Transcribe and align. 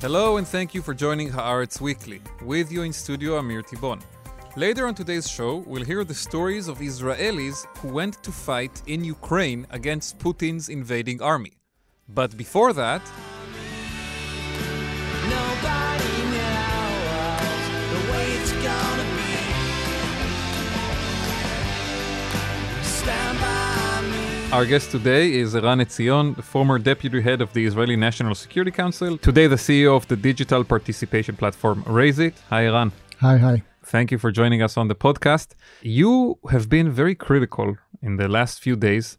Hello 0.00 0.38
and 0.38 0.48
thank 0.48 0.74
you 0.74 0.80
for 0.80 0.94
joining 0.94 1.28
Haaretz 1.28 1.78
Weekly. 1.78 2.22
With 2.42 2.72
you 2.72 2.84
in 2.84 2.92
studio, 2.94 3.36
Amir 3.36 3.60
Tibon. 3.60 4.00
Later 4.56 4.86
on 4.86 4.94
today's 4.94 5.28
show, 5.28 5.56
we'll 5.66 5.84
hear 5.84 6.04
the 6.04 6.14
stories 6.14 6.68
of 6.68 6.78
Israelis 6.78 7.66
who 7.76 7.88
went 7.88 8.22
to 8.22 8.32
fight 8.32 8.80
in 8.86 9.04
Ukraine 9.04 9.66
against 9.68 10.18
Putin's 10.18 10.70
invading 10.70 11.20
army. 11.20 11.52
But 12.08 12.34
before 12.38 12.72
that, 12.72 13.02
our 24.52 24.66
guest 24.66 24.90
today 24.90 25.32
is 25.32 25.54
Eran 25.54 25.78
Etzion, 25.78 26.34
the 26.34 26.42
former 26.42 26.78
deputy 26.78 27.20
head 27.20 27.40
of 27.40 27.52
the 27.52 27.64
Israeli 27.64 27.94
National 27.94 28.34
Security 28.34 28.72
Council, 28.72 29.16
today 29.16 29.46
the 29.46 29.56
CEO 29.56 29.96
of 29.96 30.08
the 30.08 30.16
digital 30.16 30.64
participation 30.64 31.36
platform 31.36 31.84
Raise 31.86 32.18
It. 32.18 32.34
Hi, 32.48 32.64
Eran. 32.66 32.90
Hi, 33.20 33.36
hi. 33.38 33.62
Thank 33.84 34.10
you 34.10 34.18
for 34.18 34.32
joining 34.32 34.60
us 34.60 34.76
on 34.76 34.88
the 34.88 34.96
podcast. 34.96 35.48
You 35.82 36.38
have 36.50 36.68
been 36.68 36.90
very 36.90 37.14
critical 37.14 37.76
in 38.02 38.16
the 38.16 38.28
last 38.28 38.60
few 38.60 38.74
days 38.74 39.18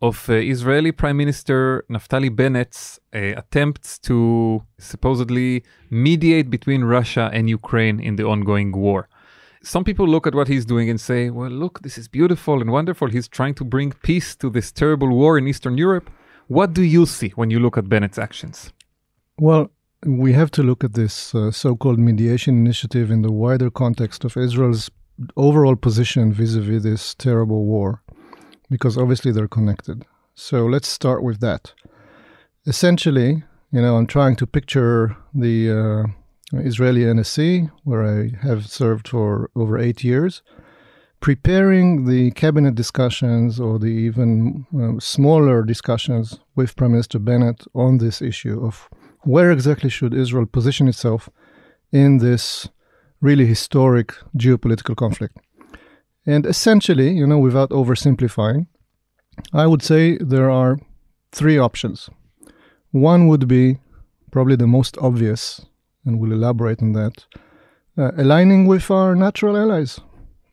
of 0.00 0.30
uh, 0.30 0.34
Israeli 0.34 0.92
Prime 0.92 1.18
Minister 1.18 1.84
Naftali 1.90 2.34
Bennett's 2.34 2.98
uh, 3.14 3.18
attempts 3.36 3.98
to 3.98 4.62
supposedly 4.78 5.62
mediate 5.90 6.48
between 6.48 6.84
Russia 6.84 7.28
and 7.34 7.50
Ukraine 7.50 8.00
in 8.00 8.16
the 8.16 8.26
ongoing 8.26 8.72
war. 8.72 9.08
Some 9.62 9.84
people 9.84 10.08
look 10.08 10.26
at 10.26 10.34
what 10.34 10.48
he's 10.48 10.64
doing 10.64 10.88
and 10.88 10.98
say, 11.00 11.28
well, 11.28 11.50
look, 11.50 11.82
this 11.82 11.98
is 11.98 12.08
beautiful 12.08 12.60
and 12.62 12.70
wonderful. 12.72 13.08
He's 13.08 13.28
trying 13.28 13.54
to 13.56 13.64
bring 13.64 13.92
peace 14.02 14.34
to 14.36 14.48
this 14.48 14.72
terrible 14.72 15.08
war 15.08 15.36
in 15.36 15.46
Eastern 15.46 15.76
Europe. 15.76 16.10
What 16.48 16.72
do 16.72 16.82
you 16.82 17.04
see 17.04 17.28
when 17.30 17.50
you 17.50 17.60
look 17.60 17.76
at 17.76 17.88
Bennett's 17.88 18.18
actions? 18.18 18.72
Well, 19.38 19.70
we 20.06 20.32
have 20.32 20.50
to 20.52 20.62
look 20.62 20.82
at 20.82 20.94
this 20.94 21.34
uh, 21.34 21.50
so 21.50 21.76
called 21.76 21.98
mediation 21.98 22.56
initiative 22.56 23.10
in 23.10 23.20
the 23.20 23.30
wider 23.30 23.70
context 23.70 24.24
of 24.24 24.36
Israel's 24.36 24.90
overall 25.36 25.76
position 25.76 26.32
vis 26.32 26.54
a 26.54 26.60
vis 26.62 26.82
this 26.82 27.14
terrible 27.14 27.66
war, 27.66 28.02
because 28.70 28.96
obviously 28.96 29.30
they're 29.30 29.46
connected. 29.46 30.06
So 30.34 30.64
let's 30.64 30.88
start 30.88 31.22
with 31.22 31.40
that. 31.40 31.74
Essentially, 32.66 33.44
you 33.72 33.82
know, 33.82 33.96
I'm 33.96 34.06
trying 34.06 34.36
to 34.36 34.46
picture 34.46 35.16
the 35.34 35.70
uh, 35.70 36.19
Israeli 36.52 37.02
NSC, 37.02 37.70
where 37.84 38.04
I 38.04 38.30
have 38.42 38.66
served 38.66 39.08
for 39.08 39.50
over 39.54 39.78
eight 39.78 40.02
years, 40.02 40.42
preparing 41.20 42.06
the 42.06 42.30
cabinet 42.32 42.74
discussions 42.74 43.60
or 43.60 43.78
the 43.78 43.86
even 43.86 44.66
uh, 44.74 44.98
smaller 44.98 45.62
discussions 45.62 46.40
with 46.56 46.76
Prime 46.76 46.92
Minister 46.92 47.18
Bennett 47.18 47.64
on 47.74 47.98
this 47.98 48.20
issue 48.22 48.64
of 48.64 48.88
where 49.20 49.50
exactly 49.50 49.90
should 49.90 50.14
Israel 50.14 50.46
position 50.46 50.88
itself 50.88 51.28
in 51.92 52.18
this 52.18 52.68
really 53.20 53.46
historic 53.46 54.14
geopolitical 54.36 54.96
conflict. 54.96 55.36
And 56.26 56.46
essentially, 56.46 57.10
you 57.12 57.26
know, 57.26 57.38
without 57.38 57.70
oversimplifying, 57.70 58.66
I 59.52 59.66
would 59.66 59.82
say 59.82 60.18
there 60.18 60.50
are 60.50 60.78
three 61.32 61.58
options. 61.58 62.10
One 62.90 63.28
would 63.28 63.46
be 63.46 63.78
probably 64.30 64.56
the 64.56 64.66
most 64.66 64.96
obvious, 64.98 65.66
and 66.04 66.18
we'll 66.18 66.32
elaborate 66.32 66.82
on 66.82 66.92
that, 66.92 67.24
uh, 67.98 68.12
aligning 68.16 68.66
with 68.66 68.90
our 68.90 69.14
natural 69.14 69.56
allies, 69.56 70.00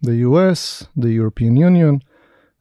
the 0.02 0.16
US, 0.18 0.88
the 0.96 1.12
European 1.12 1.56
Union, 1.56 2.02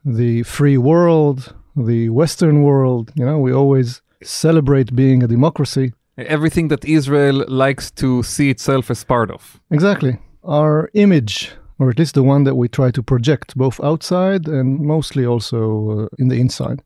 the 0.05 0.43
free 0.45 0.79
world, 0.79 1.55
the 1.77 2.09
Western 2.11 2.63
world. 2.63 3.13
You 3.15 3.27
know, 3.27 3.39
we 3.39 3.53
always 3.53 4.03
celebrate 4.23 4.95
being 4.95 5.23
a 5.23 5.27
democracy. 5.27 5.93
Everything 6.17 6.69
that 6.69 6.85
Israel 6.85 7.45
likes 7.49 7.91
to 7.93 8.23
see 8.23 8.49
itself 8.49 8.91
as 8.91 9.05
part 9.05 9.31
of. 9.31 9.61
Exactly. 9.71 10.19
Our 10.45 10.89
image, 10.95 11.53
or 11.79 11.91
at 11.91 11.99
least 11.99 12.15
the 12.15 12.23
one 12.23 12.45
that 12.45 12.55
we 12.55 12.69
try 12.69 12.91
to 12.93 13.03
project, 13.03 13.57
both 13.57 13.81
outside 13.81 14.49
and 14.49 14.81
mostly 14.81 15.27
also 15.27 15.91
uh, 15.91 16.09
in 16.19 16.29
the 16.29 16.41
inside. 16.41 16.83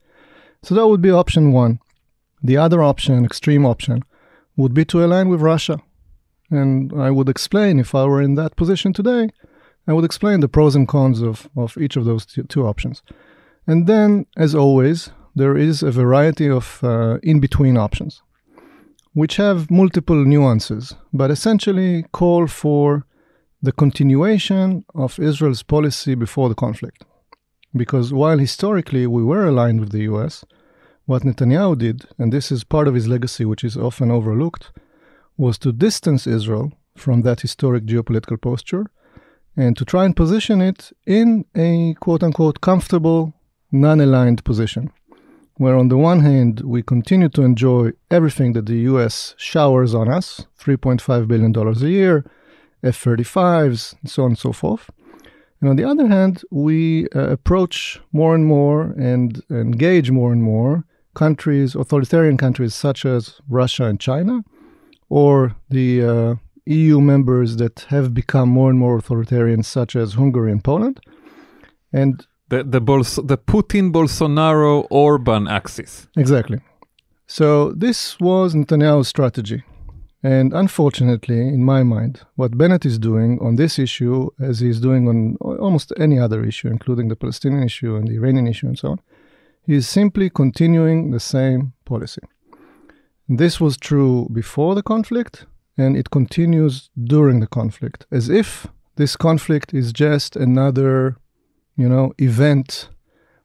So 0.62 0.74
that 0.74 0.88
would 0.88 1.00
be 1.00 1.10
option 1.10 1.52
one. 1.52 1.78
The 2.42 2.56
other 2.56 2.82
option, 2.82 3.24
extreme 3.24 3.64
option, 3.64 4.02
would 4.56 4.74
be 4.74 4.84
to 4.86 5.04
align 5.04 5.28
with 5.28 5.40
Russia. 5.40 5.80
And 6.50 6.92
I 6.92 7.10
would 7.10 7.28
explain, 7.28 7.78
if 7.78 7.94
I 7.94 8.04
were 8.04 8.22
in 8.22 8.34
that 8.34 8.56
position 8.56 8.92
today, 8.92 9.30
I 9.86 9.92
would 9.92 10.04
explain 10.04 10.40
the 10.40 10.48
pros 10.48 10.74
and 10.74 10.86
cons 10.86 11.22
of, 11.22 11.48
of 11.56 11.76
each 11.78 11.96
of 11.96 12.04
those 12.04 12.26
two, 12.26 12.42
two 12.44 12.66
options. 12.66 13.02
And 13.66 13.86
then, 13.86 14.26
as 14.36 14.54
always, 14.54 15.10
there 15.34 15.56
is 15.56 15.82
a 15.82 15.90
variety 15.90 16.48
of 16.48 16.80
uh, 16.82 17.18
in 17.22 17.40
between 17.40 17.76
options, 17.76 18.22
which 19.12 19.36
have 19.36 19.70
multiple 19.70 20.24
nuances, 20.24 20.94
but 21.12 21.30
essentially 21.30 22.04
call 22.12 22.46
for 22.46 23.06
the 23.62 23.72
continuation 23.72 24.84
of 24.94 25.18
Israel's 25.18 25.62
policy 25.62 26.14
before 26.14 26.48
the 26.48 26.54
conflict. 26.54 27.04
Because 27.74 28.12
while 28.12 28.38
historically 28.38 29.06
we 29.06 29.22
were 29.22 29.46
aligned 29.46 29.80
with 29.80 29.92
the 29.92 30.02
US, 30.02 30.44
what 31.06 31.22
Netanyahu 31.22 31.78
did, 31.78 32.06
and 32.18 32.32
this 32.32 32.50
is 32.50 32.64
part 32.64 32.88
of 32.88 32.94
his 32.94 33.08
legacy, 33.08 33.44
which 33.44 33.64
is 33.64 33.76
often 33.76 34.10
overlooked, 34.10 34.70
was 35.36 35.58
to 35.58 35.72
distance 35.72 36.26
Israel 36.26 36.72
from 36.96 37.22
that 37.22 37.40
historic 37.40 37.84
geopolitical 37.84 38.40
posture 38.40 38.86
and 39.56 39.76
to 39.76 39.84
try 39.84 40.04
and 40.04 40.16
position 40.16 40.60
it 40.60 40.92
in 41.06 41.44
a 41.54 41.94
quote 42.00 42.22
unquote 42.22 42.60
comfortable, 42.60 43.34
non 43.72 44.00
aligned 44.00 44.44
position, 44.44 44.90
where 45.56 45.76
on 45.76 45.88
the 45.88 45.96
one 45.96 46.20
hand 46.20 46.60
we 46.60 46.82
continue 46.82 47.28
to 47.30 47.42
enjoy 47.42 47.90
everything 48.10 48.52
that 48.54 48.66
the 48.66 48.80
US 48.92 49.34
showers 49.36 49.94
on 49.94 50.08
us 50.08 50.46
$3.5 50.58 51.28
billion 51.28 51.56
a 51.56 51.88
year, 51.88 52.24
F 52.82 53.02
35s, 53.04 53.94
and 54.00 54.10
so 54.10 54.24
on 54.24 54.30
and 54.30 54.38
so 54.38 54.52
forth. 54.52 54.90
And 55.60 55.68
on 55.68 55.76
the 55.76 55.84
other 55.84 56.06
hand, 56.06 56.42
we 56.50 57.06
uh, 57.14 57.28
approach 57.28 58.00
more 58.12 58.34
and 58.34 58.46
more 58.46 58.92
and 58.92 59.42
engage 59.50 60.10
more 60.10 60.32
and 60.32 60.42
more 60.42 60.84
countries, 61.14 61.74
authoritarian 61.74 62.38
countries 62.38 62.74
such 62.74 63.04
as 63.04 63.40
Russia 63.48 63.84
and 63.84 64.00
China, 64.00 64.42
or 65.10 65.54
the 65.68 65.88
uh, 66.02 66.34
EU 66.66 67.00
members 67.00 67.56
that 67.56 67.76
have 67.88 68.14
become 68.14 68.48
more 68.48 68.70
and 68.70 68.78
more 68.78 68.96
authoritarian, 68.96 69.62
such 69.62 69.94
as 69.96 70.14
Hungary 70.14 70.52
and 70.52 70.62
Poland. 70.62 70.96
And 71.92 72.12
The, 72.48 72.62
the, 72.64 72.80
the 73.32 73.38
Putin 73.38 73.86
Bolsonaro 73.92 74.86
Orban 74.90 75.46
axis. 75.48 76.08
exactly. 76.16 76.58
So 77.26 77.48
this 77.84 78.18
was 78.20 78.54
Netanyahu's 78.54 79.08
strategy. 79.08 79.62
And 80.22 80.52
unfortunately, 80.52 81.40
in 81.56 81.62
my 81.64 81.82
mind, 81.82 82.14
what 82.36 82.56
Bennett 82.58 82.84
is 82.84 82.98
doing 82.98 83.38
on 83.40 83.56
this 83.56 83.78
issue, 83.78 84.28
as 84.48 84.60
he's 84.64 84.80
doing 84.80 85.08
on 85.08 85.36
almost 85.40 85.92
any 85.96 86.18
other 86.24 86.40
issue, 86.44 86.68
including 86.76 87.08
the 87.08 87.16
Palestinian 87.16 87.62
issue 87.62 87.92
and 87.96 88.06
the 88.08 88.16
Iranian 88.20 88.46
issue 88.46 88.66
and 88.70 88.78
so 88.78 88.88
on, 88.94 88.98
he 89.66 89.74
is 89.80 89.86
simply 89.88 90.28
continuing 90.42 90.98
the 91.12 91.20
same 91.20 91.60
policy. 91.84 92.22
This 93.32 93.60
was 93.60 93.76
true 93.76 94.28
before 94.32 94.74
the 94.74 94.82
conflict, 94.82 95.46
and 95.78 95.96
it 95.96 96.10
continues 96.10 96.90
during 97.00 97.38
the 97.38 97.46
conflict, 97.46 98.04
as 98.10 98.28
if 98.28 98.66
this 98.96 99.14
conflict 99.14 99.72
is 99.72 99.92
just 99.92 100.34
another, 100.34 101.16
you 101.76 101.88
know, 101.88 102.12
event 102.18 102.88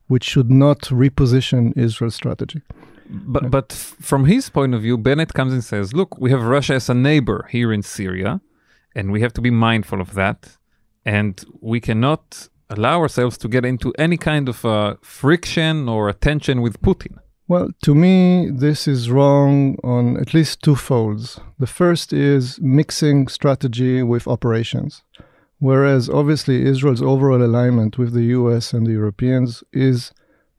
which 0.08 0.24
should 0.24 0.50
not 0.50 0.80
reposition 0.90 1.72
Israel's 1.78 2.16
strategy. 2.16 2.62
But, 3.08 3.52
but 3.52 3.72
from 3.72 4.26
his 4.26 4.50
point 4.50 4.74
of 4.74 4.82
view, 4.82 4.98
Bennett 4.98 5.36
comes 5.36 5.54
and 5.54 5.64
says, 5.64 5.94
look, 5.94 6.18
we 6.20 6.32
have 6.32 6.42
Russia 6.42 6.74
as 6.74 6.90
a 6.90 6.96
neighbor 6.96 7.48
here 7.52 7.72
in 7.72 7.84
Syria, 7.84 8.42
and 8.96 9.12
we 9.12 9.22
have 9.22 9.34
to 9.34 9.42
be 9.42 9.52
mindful 9.52 10.02
of 10.02 10.16
that. 10.16 10.58
And 11.06 11.46
we 11.62 11.80
cannot 11.80 12.50
allow 12.72 13.02
ourselves 13.02 13.38
to 13.38 13.48
get 13.48 13.64
into 13.64 13.94
any 14.00 14.18
kind 14.18 14.50
of 14.50 14.66
uh, 14.66 14.96
friction 15.04 15.88
or 15.88 16.12
tension 16.12 16.64
with 16.64 16.82
Putin. 16.82 17.20
Well, 17.48 17.70
to 17.84 17.94
me, 17.94 18.50
this 18.50 18.88
is 18.88 19.12
wrong 19.12 19.78
on 19.84 20.18
at 20.18 20.34
least 20.34 20.64
two 20.64 20.76
folds. 20.76 21.40
The 21.60 21.68
first 21.68 22.12
is 22.12 22.60
mixing 22.60 23.28
strategy 23.28 24.02
with 24.02 24.28
operations. 24.28 25.04
Whereas 25.60 26.10
obviously 26.10 26.66
Israel's 26.66 27.04
overall 27.04 27.44
alignment 27.44 28.00
with 28.00 28.14
the 28.14 28.24
US 28.40 28.74
and 28.74 28.88
the 28.88 28.94
Europeans 28.94 29.64
is 29.72 30.12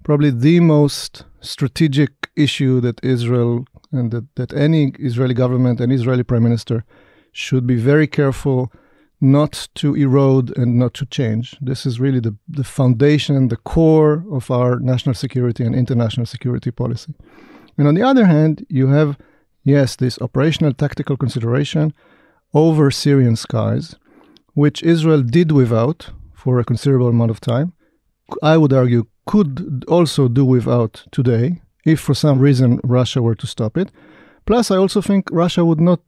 probably 0.04 0.30
the 0.30 0.60
most 0.60 1.24
strategic 1.40 2.30
issue 2.36 2.80
that 2.82 3.04
Israel 3.04 3.64
and 3.90 4.12
that, 4.12 4.36
that 4.36 4.52
any 4.52 4.92
Israeli 5.00 5.34
government 5.34 5.80
and 5.80 5.92
Israeli 5.92 6.22
prime 6.22 6.44
minister 6.44 6.84
should 7.32 7.66
be 7.66 7.76
very 7.76 8.06
careful 8.06 8.70
not 9.20 9.68
to 9.74 9.94
erode 9.94 10.56
and 10.58 10.78
not 10.78 10.94
to 10.94 11.06
change. 11.06 11.56
This 11.60 11.86
is 11.86 11.98
really 11.98 12.20
the, 12.20 12.36
the 12.48 12.64
foundation, 12.64 13.48
the 13.48 13.56
core 13.56 14.24
of 14.30 14.50
our 14.50 14.78
national 14.78 15.14
security 15.14 15.64
and 15.64 15.74
international 15.74 16.26
security 16.26 16.70
policy. 16.70 17.14
And 17.78 17.88
on 17.88 17.94
the 17.94 18.02
other 18.02 18.26
hand, 18.26 18.66
you 18.68 18.88
have, 18.88 19.18
yes, 19.64 19.96
this 19.96 20.18
operational 20.20 20.74
tactical 20.74 21.16
consideration 21.16 21.94
over 22.54 22.90
Syrian 22.90 23.36
skies, 23.36 23.96
which 24.54 24.82
Israel 24.82 25.22
did 25.22 25.52
without 25.52 26.10
for 26.34 26.58
a 26.58 26.64
considerable 26.64 27.08
amount 27.08 27.30
of 27.30 27.40
time. 27.40 27.72
I 28.42 28.56
would 28.56 28.72
argue 28.72 29.06
could 29.26 29.84
also 29.88 30.28
do 30.28 30.44
without 30.44 31.04
today 31.10 31.60
if 31.84 32.00
for 32.00 32.14
some 32.14 32.38
reason 32.38 32.80
Russia 32.84 33.20
were 33.22 33.34
to 33.34 33.46
stop 33.46 33.76
it. 33.76 33.90
Plus, 34.46 34.70
I 34.70 34.76
also 34.76 35.00
think 35.00 35.28
Russia 35.32 35.64
would 35.64 35.80
not 35.80 36.00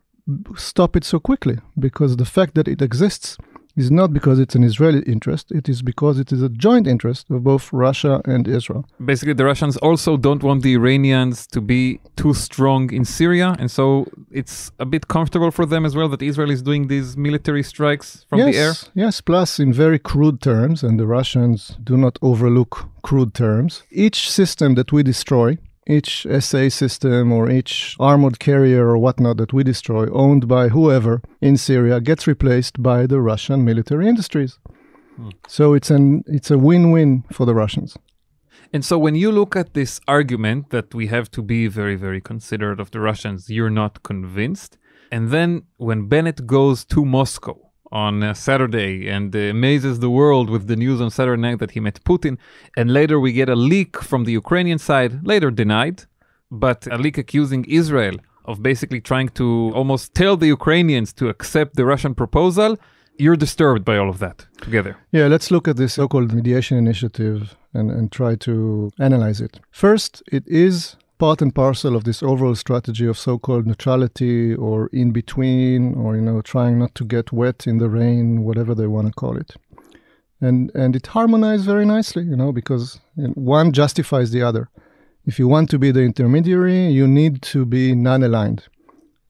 stop 0.57 0.97
it 0.97 1.05
so 1.05 1.19
quickly 1.19 1.59
because 1.79 2.17
the 2.17 2.25
fact 2.25 2.55
that 2.55 2.69
it 2.69 2.83
exists 2.83 3.39
is 3.79 3.91
not 3.91 4.13
because 4.13 4.39
it's 4.41 4.57
an 4.57 4.65
Israeli 4.65 5.03
interest, 5.03 5.53
it 5.53 5.69
is 5.69 5.83
because 5.83 6.19
it 6.19 6.33
is 6.33 6.43
a 6.43 6.49
joint 6.49 6.87
interest 6.87 7.31
of 7.31 7.45
both 7.45 7.73
Russia 7.73 8.21
and 8.25 8.49
Israel. 8.49 8.85
Basically, 9.13 9.35
the 9.35 9.45
Russians 9.45 9.77
also 9.77 10.17
don't 10.17 10.43
want 10.43 10.63
the 10.63 10.75
Iranians 10.75 11.47
to 11.55 11.61
be 11.61 12.01
too 12.17 12.35
strong 12.35 12.93
in 12.93 13.05
Syria, 13.05 13.55
and 13.61 13.71
so 13.71 14.07
it's 14.31 14.73
a 14.81 14.87
bit 14.95 15.07
comfortable 15.07 15.53
for 15.53 15.65
them 15.65 15.87
as 15.87 15.95
well 15.95 16.09
that 16.09 16.23
Israel 16.23 16.51
is 16.51 16.61
doing 16.61 16.89
these 16.89 17.17
military 17.17 17.63
strikes 17.63 18.27
from 18.29 18.41
yes, 18.41 18.49
the 18.49 18.61
air. 18.61 18.73
Yes, 18.95 19.21
plus 19.21 19.61
in 19.61 19.73
very 19.73 20.01
crude 20.01 20.41
terms, 20.41 20.83
and 20.83 20.99
the 20.99 21.07
Russians 21.07 21.77
do 21.91 21.97
not 21.97 22.19
overlook 22.21 22.89
crude 23.03 23.33
terms. 23.33 23.85
Each 23.91 24.29
system 24.29 24.75
that 24.75 24.91
we 24.93 25.03
destroy, 25.05 25.57
each 25.89 26.27
SA 26.41 26.69
system 26.69 27.33
or 27.33 27.51
each 27.51 27.97
armored 27.99 28.39
carrier 28.39 28.89
or 28.89 28.99
whatnot 28.99 29.39
that 29.39 29.53
we 29.53 29.65
destroy, 29.65 30.07
owned 30.13 30.47
by 30.47 30.69
whoever 30.69 31.23
in 31.41 31.57
Syria, 31.57 32.01
gets 32.01 32.27
replaced 32.27 32.83
by 32.83 33.07
the 33.07 33.21
Russian 33.21 33.65
military 33.65 34.09
industries. 34.09 34.59
Hmm. 35.17 35.31
So 35.49 35.75
it's 35.75 35.91
an 35.91 36.23
it's 36.27 36.51
a 36.51 36.59
win-win 36.59 37.25
for 37.33 37.47
the 37.47 37.55
Russians. 37.55 37.97
And 38.73 38.85
so 38.85 38.99
when 38.99 39.15
you 39.15 39.33
look 39.33 39.57
at 39.57 39.73
this 39.73 39.99
argument 40.07 40.71
that 40.71 40.95
we 40.95 41.07
have 41.07 41.31
to 41.31 41.43
be 41.43 41.69
very, 41.69 41.97
very 41.97 42.21
considerate 42.21 42.81
of 42.81 42.91
the 42.91 43.01
Russians, 43.01 43.49
you're 43.49 43.71
not 43.71 44.03
convinced. 44.03 44.77
And 45.11 45.31
then 45.31 45.63
when 45.79 46.07
Bennett 46.07 46.47
goes 46.47 46.85
to 46.87 47.05
Moscow 47.05 47.68
on 47.91 48.23
uh, 48.23 48.35
Saturday 48.35 49.09
and 49.09 49.35
uh, 49.35 49.39
amazes 49.39 50.01
the 50.01 50.11
world 50.11 50.51
with 50.51 50.67
the 50.67 50.77
news 50.77 51.01
on 51.01 51.11
Saturday 51.11 51.41
night 51.41 51.59
that 51.59 51.73
he 51.73 51.81
met 51.81 52.03
Putin, 52.05 52.39
and 52.77 52.93
later 52.93 53.19
we 53.19 53.33
get 53.33 53.49
a 53.49 53.57
leak 53.57 54.03
from 54.03 54.25
the 54.25 54.33
Ukrainian 54.33 54.79
side, 54.79 55.27
later 55.27 55.51
denied, 55.51 56.05
but 56.51 56.87
a 56.91 56.99
leak 56.99 57.19
accusing 57.19 57.65
Israel 57.65 58.17
of 58.45 58.63
basically 58.63 59.01
trying 59.01 59.29
to 59.29 59.71
almost 59.75 60.15
tell 60.15 60.37
the 60.37 60.47
Ukrainians 60.47 61.13
to 61.15 61.29
accept 61.29 61.77
the 61.77 61.85
Russian 61.85 62.15
proposal, 62.15 62.79
you're 63.19 63.37
disturbed 63.37 63.85
by 63.85 63.97
all 63.99 64.09
of 64.09 64.19
that 64.21 64.47
together. 64.61 64.97
Yeah, 65.13 65.27
let's 65.27 65.51
look 65.51 65.69
at 65.69 65.77
this 65.77 65.95
so 65.95 66.09
called 66.09 66.33
mediation 66.33 66.79
initiative 66.79 67.57
and, 67.75 67.91
and 67.91 68.11
try 68.11 68.37
to 68.37 68.91
analyze 68.99 69.41
it. 69.41 69.61
First, 69.71 70.23
it 70.33 70.45
is 70.47 70.97
part 71.19 71.43
and 71.43 71.55
parcel 71.55 71.97
of 71.97 72.05
this 72.05 72.23
overall 72.23 72.55
strategy 72.55 73.07
of 73.07 73.19
so 73.19 73.39
called 73.39 73.67
neutrality 73.67 74.55
or 74.55 74.89
in 74.93 75.13
between 75.13 75.95
or, 75.95 76.17
you 76.17 76.23
know, 76.23 76.41
trying 76.41 76.79
not 76.79 76.95
to 76.95 77.05
get 77.05 77.33
wet 77.33 77.67
in 77.67 77.79
the 77.79 77.89
rain, 77.89 78.43
whatever 78.43 78.75
they 78.75 78.87
want 78.87 79.09
to 79.09 79.13
call 79.13 79.37
it. 79.37 79.55
And, 80.41 80.71
and 80.75 80.95
it 80.95 81.09
harmonized 81.09 81.65
very 81.65 81.85
nicely, 81.85 82.23
you 82.23 82.37
know, 82.37 82.53
because 82.53 83.01
one 83.17 83.73
justifies 83.73 84.31
the 84.31 84.43
other. 84.43 84.69
If 85.27 85.39
you 85.39 85.49
want 85.49 85.69
to 85.71 85.79
be 85.79 85.91
the 85.91 86.03
intermediary, 86.03 86.89
you 86.89 87.07
need 87.07 87.43
to 87.43 87.67
be 87.67 87.95
non 87.95 88.23
aligned. 88.23 88.69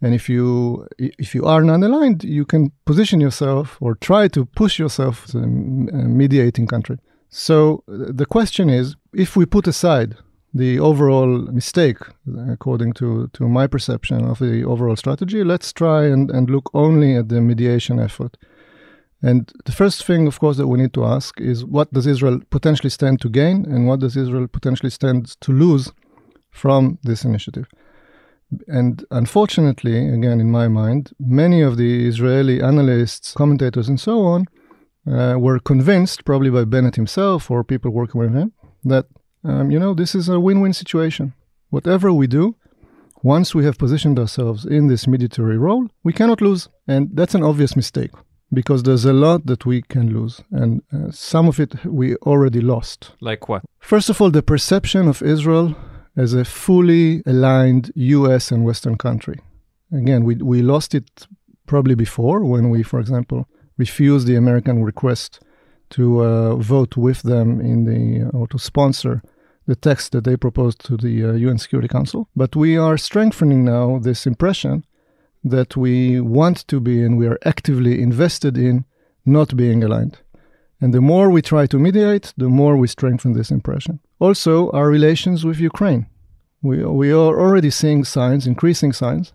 And 0.00 0.14
if 0.14 0.28
you 0.28 0.86
if 0.98 1.34
you 1.34 1.44
are 1.44 1.62
non-aligned, 1.62 2.22
you 2.22 2.44
can 2.44 2.70
position 2.84 3.20
yourself 3.20 3.78
or 3.80 3.96
try 3.96 4.28
to 4.28 4.44
push 4.44 4.78
yourself 4.78 5.24
as 5.24 5.34
a 5.34 5.40
mediating 5.40 6.66
country. 6.68 6.98
So 7.30 7.82
the 7.88 8.26
question 8.26 8.70
is, 8.70 8.96
if 9.12 9.36
we 9.36 9.44
put 9.44 9.66
aside 9.66 10.16
the 10.54 10.78
overall 10.80 11.42
mistake, 11.52 11.98
according 12.48 12.94
to, 12.94 13.28
to 13.34 13.48
my 13.48 13.66
perception 13.66 14.24
of 14.24 14.38
the 14.38 14.64
overall 14.64 14.96
strategy, 14.96 15.44
let's 15.44 15.72
try 15.72 16.04
and, 16.06 16.30
and 16.30 16.48
look 16.48 16.70
only 16.74 17.16
at 17.16 17.28
the 17.28 17.40
mediation 17.40 18.00
effort. 18.00 18.36
And 19.20 19.52
the 19.64 19.72
first 19.72 20.04
thing, 20.04 20.26
of 20.26 20.38
course, 20.38 20.56
that 20.58 20.68
we 20.68 20.78
need 20.78 20.94
to 20.94 21.04
ask 21.04 21.40
is 21.40 21.64
what 21.64 21.92
does 21.92 22.06
Israel 22.06 22.40
potentially 22.50 22.90
stand 22.90 23.20
to 23.20 23.28
gain 23.28 23.66
and 23.66 23.86
what 23.86 24.00
does 24.00 24.16
Israel 24.16 24.46
potentially 24.46 24.90
stand 24.90 25.40
to 25.40 25.52
lose 25.52 25.92
from 26.50 26.98
this 27.02 27.24
initiative? 27.24 27.66
And 28.66 29.04
unfortunately, 29.10 30.08
again, 30.08 30.40
in 30.40 30.50
my 30.50 30.68
mind, 30.68 31.12
many 31.18 31.60
of 31.60 31.76
the 31.76 32.08
Israeli 32.08 32.62
analysts, 32.62 33.32
commentators, 33.34 33.88
and 33.88 34.00
so 34.00 34.22
on 34.22 34.46
uh, 35.06 35.36
were 35.38 35.58
convinced, 35.58 36.24
probably 36.24 36.50
by 36.50 36.64
Bennett 36.64 36.96
himself 36.96 37.50
or 37.50 37.62
people 37.64 37.90
working 37.90 38.20
with 38.20 38.32
him, 38.32 38.52
that, 38.84 39.06
um, 39.44 39.70
you 39.70 39.78
know, 39.78 39.94
this 39.94 40.14
is 40.14 40.28
a 40.28 40.40
win 40.40 40.60
win 40.60 40.72
situation. 40.72 41.34
Whatever 41.70 42.12
we 42.12 42.26
do, 42.26 42.56
once 43.22 43.54
we 43.54 43.64
have 43.64 43.78
positioned 43.78 44.18
ourselves 44.18 44.64
in 44.64 44.86
this 44.86 45.06
mediatory 45.06 45.58
role, 45.58 45.88
we 46.04 46.12
cannot 46.12 46.40
lose. 46.40 46.68
And 46.86 47.10
that's 47.12 47.34
an 47.34 47.42
obvious 47.42 47.76
mistake 47.76 48.10
because 48.52 48.82
there's 48.82 49.04
a 49.04 49.12
lot 49.12 49.46
that 49.46 49.66
we 49.66 49.82
can 49.82 50.12
lose. 50.12 50.40
And 50.50 50.82
uh, 50.92 51.10
some 51.10 51.48
of 51.48 51.60
it 51.60 51.84
we 51.84 52.16
already 52.16 52.60
lost. 52.60 53.12
Like 53.20 53.48
what? 53.48 53.62
First 53.80 54.08
of 54.08 54.20
all, 54.20 54.30
the 54.30 54.42
perception 54.42 55.08
of 55.08 55.22
Israel 55.22 55.74
as 56.16 56.34
a 56.34 56.44
fully 56.44 57.22
aligned 57.26 57.92
US 57.94 58.50
and 58.50 58.64
Western 58.64 58.96
country. 58.96 59.38
Again, 59.92 60.24
we, 60.24 60.36
we 60.36 60.62
lost 60.62 60.94
it 60.94 61.26
probably 61.66 61.94
before 61.94 62.44
when 62.44 62.70
we, 62.70 62.82
for 62.82 62.98
example, 62.98 63.46
refused 63.76 64.26
the 64.26 64.34
American 64.34 64.82
request 64.82 65.40
to 65.90 66.24
uh, 66.24 66.56
vote 66.56 66.96
with 66.96 67.22
them 67.22 67.60
in 67.60 67.84
the, 67.84 68.30
or 68.36 68.46
to 68.48 68.58
sponsor 68.58 69.22
the 69.66 69.76
text 69.76 70.12
that 70.12 70.24
they 70.24 70.36
proposed 70.36 70.84
to 70.86 70.96
the 70.96 71.24
uh, 71.24 71.32
UN 71.32 71.58
Security 71.58 71.88
Council. 71.88 72.28
But 72.34 72.56
we 72.56 72.76
are 72.76 72.96
strengthening 72.96 73.64
now 73.64 73.98
this 73.98 74.26
impression 74.26 74.84
that 75.44 75.76
we 75.76 76.20
want 76.20 76.66
to 76.68 76.80
be 76.80 77.02
and 77.02 77.18
we 77.18 77.26
are 77.26 77.38
actively 77.44 78.00
invested 78.02 78.56
in 78.56 78.84
not 79.24 79.56
being 79.56 79.84
aligned. 79.84 80.18
And 80.80 80.94
the 80.94 81.00
more 81.00 81.28
we 81.30 81.42
try 81.42 81.66
to 81.66 81.78
mediate, 81.78 82.32
the 82.36 82.48
more 82.48 82.76
we 82.76 82.88
strengthen 82.88 83.32
this 83.32 83.50
impression. 83.50 84.00
Also, 84.20 84.70
our 84.70 84.88
relations 84.88 85.44
with 85.44 85.58
Ukraine. 85.58 86.06
We, 86.62 86.84
we 86.84 87.12
are 87.12 87.38
already 87.38 87.70
seeing 87.70 88.04
signs, 88.04 88.46
increasing 88.46 88.92
signs, 88.92 89.32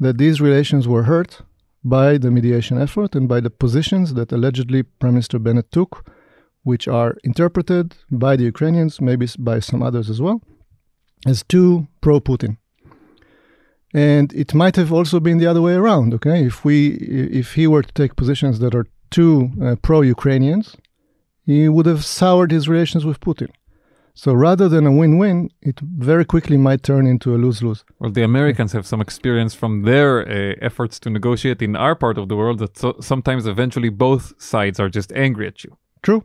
that 0.00 0.18
these 0.18 0.40
relations 0.40 0.88
were 0.88 1.04
hurt 1.04 1.42
by 1.88 2.18
the 2.18 2.30
mediation 2.30 2.80
effort 2.80 3.14
and 3.14 3.28
by 3.28 3.40
the 3.40 3.50
positions 3.50 4.14
that 4.14 4.32
allegedly 4.32 4.82
Prime 4.82 5.14
Minister 5.14 5.38
Bennett 5.38 5.70
took, 5.72 6.08
which 6.62 6.86
are 6.88 7.16
interpreted 7.24 7.96
by 8.10 8.36
the 8.36 8.44
Ukrainians, 8.44 9.00
maybe 9.00 9.26
by 9.38 9.60
some 9.60 9.82
others 9.82 10.10
as 10.10 10.20
well, 10.20 10.42
as 11.26 11.42
too 11.42 11.88
pro 12.00 12.20
Putin. 12.20 12.58
And 13.94 14.32
it 14.34 14.54
might 14.54 14.76
have 14.76 14.92
also 14.92 15.18
been 15.18 15.38
the 15.38 15.46
other 15.46 15.62
way 15.62 15.74
around, 15.74 16.12
okay? 16.14 16.44
If 16.44 16.64
we 16.64 16.88
if 17.42 17.54
he 17.54 17.66
were 17.66 17.82
to 17.82 17.92
take 17.94 18.16
positions 18.16 18.58
that 18.58 18.74
are 18.74 18.86
too 19.10 19.50
uh, 19.62 19.76
pro-Ukrainians, 19.80 20.76
he 21.46 21.68
would 21.68 21.86
have 21.86 22.04
soured 22.04 22.50
his 22.50 22.68
relations 22.68 23.06
with 23.06 23.20
Putin. 23.20 23.48
So 24.22 24.32
rather 24.32 24.68
than 24.68 24.84
a 24.84 24.90
win-win, 24.90 25.48
it 25.62 25.78
very 25.78 26.24
quickly 26.24 26.56
might 26.56 26.82
turn 26.82 27.06
into 27.06 27.36
a 27.36 27.38
lose-lose. 27.38 27.84
Well, 28.00 28.10
the 28.10 28.24
Americans 28.24 28.72
have 28.72 28.84
some 28.84 29.00
experience 29.00 29.54
from 29.54 29.82
their 29.82 30.12
uh, 30.22 30.56
efforts 30.60 30.98
to 31.00 31.08
negotiate 31.08 31.62
in 31.62 31.76
our 31.76 31.94
part 31.94 32.18
of 32.18 32.28
the 32.28 32.34
world 32.34 32.58
that 32.58 32.76
so- 32.76 32.96
sometimes 33.00 33.46
eventually 33.46 33.90
both 33.90 34.24
sides 34.42 34.80
are 34.80 34.88
just 34.88 35.12
angry 35.12 35.46
at 35.46 35.62
you. 35.62 35.76
True. 36.02 36.24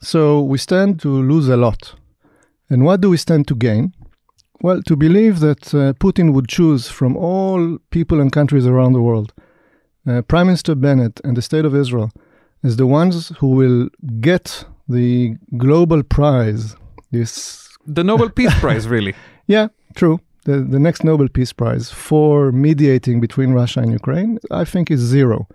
So 0.00 0.40
we 0.40 0.56
stand 0.56 1.00
to 1.00 1.10
lose 1.10 1.50
a 1.50 1.58
lot. 1.58 1.94
And 2.70 2.82
what 2.86 3.02
do 3.02 3.10
we 3.10 3.18
stand 3.18 3.46
to 3.48 3.56
gain? 3.56 3.92
Well, 4.62 4.80
to 4.84 4.96
believe 4.96 5.40
that 5.40 5.74
uh, 5.74 5.92
Putin 6.04 6.32
would 6.32 6.48
choose 6.48 6.88
from 6.88 7.14
all 7.14 7.76
people 7.90 8.20
and 8.22 8.32
countries 8.32 8.66
around 8.66 8.94
the 8.94 9.02
world 9.02 9.34
uh, 10.08 10.22
Prime 10.22 10.46
Minister 10.46 10.74
Bennett 10.74 11.20
and 11.24 11.36
the 11.36 11.42
State 11.42 11.66
of 11.66 11.74
Israel 11.74 12.10
as 12.64 12.76
the 12.76 12.86
ones 12.86 13.32
who 13.40 13.48
will 13.48 13.90
get 14.20 14.64
the 14.88 15.36
global 15.58 16.02
prize. 16.02 16.74
This, 17.12 17.68
The 17.86 18.02
Nobel 18.04 18.30
Peace 18.30 18.54
Prize, 18.64 18.88
really. 18.88 19.14
yeah, 19.46 19.68
true. 19.94 20.20
The, 20.44 20.58
the 20.58 20.80
next 20.80 21.04
Nobel 21.04 21.28
Peace 21.28 21.52
Prize 21.52 21.90
for 21.90 22.50
mediating 22.50 23.20
between 23.20 23.52
Russia 23.52 23.80
and 23.80 23.92
Ukraine, 23.92 24.38
I 24.50 24.64
think, 24.64 24.90
is 24.90 25.00
zero. 25.00 25.46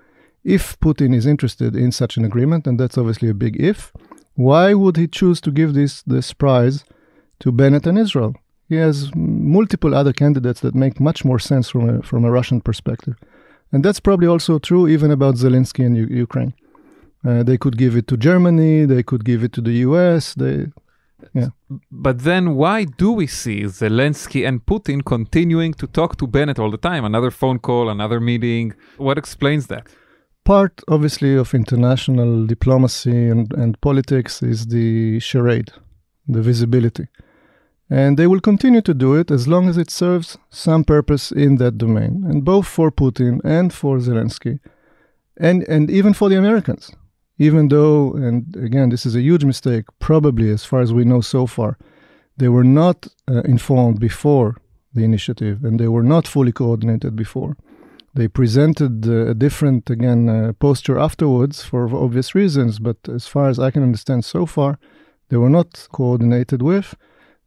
If 0.46 0.80
Putin 0.80 1.14
is 1.14 1.26
interested 1.26 1.76
in 1.76 1.92
such 1.92 2.16
an 2.16 2.24
agreement, 2.24 2.66
and 2.68 2.80
that's 2.80 2.98
obviously 2.98 3.28
a 3.30 3.34
big 3.34 3.60
if, 3.72 3.92
why 4.36 4.74
would 4.74 4.96
he 4.96 5.08
choose 5.08 5.42
to 5.42 5.52
give 5.52 5.74
this, 5.74 6.04
this 6.04 6.32
prize 6.32 6.86
to 7.42 7.52
Bennett 7.52 7.86
and 7.86 7.98
Israel? 8.00 8.34
He 8.70 8.76
has 8.76 9.12
multiple 9.16 9.94
other 9.96 10.14
candidates 10.14 10.62
that 10.62 10.76
make 10.76 11.00
much 11.00 11.26
more 11.26 11.40
sense 11.40 11.70
from 11.70 11.90
a, 11.90 12.02
from 12.02 12.24
a 12.24 12.32
Russian 12.32 12.62
perspective. 12.62 13.16
And 13.72 13.84
that's 13.84 14.00
probably 14.00 14.28
also 14.28 14.60
true 14.60 14.88
even 14.88 15.12
about 15.12 15.36
Zelensky 15.36 15.86
and 15.86 15.98
U- 15.98 16.08
Ukraine. 16.28 16.54
Uh, 17.26 17.44
they 17.44 17.58
could 17.58 17.78
give 17.78 17.98
it 17.98 18.08
to 18.08 18.16
Germany, 18.16 18.86
they 18.86 19.04
could 19.04 19.26
give 19.26 19.44
it 19.44 19.52
to 19.54 19.62
the 19.62 19.74
US. 19.88 20.34
They, 20.36 20.68
But 21.92 22.20
then 22.20 22.56
why 22.56 22.86
do 22.86 23.12
we 23.12 23.28
see 23.28 23.64
Zelensky 23.64 24.48
and 24.48 24.66
Putin 24.66 25.04
continuing 25.04 25.74
to 25.76 25.88
talk 25.88 26.18
to 26.18 26.28
Bennett 26.28 26.60
all 26.60 26.72
the 26.72 26.78
time? 26.78 27.06
Another 27.06 27.32
phone 27.32 27.60
call, 27.60 27.90
another 27.90 28.20
meeting. 28.20 28.74
What 28.98 29.18
explains 29.18 29.68
that? 29.68 29.88
part, 30.48 30.82
obviously, 30.88 31.36
of 31.36 31.54
international 31.54 32.46
diplomacy 32.46 33.20
and, 33.34 33.54
and 33.54 33.80
politics 33.82 34.42
is 34.42 34.68
the 34.68 35.20
charade, 35.20 35.72
the 36.36 36.42
visibility. 36.42 37.08
And 37.90 38.18
they 38.18 38.28
will 38.28 38.40
continue 38.40 38.82
to 38.82 38.94
do 38.94 39.14
it 39.16 39.30
as 39.30 39.48
long 39.48 39.68
as 39.68 39.78
it 39.78 39.92
serves 39.92 40.38
some 40.50 40.84
purpose 40.86 41.26
in 41.34 41.58
that 41.58 41.78
domain, 41.78 42.24
and 42.30 42.46
both 42.46 42.68
for 42.68 42.90
Putin 42.92 43.42
and 43.44 43.74
for 43.74 43.98
Zelensky, 43.98 44.60
and, 45.38 45.64
and 45.64 45.92
even 45.92 46.14
for 46.14 46.30
the 46.30 46.38
Americans. 46.38 46.92
Even 47.38 47.68
though, 47.68 48.14
and 48.14 48.56
again, 48.56 48.90
this 48.90 49.06
is 49.06 49.16
a 49.16 49.22
huge 49.22 49.46
mistake, 49.46 49.86
probably 50.00 50.50
as 50.50 50.66
far 50.66 50.82
as 50.82 50.92
we 50.92 51.06
know 51.06 51.22
so 51.22 51.46
far, 51.46 51.78
they 52.38 52.50
were 52.50 52.64
not 52.64 53.08
uh, 53.30 53.42
informed 53.42 54.00
before 54.00 54.58
the 54.94 55.04
initiative 55.04 55.64
and 55.64 55.80
they 55.80 55.88
were 55.88 56.04
not 56.04 56.28
fully 56.28 56.52
coordinated 56.52 57.16
before. 57.16 57.56
They 58.14 58.28
presented 58.28 59.08
uh, 59.08 59.28
a 59.28 59.34
different, 59.36 59.90
again, 59.90 60.28
uh, 60.28 60.54
posture 60.54 60.98
afterwards 60.98 61.64
for 61.64 61.96
obvious 61.96 62.34
reasons, 62.34 62.80
but 62.80 62.98
as 63.08 63.28
far 63.28 63.50
as 63.50 63.60
I 63.60 63.70
can 63.70 63.84
understand 63.84 64.26
so 64.26 64.46
far, 64.46 64.80
they 65.30 65.38
were 65.38 65.50
not 65.50 65.88
coordinated 65.92 66.62
with, 66.62 66.96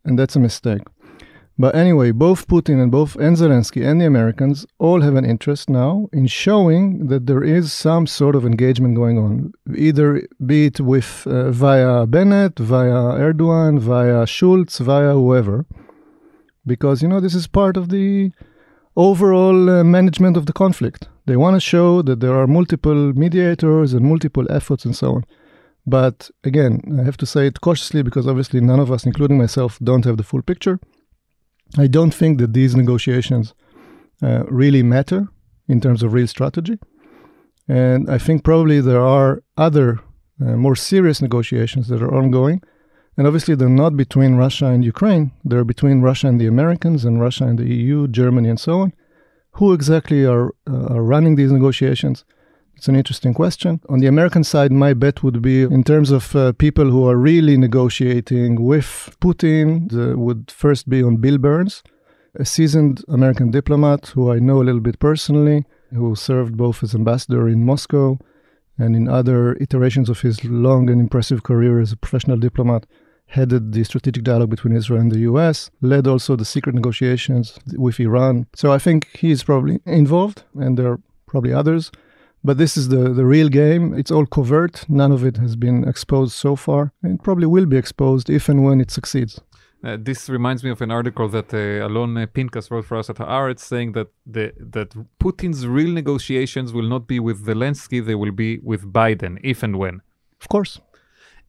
and 0.04 0.18
that's 0.18 0.36
a 0.36 0.40
mistake. 0.40 0.82
But 1.58 1.74
anyway, 1.74 2.10
both 2.12 2.48
Putin 2.48 2.82
and 2.82 2.90
both 2.90 3.16
and 3.16 3.36
Zelensky 3.36 3.86
and 3.86 4.00
the 4.00 4.06
Americans 4.06 4.64
all 4.78 5.02
have 5.02 5.14
an 5.14 5.26
interest 5.26 5.68
now 5.68 6.08
in 6.12 6.26
showing 6.26 7.08
that 7.08 7.26
there 7.26 7.42
is 7.42 7.70
some 7.72 8.06
sort 8.06 8.34
of 8.34 8.46
engagement 8.46 8.96
going 8.96 9.18
on, 9.18 9.52
either 9.76 10.26
be 10.46 10.66
it 10.66 10.80
with 10.80 11.26
uh, 11.26 11.50
via 11.50 12.06
Bennett, 12.06 12.58
via 12.58 13.18
Erdogan, 13.18 13.78
via 13.78 14.24
Scholz, 14.24 14.80
via 14.80 15.12
whoever, 15.12 15.66
because 16.66 17.02
you 17.02 17.08
know 17.08 17.20
this 17.20 17.34
is 17.34 17.46
part 17.46 17.76
of 17.76 17.90
the 17.90 18.32
overall 18.96 19.68
uh, 19.68 19.84
management 19.84 20.36
of 20.36 20.46
the 20.46 20.54
conflict. 20.54 21.08
They 21.26 21.36
want 21.36 21.56
to 21.56 21.60
show 21.60 22.02
that 22.02 22.20
there 22.20 22.34
are 22.34 22.46
multiple 22.46 23.12
mediators 23.12 23.92
and 23.92 24.04
multiple 24.06 24.46
efforts 24.50 24.84
and 24.84 24.96
so 24.96 25.16
on. 25.16 25.24
But 25.86 26.30
again, 26.44 26.80
I 27.00 27.04
have 27.04 27.16
to 27.18 27.26
say 27.26 27.46
it 27.46 27.60
cautiously 27.60 28.02
because 28.02 28.26
obviously 28.26 28.60
none 28.60 28.80
of 28.80 28.90
us, 28.90 29.04
including 29.04 29.38
myself, 29.38 29.78
don't 29.82 30.04
have 30.04 30.16
the 30.16 30.22
full 30.22 30.42
picture. 30.42 30.80
I 31.78 31.86
don't 31.86 32.12
think 32.12 32.38
that 32.38 32.52
these 32.52 32.74
negotiations 32.74 33.54
uh, 34.22 34.44
really 34.48 34.82
matter 34.82 35.28
in 35.68 35.80
terms 35.80 36.02
of 36.02 36.12
real 36.12 36.26
strategy. 36.26 36.78
And 37.68 38.10
I 38.10 38.18
think 38.18 38.42
probably 38.42 38.80
there 38.80 39.00
are 39.00 39.42
other 39.56 40.00
uh, 40.40 40.56
more 40.56 40.74
serious 40.74 41.22
negotiations 41.22 41.88
that 41.88 42.02
are 42.02 42.14
ongoing. 42.14 42.62
And 43.16 43.26
obviously, 43.26 43.54
they're 43.54 43.68
not 43.68 43.96
between 43.96 44.36
Russia 44.36 44.66
and 44.66 44.84
Ukraine, 44.84 45.32
they're 45.44 45.64
between 45.64 46.00
Russia 46.00 46.26
and 46.28 46.40
the 46.40 46.46
Americans 46.46 47.04
and 47.04 47.20
Russia 47.20 47.44
and 47.44 47.58
the 47.58 47.68
EU, 47.68 48.08
Germany, 48.08 48.48
and 48.48 48.58
so 48.58 48.80
on. 48.80 48.92
Who 49.52 49.72
exactly 49.72 50.24
are, 50.24 50.54
uh, 50.68 50.94
are 50.94 51.02
running 51.02 51.36
these 51.36 51.52
negotiations? 51.52 52.24
It's 52.80 52.88
an 52.88 52.96
interesting 52.96 53.34
question. 53.34 53.78
On 53.90 53.98
the 53.98 54.06
American 54.06 54.42
side, 54.42 54.72
my 54.72 54.94
bet 54.94 55.22
would 55.22 55.42
be 55.42 55.64
in 55.64 55.84
terms 55.84 56.10
of 56.10 56.34
uh, 56.34 56.54
people 56.54 56.90
who 56.90 57.06
are 57.06 57.18
really 57.18 57.58
negotiating 57.58 58.64
with 58.64 59.14
Putin, 59.20 59.90
the, 59.90 60.16
would 60.16 60.50
first 60.50 60.88
be 60.88 61.02
on 61.02 61.18
Bill 61.18 61.36
Burns, 61.36 61.82
a 62.36 62.46
seasoned 62.46 63.04
American 63.06 63.50
diplomat 63.50 64.06
who 64.14 64.32
I 64.32 64.38
know 64.38 64.62
a 64.62 64.64
little 64.64 64.80
bit 64.80 64.98
personally, 64.98 65.66
who 65.94 66.14
served 66.14 66.56
both 66.56 66.82
as 66.82 66.94
ambassador 66.94 67.50
in 67.50 67.66
Moscow 67.66 68.16
and 68.78 68.96
in 68.96 69.08
other 69.08 69.56
iterations 69.60 70.08
of 70.08 70.22
his 70.22 70.42
long 70.42 70.88
and 70.88 71.02
impressive 71.02 71.42
career 71.42 71.80
as 71.80 71.92
a 71.92 71.98
professional 71.98 72.38
diplomat 72.38 72.86
headed 73.26 73.74
the 73.74 73.84
strategic 73.84 74.24
dialogue 74.24 74.48
between 74.48 74.74
Israel 74.74 75.02
and 75.02 75.12
the 75.12 75.20
US, 75.30 75.70
led 75.82 76.06
also 76.06 76.34
the 76.34 76.46
secret 76.46 76.74
negotiations 76.74 77.58
with 77.76 78.00
Iran. 78.00 78.46
So 78.54 78.72
I 78.72 78.78
think 78.78 79.08
he's 79.12 79.42
probably 79.42 79.80
involved, 79.84 80.44
and 80.54 80.78
there 80.78 80.92
are 80.92 81.00
probably 81.26 81.52
others. 81.52 81.92
But 82.42 82.56
this 82.56 82.76
is 82.76 82.88
the, 82.88 83.12
the 83.12 83.26
real 83.26 83.48
game. 83.48 83.92
It's 83.92 84.10
all 84.10 84.26
covert. 84.26 84.86
None 84.88 85.12
of 85.12 85.24
it 85.24 85.36
has 85.36 85.56
been 85.56 85.86
exposed 85.86 86.32
so 86.32 86.56
far, 86.56 86.92
and 87.02 87.22
probably 87.22 87.46
will 87.46 87.66
be 87.66 87.76
exposed 87.76 88.30
if 88.30 88.48
and 88.48 88.64
when 88.64 88.80
it 88.80 88.90
succeeds. 88.90 89.40
Uh, 89.82 89.96
this 89.98 90.28
reminds 90.28 90.62
me 90.62 90.70
of 90.70 90.82
an 90.82 90.90
article 90.90 91.28
that 91.28 91.52
uh, 91.54 91.86
Alon 91.86 92.14
Pinkas 92.34 92.70
wrote 92.70 92.84
for 92.84 92.98
us 92.98 93.08
at 93.08 93.16
Haaretz, 93.16 93.60
saying 93.60 93.92
that 93.92 94.08
the, 94.26 94.52
that 94.58 94.90
Putin's 95.18 95.66
real 95.66 95.90
negotiations 95.90 96.72
will 96.72 96.88
not 96.88 97.06
be 97.06 97.18
with 97.18 97.46
Zelensky; 97.46 98.04
they 98.04 98.14
will 98.14 98.32
be 98.32 98.58
with 98.58 98.92
Biden, 98.92 99.38
if 99.42 99.62
and 99.62 99.76
when. 99.78 100.02
Of 100.40 100.48
course. 100.48 100.80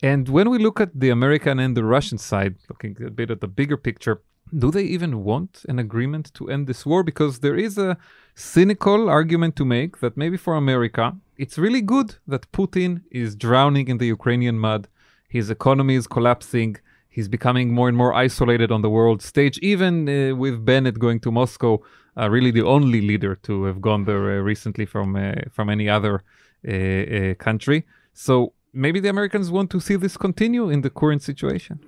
And 0.02 0.28
when 0.30 0.50
we 0.50 0.58
look 0.58 0.80
at 0.80 0.98
the 1.00 1.10
American 1.10 1.60
and 1.60 1.76
the 1.76 1.84
Russian 1.84 2.18
side, 2.18 2.56
looking 2.70 2.96
a 3.06 3.12
bit 3.12 3.32
at 3.32 3.42
the 3.42 3.48
bigger 3.48 3.78
picture, 3.78 4.22
do 4.58 4.72
they 4.72 4.84
even 4.84 5.24
want 5.24 5.66
an 5.68 5.80
agreement 5.80 6.34
to 6.36 6.50
end 6.50 6.68
this 6.68 6.86
war? 6.86 7.04
Because 7.04 7.40
there 7.40 7.56
is 7.56 7.78
a 7.78 7.98
cynical 8.36 9.10
argument 9.10 9.56
to 9.58 9.66
make 9.66 10.00
that 10.00 10.18
maybe 10.18 10.38
for 10.38 10.56
America, 10.56 11.16
it's 11.38 11.58
really 11.58 11.82
good 11.82 12.16
that 12.28 12.52
Putin 12.52 13.02
is 13.12 13.36
drowning 13.36 13.88
in 13.88 13.98
the 13.98 14.08
Ukrainian 14.08 14.60
mud, 14.60 14.88
his 15.28 15.50
economy 15.50 15.96
is 15.96 16.08
collapsing, 16.08 16.78
he's 17.10 17.28
becoming 17.28 17.74
more 17.74 17.88
and 17.88 17.98
more 17.98 18.14
isolated 18.14 18.72
on 18.72 18.82
the 18.82 18.90
world 18.90 19.22
stage, 19.22 19.58
even 19.60 20.08
uh, 20.08 20.36
with 20.36 20.66
Bennett 20.66 21.00
going 21.00 21.20
to 21.22 21.32
Moscow, 21.32 21.82
uh, 22.18 22.30
really 22.30 22.52
the 22.52 22.66
only 22.66 23.02
leader 23.02 23.36
to 23.36 23.64
have 23.64 23.82
gone 23.82 24.04
there 24.06 24.40
uh, 24.40 24.42
recently 24.42 24.86
from 24.86 25.16
uh, 25.16 25.34
from 25.50 25.70
any 25.70 25.88
other 25.90 26.24
uh, 26.68 26.72
uh, 26.72 27.34
country. 27.36 27.86
So 28.14 28.54
maybe 28.74 29.00
the 29.00 29.10
Americans 29.10 29.50
want 29.50 29.70
to 29.72 29.80
see 29.80 29.96
this 29.96 30.18
continue 30.18 30.70
in 30.70 30.82
the 30.82 30.90
current 30.90 31.24
situation. 31.24 31.80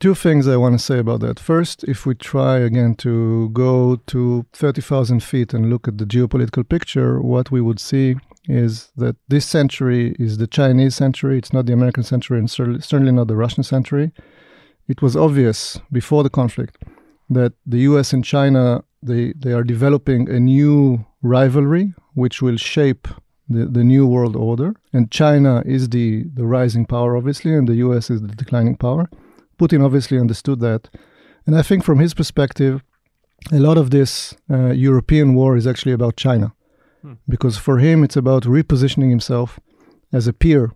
Two 0.00 0.14
things 0.14 0.46
I 0.46 0.56
want 0.56 0.78
to 0.78 0.84
say 0.84 1.00
about 1.00 1.18
that. 1.20 1.40
First, 1.40 1.82
if 1.82 2.06
we 2.06 2.14
try 2.14 2.58
again 2.58 2.94
to 2.96 3.48
go 3.48 3.96
to 4.06 4.46
30,000 4.52 5.24
feet 5.24 5.52
and 5.52 5.68
look 5.68 5.88
at 5.88 5.98
the 5.98 6.04
geopolitical 6.04 6.68
picture, 6.68 7.20
what 7.20 7.50
we 7.50 7.60
would 7.60 7.80
see 7.80 8.14
is 8.48 8.92
that 8.96 9.16
this 9.26 9.44
century 9.44 10.14
is 10.16 10.38
the 10.38 10.46
Chinese 10.46 10.94
century. 10.94 11.36
It's 11.36 11.52
not 11.52 11.66
the 11.66 11.72
American 11.72 12.04
century 12.04 12.38
and 12.38 12.48
certainly 12.48 13.10
not 13.10 13.26
the 13.26 13.34
Russian 13.34 13.64
century. 13.64 14.12
It 14.86 15.02
was 15.02 15.16
obvious 15.16 15.80
before 15.90 16.22
the 16.22 16.30
conflict 16.30 16.78
that 17.28 17.54
the 17.66 17.78
US 17.78 18.12
and 18.12 18.24
China 18.24 18.84
they, 19.02 19.32
they 19.36 19.52
are 19.52 19.64
developing 19.64 20.28
a 20.28 20.38
new 20.38 21.04
rivalry 21.22 21.92
which 22.14 22.40
will 22.40 22.56
shape 22.56 23.08
the, 23.48 23.66
the 23.66 23.82
new 23.82 24.06
world 24.06 24.36
order. 24.36 24.74
And 24.92 25.10
China 25.10 25.62
is 25.66 25.88
the, 25.88 26.24
the 26.34 26.46
rising 26.46 26.86
power, 26.86 27.16
obviously, 27.16 27.52
and 27.52 27.66
the 27.68 27.76
US 27.76 28.10
is 28.10 28.22
the 28.22 28.28
declining 28.28 28.76
power. 28.76 29.10
Putin 29.58 29.84
obviously 29.84 30.18
understood 30.18 30.60
that. 30.60 30.88
And 31.46 31.56
I 31.56 31.62
think 31.62 31.84
from 31.84 31.98
his 31.98 32.14
perspective, 32.14 32.82
a 33.52 33.58
lot 33.58 33.78
of 33.78 33.90
this 33.90 34.34
uh, 34.50 34.70
European 34.70 35.34
war 35.34 35.56
is 35.56 35.66
actually 35.66 35.92
about 35.92 36.16
China. 36.16 36.52
Hmm. 37.02 37.14
Because 37.28 37.56
for 37.56 37.78
him, 37.78 38.04
it's 38.04 38.16
about 38.16 38.42
repositioning 38.44 39.10
himself 39.10 39.60
as 40.12 40.26
a 40.26 40.32
peer 40.32 40.72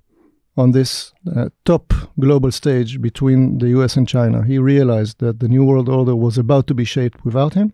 on 0.56 0.72
this 0.72 1.12
uh, 1.34 1.48
top 1.64 1.94
global 2.20 2.52
stage 2.52 3.00
between 3.00 3.58
the 3.58 3.68
US 3.68 3.96
and 3.96 4.06
China. 4.06 4.44
He 4.44 4.58
realized 4.58 5.18
that 5.20 5.40
the 5.40 5.48
New 5.48 5.64
World 5.64 5.88
Order 5.88 6.14
was 6.14 6.38
about 6.38 6.66
to 6.66 6.74
be 6.74 6.84
shaped 6.84 7.24
without 7.24 7.54
him, 7.54 7.72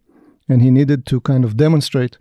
and 0.48 0.62
he 0.62 0.70
needed 0.70 1.04
to 1.06 1.20
kind 1.20 1.44
of 1.44 1.56
demonstrate 1.56 2.16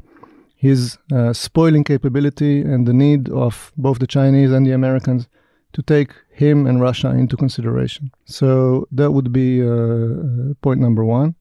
his 0.56 0.98
uh, 1.14 1.34
spoiling 1.34 1.84
capability 1.84 2.62
and 2.62 2.88
the 2.88 2.94
need 2.94 3.30
of 3.30 3.72
both 3.78 4.00
the 4.00 4.08
Chinese 4.08 4.52
and 4.52 4.66
the 4.66 4.72
Americans 4.72 5.28
to 5.74 5.82
take 5.82 6.12
him 6.32 6.66
and 6.68 6.82
Russia 6.82 7.10
into 7.10 7.36
consideration. 7.38 8.12
So 8.26 8.88
that 8.92 9.12
would 9.12 9.32
be 9.32 9.62
uh, 9.62 10.54
point 10.62 10.80
number 10.80 11.04
one. 11.04 11.36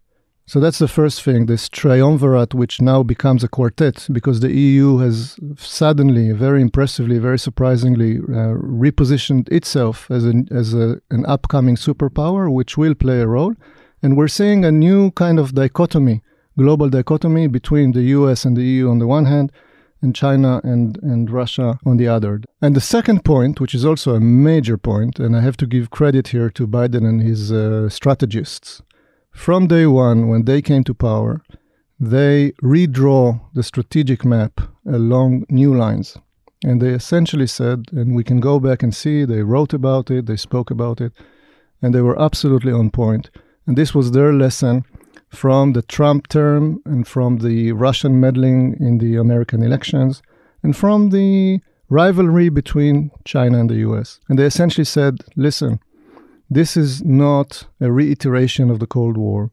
So 0.48 0.60
that's 0.60 0.78
the 0.78 0.86
first 0.86 1.24
thing, 1.24 1.46
this 1.46 1.68
triumvirate, 1.68 2.54
which 2.54 2.80
now 2.80 3.02
becomes 3.02 3.42
a 3.42 3.48
quartet, 3.48 4.06
because 4.12 4.38
the 4.38 4.52
EU 4.52 4.98
has 4.98 5.36
suddenly, 5.56 6.30
very 6.30 6.62
impressively, 6.62 7.18
very 7.18 7.38
surprisingly, 7.38 8.18
uh, 8.18 8.54
repositioned 8.54 9.50
itself 9.50 10.08
as, 10.08 10.24
an, 10.24 10.46
as 10.52 10.72
a, 10.72 11.00
an 11.10 11.26
upcoming 11.26 11.74
superpower, 11.74 12.52
which 12.52 12.78
will 12.78 12.94
play 12.94 13.20
a 13.20 13.26
role. 13.26 13.54
And 14.04 14.16
we're 14.16 14.28
seeing 14.28 14.64
a 14.64 14.70
new 14.70 15.10
kind 15.12 15.40
of 15.40 15.52
dichotomy, 15.52 16.22
global 16.56 16.90
dichotomy 16.90 17.48
between 17.48 17.90
the 17.90 18.02
US 18.02 18.44
and 18.44 18.56
the 18.56 18.62
EU 18.62 18.88
on 18.88 19.00
the 19.00 19.08
one 19.08 19.24
hand, 19.24 19.50
and 20.02 20.14
China 20.14 20.60
and, 20.62 20.98
and 21.02 21.30
Russia 21.30 21.78
on 21.84 21.96
the 21.96 22.08
other. 22.08 22.42
And 22.60 22.76
the 22.76 22.80
second 22.80 23.24
point, 23.24 23.60
which 23.60 23.74
is 23.74 23.84
also 23.84 24.14
a 24.14 24.20
major 24.20 24.76
point, 24.76 25.18
and 25.18 25.36
I 25.36 25.40
have 25.40 25.56
to 25.58 25.66
give 25.66 25.90
credit 25.90 26.28
here 26.28 26.50
to 26.50 26.66
Biden 26.66 27.06
and 27.06 27.22
his 27.22 27.50
uh, 27.50 27.88
strategists 27.88 28.82
from 29.36 29.68
day 29.68 29.86
one, 29.86 30.28
when 30.28 30.46
they 30.46 30.62
came 30.62 30.82
to 30.84 30.94
power, 30.94 31.42
they 32.00 32.52
redraw 32.62 33.40
the 33.54 33.62
strategic 33.62 34.24
map 34.24 34.60
along 34.86 35.44
new 35.50 35.74
lines. 35.74 36.16
And 36.64 36.80
they 36.80 36.88
essentially 36.88 37.46
said, 37.46 37.84
and 37.92 38.16
we 38.16 38.24
can 38.24 38.40
go 38.40 38.58
back 38.58 38.82
and 38.82 38.94
see, 38.94 39.24
they 39.24 39.42
wrote 39.42 39.74
about 39.74 40.10
it, 40.10 40.26
they 40.26 40.36
spoke 40.36 40.70
about 40.70 41.00
it, 41.00 41.12
and 41.82 41.94
they 41.94 42.00
were 42.00 42.20
absolutely 42.20 42.72
on 42.72 42.90
point. 42.90 43.30
And 43.66 43.76
this 43.76 43.94
was 43.94 44.10
their 44.10 44.32
lesson 44.32 44.84
from 45.30 45.72
the 45.72 45.82
Trump 45.82 46.28
term 46.28 46.80
and 46.84 47.06
from 47.06 47.38
the 47.38 47.72
Russian 47.72 48.20
meddling 48.20 48.76
in 48.80 48.98
the 48.98 49.16
American 49.16 49.62
elections 49.62 50.22
and 50.62 50.76
from 50.76 51.10
the 51.10 51.60
rivalry 51.88 52.48
between 52.48 53.10
China 53.24 53.58
and 53.60 53.70
the 53.70 53.76
US. 53.76 54.20
And 54.28 54.38
they 54.38 54.44
essentially 54.44 54.84
said, 54.84 55.24
listen, 55.36 55.80
this 56.50 56.76
is 56.76 57.04
not 57.04 57.66
a 57.80 57.90
reiteration 57.90 58.70
of 58.70 58.78
the 58.78 58.86
Cold 58.86 59.16
War. 59.16 59.50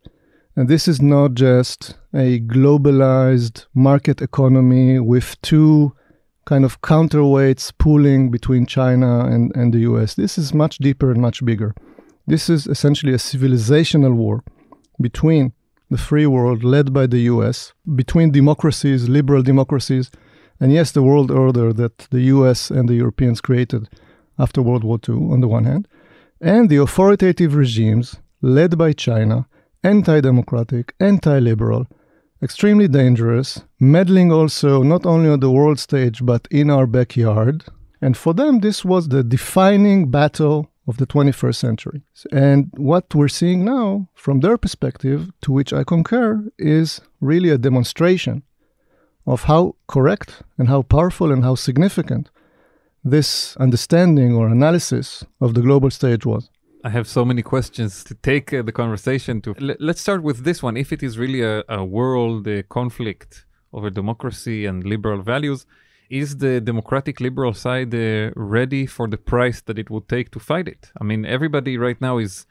And 0.56 0.70
this 0.70 0.88
is 0.88 1.02
not 1.02 1.34
just 1.34 1.96
a 2.14 2.40
globalized 2.40 3.66
market 3.74 4.22
economy 4.22 5.00
with 5.00 5.42
two 5.42 5.96
kind 6.46 6.66
of 6.66 6.82
counterweights 6.82 7.72
pooling 7.78 8.30
between 8.30 8.66
China 8.66 9.26
and, 9.26 9.52
and 9.56 9.74
the 9.74 9.80
US. 9.80 10.14
This 10.16 10.38
is 10.38 10.54
much 10.54 10.78
deeper 10.78 11.10
and 11.10 11.22
much 11.22 11.44
bigger. 11.44 11.74
This 12.28 12.50
is 12.50 12.68
essentially 12.68 13.14
a 13.14 13.18
civilizational 13.18 14.14
war 14.14 14.44
between 15.02 15.54
the 15.94 16.00
free 16.00 16.26
world 16.26 16.64
led 16.64 16.92
by 16.92 17.06
the 17.06 17.24
US, 17.34 17.72
between 18.02 18.32
democracies, 18.32 19.08
liberal 19.08 19.44
democracies, 19.44 20.10
and 20.60 20.74
yes, 20.74 20.92
the 20.92 21.04
world 21.04 21.30
order 21.30 21.72
that 21.72 21.96
the 22.10 22.24
US 22.34 22.72
and 22.72 22.90
the 22.90 22.96
Europeans 22.96 23.40
created 23.42 23.88
after 24.40 24.60
World 24.64 24.84
War 24.84 25.00
II 25.08 25.20
on 25.34 25.42
the 25.42 25.48
one 25.48 25.66
hand, 25.66 25.88
and 26.42 26.68
the 26.68 26.82
authoritative 26.86 27.54
regimes 27.54 28.16
led 28.42 28.76
by 28.76 28.92
China, 29.08 29.48
anti 29.84 30.20
democratic, 30.20 30.96
anti 31.00 31.38
liberal, 31.38 31.86
extremely 32.42 32.88
dangerous, 32.88 33.62
meddling 33.80 34.32
also 34.32 34.82
not 34.82 35.06
only 35.06 35.30
on 35.30 35.42
the 35.42 35.52
world 35.58 35.78
stage 35.78 36.26
but 36.26 36.48
in 36.50 36.72
our 36.72 36.88
backyard. 36.88 37.66
And 38.02 38.18
for 38.18 38.34
them, 38.34 38.62
this 38.62 38.84
was 38.84 39.10
the 39.10 39.24
defining 39.24 40.10
battle 40.10 40.72
of 40.88 40.98
the 40.98 41.08
21st 41.08 41.56
century. 41.56 42.02
And 42.32 42.72
what 42.76 43.14
we're 43.16 43.28
seeing 43.28 43.64
now, 43.64 44.10
from 44.14 44.42
their 44.42 44.58
perspective, 44.58 45.32
to 45.42 45.52
which 45.52 45.72
I 45.72 45.84
concur, 45.84 46.44
is 46.58 47.02
really 47.22 47.50
a 47.50 47.58
demonstration 47.58 48.44
of 49.26 49.44
how 49.44 49.76
correct 49.88 50.44
and 50.58 50.68
how 50.68 50.82
powerful 50.82 51.32
and 51.32 51.44
how 51.44 51.56
significant 51.56 52.30
this 53.04 53.56
understanding 53.58 54.34
or 54.34 54.48
analysis 54.48 55.26
of 55.40 55.54
the 55.54 55.62
global 55.62 55.90
stage 55.90 56.26
was. 56.26 56.50
I 56.86 56.90
have 56.90 57.08
so 57.08 57.24
many 57.24 57.42
questions 57.42 58.04
to 58.06 58.14
take 58.14 58.54
uh, 58.54 58.62
the 58.62 58.74
conversation 58.74 59.42
to. 59.42 59.56
L- 59.62 59.76
let's 59.80 60.02
start 60.02 60.22
with 60.22 60.44
this 60.44 60.62
one. 60.62 60.76
If 60.76 60.92
it 60.92 61.02
is 61.02 61.18
really 61.18 61.42
a, 61.42 61.64
a 61.70 61.84
world 61.86 62.46
uh, 62.46 62.64
conflict 62.64 63.46
over 63.72 63.90
democracy 63.90 64.66
and 64.66 64.84
liberal 64.84 65.22
values, 65.22 65.66
is 66.22 66.38
the 66.46 66.54
democratic 66.72 67.16
liberal 67.28 67.54
side 67.66 67.94
uh, 67.96 68.32
ready 68.58 68.84
for 68.96 69.06
the 69.14 69.22
price 69.32 69.60
that 69.68 69.78
it 69.84 69.90
would 69.90 70.08
take 70.16 70.28
to 70.36 70.40
fight 70.40 70.68
it? 70.76 70.82
I 71.02 71.04
mean, 71.10 71.22
everybody 71.38 71.74
right 71.86 72.00
now 72.08 72.16
is 72.26 72.46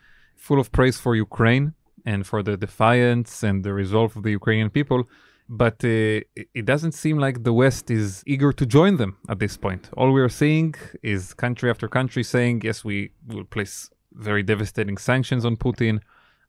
full 0.46 0.60
of 0.62 0.66
praise 0.78 0.98
for 1.04 1.12
Ukraine 1.28 1.66
and 2.04 2.20
for 2.30 2.40
the 2.42 2.56
defiance 2.66 3.30
and 3.48 3.56
the 3.66 3.72
resolve 3.82 4.10
of 4.16 4.22
the 4.26 4.34
Ukrainian 4.40 4.70
people 4.78 5.00
but 5.48 5.84
uh, 5.84 6.20
it 6.60 6.64
doesn't 6.64 6.92
seem 6.92 7.18
like 7.18 7.44
the 7.44 7.52
West 7.52 7.90
is 7.90 8.22
eager 8.26 8.52
to 8.52 8.64
join 8.64 8.96
them 8.96 9.18
at 9.28 9.38
this 9.38 9.56
point. 9.56 9.90
All 9.98 10.10
we 10.10 10.22
are 10.22 10.28
seeing 10.28 10.74
is 11.02 11.34
country 11.34 11.68
after 11.68 11.88
country 11.88 12.22
saying, 12.22 12.62
yes, 12.64 12.84
we 12.84 13.12
will 13.26 13.44
place 13.44 13.90
very 14.14 14.42
devastating 14.42 14.96
sanctions 14.96 15.44
on 15.44 15.56
Putin, 15.56 16.00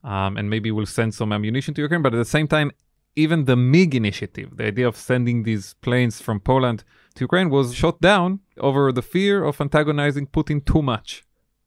um, 0.05 0.37
and 0.37 0.49
maybe 0.49 0.71
we'll 0.71 0.85
send 0.85 1.13
some 1.13 1.33
ammunition 1.33 1.73
to 1.73 1.81
Ukraine. 1.81 2.01
But 2.01 2.13
at 2.13 2.17
the 2.17 2.33
same 2.37 2.47
time, 2.47 2.71
even 3.15 3.43
the 3.45 3.57
MiG 3.57 3.93
initiative, 3.93 4.55
the 4.55 4.67
idea 4.67 4.87
of 4.87 4.95
sending 4.95 5.43
these 5.43 5.73
planes 5.85 6.21
from 6.21 6.39
Poland 6.39 6.83
Ukraine, 7.21 7.49
was 7.49 7.73
shot 7.73 8.01
down 8.01 8.39
over 8.57 8.91
the 8.91 9.01
fear 9.01 9.43
of 9.43 9.61
antagonizing 9.61 10.27
Putin 10.27 10.63
too 10.65 10.81
much. 10.81 11.23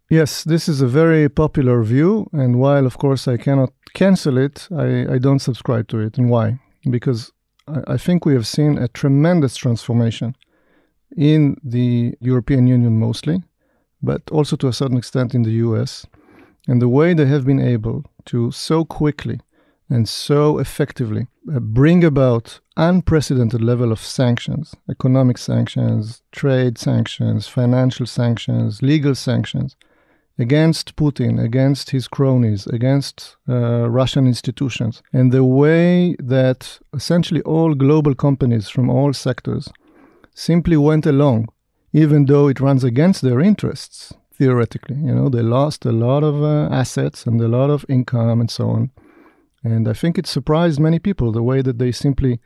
Yes, 0.08 0.44
this 0.44 0.68
is 0.68 0.80
a 0.80 0.86
very 0.86 1.28
popular 1.28 1.82
view, 1.82 2.28
and 2.32 2.60
while 2.60 2.86
of 2.86 2.96
course 2.96 3.26
I 3.26 3.36
cannot 3.36 3.72
cancel 3.94 4.38
it, 4.38 4.68
I, 4.70 5.14
I 5.14 5.18
don't 5.18 5.40
subscribe 5.40 5.88
to 5.88 5.98
it. 5.98 6.16
And 6.18 6.30
why? 6.30 6.60
because 6.90 7.32
I, 7.68 7.94
I 7.94 7.96
think 7.96 8.24
we 8.24 8.34
have 8.34 8.46
seen 8.46 8.78
a 8.78 8.88
tremendous 8.88 9.56
transformation 9.56 10.36
in 11.16 11.56
the 11.62 12.14
European 12.20 12.66
Union 12.66 12.98
mostly, 12.98 13.42
but 14.02 14.22
also 14.30 14.56
to 14.56 14.68
a 14.68 14.72
certain 14.72 14.96
extent 14.96 15.34
in 15.34 15.42
the 15.42 15.52
US, 15.66 16.06
and 16.68 16.80
the 16.80 16.88
way 16.88 17.14
they 17.14 17.26
have 17.26 17.44
been 17.44 17.60
able 17.60 18.04
to 18.26 18.50
so 18.50 18.84
quickly 18.84 19.40
and 19.88 20.08
so 20.08 20.58
effectively 20.58 21.26
uh, 21.54 21.60
bring 21.60 22.04
about 22.04 22.60
unprecedented 22.76 23.62
level 23.62 23.92
of 23.92 24.00
sanctions 24.00 24.74
economic 24.90 25.38
sanctions 25.38 26.22
trade 26.32 26.76
sanctions 26.78 27.46
financial 27.46 28.06
sanctions 28.06 28.82
legal 28.82 29.14
sanctions 29.14 29.76
against 30.38 30.96
Putin, 30.96 31.42
against 31.42 31.90
his 31.90 32.08
cronies, 32.08 32.66
against 32.66 33.36
uh, 33.48 33.88
Russian 33.88 34.26
institutions, 34.26 35.02
and 35.12 35.32
the 35.32 35.44
way 35.44 36.14
that 36.18 36.78
essentially 36.94 37.42
all 37.42 37.74
global 37.74 38.14
companies 38.14 38.68
from 38.68 38.90
all 38.90 39.12
sectors 39.12 39.68
simply 40.34 40.76
went 40.76 41.06
along, 41.06 41.48
even 41.92 42.26
though 42.26 42.48
it 42.48 42.60
runs 42.60 42.84
against 42.84 43.22
their 43.22 43.40
interests, 43.40 44.12
theoretically. 44.34 44.96
You 44.96 45.14
know, 45.14 45.28
they 45.30 45.42
lost 45.42 45.86
a 45.86 45.92
lot 45.92 46.22
of 46.22 46.42
uh, 46.42 46.68
assets 46.70 47.26
and 47.26 47.40
a 47.40 47.48
lot 47.48 47.70
of 47.70 47.86
income 47.88 48.40
and 48.40 48.50
so 48.50 48.68
on. 48.68 48.90
And 49.72 49.88
I 49.88 49.92
think 49.92 50.18
it 50.18 50.26
surprised 50.26 50.78
many 50.80 50.98
people 50.98 51.32
the 51.32 51.42
way 51.42 51.62
that 51.62 51.78
they 51.78 51.92
simply 51.92 52.40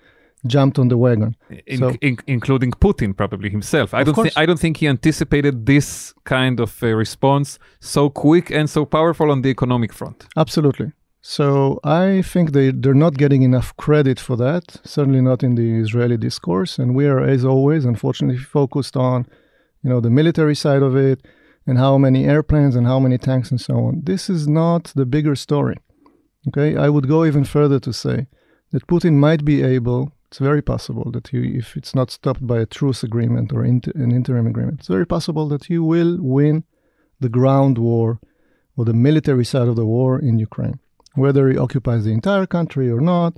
jumped 0.47 0.79
on 0.79 0.89
the 0.89 0.97
wagon. 0.97 1.37
In, 1.67 1.79
So- 1.79 1.97
in, 2.01 2.17
including 2.27 2.73
Putin, 2.73 3.17
probably 3.17 3.51
himself. 3.51 3.93
I 3.93 4.03
don't 4.05 4.15
think. 4.15 4.37
I 4.43 4.47
don't 4.47 4.61
think 4.65 4.77
he 4.79 4.89
anticipated 4.89 5.67
this 5.67 6.15
kind 6.25 6.61
of 6.61 6.83
uh, 6.83 6.87
response 7.05 7.59
so 7.81 8.09
quick 8.09 8.51
and 8.51 8.69
so 8.69 8.85
powerful 8.85 9.31
on 9.31 9.43
the 9.43 9.51
economic 9.51 9.93
front. 9.93 10.27
Absolutely. 10.37 10.93
So 11.23 11.79
I 11.85 12.23
think 12.23 12.53
they, 12.53 12.71
they're 12.71 12.95
not 12.95 13.19
getting 13.19 13.43
enough 13.43 13.77
credit 13.77 14.19
for 14.19 14.37
that, 14.37 14.65
certainly 14.85 15.21
not 15.21 15.43
in 15.43 15.55
the 15.55 15.79
Israeli 15.85 16.17
discourse. 16.17 16.79
And 16.79 16.95
we 16.95 17.07
are, 17.07 17.21
as 17.21 17.45
always, 17.45 17.85
unfortunately, 17.85 18.39
focused 18.39 18.97
on, 18.97 19.27
you 19.83 19.91
know, 19.91 20.01
the 20.01 20.09
military 20.09 20.55
side 20.55 20.83
of 20.83 20.97
it 20.97 21.19
and 21.67 21.77
how 21.77 21.99
many 21.99 22.25
airplanes 22.25 22.75
and 22.75 22.87
how 22.87 22.99
many 22.99 23.19
tanks 23.19 23.51
and 23.51 23.61
so 23.61 23.75
on. 23.75 24.01
This 24.05 24.31
is 24.31 24.49
not 24.49 24.93
the 24.97 25.05
bigger 25.05 25.37
story. 25.37 25.77
Okay, 26.49 26.77
I 26.77 26.89
would 26.89 27.09
go 27.09 27.25
even 27.25 27.45
further 27.45 27.79
to 27.81 27.93
say 27.93 28.27
that 28.73 28.87
Putin 28.87 29.15
might 29.15 29.45
be 29.45 29.63
able. 29.63 30.13
It's 30.29 30.39
very 30.39 30.63
possible 30.63 31.11
that 31.11 31.29
he, 31.29 31.59
if 31.59 31.77
it's 31.77 31.95
not 31.95 32.11
stopped 32.11 32.47
by 32.47 32.61
a 32.61 32.67
truce 32.67 33.03
agreement 33.03 33.53
or 33.53 33.65
inter, 33.65 33.93
an 33.95 34.13
interim 34.13 34.47
agreement, 34.47 34.79
it's 34.79 34.89
very 34.89 35.07
possible 35.07 35.49
that 35.49 35.65
he 35.65 35.79
will 35.79 36.19
win 36.21 36.65
the 37.19 37.29
ground 37.29 37.77
war 37.79 38.21
or 38.77 38.85
the 38.85 38.95
military 38.95 39.45
side 39.45 39.69
of 39.69 39.77
the 39.77 39.85
war 39.85 40.19
in 40.19 40.39
Ukraine. 40.39 40.79
Whether 41.15 41.51
he 41.51 41.59
occupies 41.59 42.05
the 42.05 42.13
entire 42.13 42.47
country 42.47 42.89
or 42.91 43.01
not, 43.01 43.37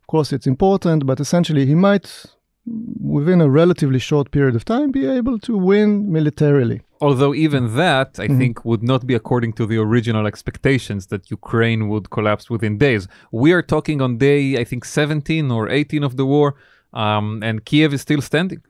of 0.00 0.06
course, 0.08 0.32
it's 0.32 0.46
important, 0.46 1.06
but 1.06 1.20
essentially, 1.20 1.64
he 1.66 1.74
might, 1.74 2.24
within 2.66 3.40
a 3.40 3.48
relatively 3.48 3.98
short 3.98 4.30
period 4.30 4.56
of 4.56 4.64
time, 4.64 4.90
be 4.90 5.06
able 5.06 5.38
to 5.40 5.56
win 5.56 6.10
militarily. 6.10 6.80
Although 7.06 7.34
even 7.46 7.62
that, 7.76 8.10
Mm-hmm. 8.12 8.34
I 8.34 8.38
think, 8.38 8.54
would 8.64 8.84
not 8.92 9.02
be 9.10 9.14
according 9.20 9.52
to 9.58 9.64
the 9.70 9.78
original 9.86 10.24
expectations 10.32 11.02
that 11.12 11.22
Ukraine 11.38 11.82
would 11.90 12.06
collapse 12.16 12.44
within 12.54 12.74
days. 12.86 13.02
We 13.42 13.50
are 13.56 13.64
talking 13.74 13.98
on 14.00 14.18
day, 14.18 14.42
I 14.62 14.64
think, 14.64 14.84
17 14.84 15.50
or 15.50 15.68
18 15.68 16.02
of 16.04 16.16
the 16.16 16.26
war, 16.34 16.48
um, 16.92 17.42
and 17.42 17.64
Kiev 17.64 17.92
is 17.96 18.02
still 18.02 18.22
standing. 18.30 18.60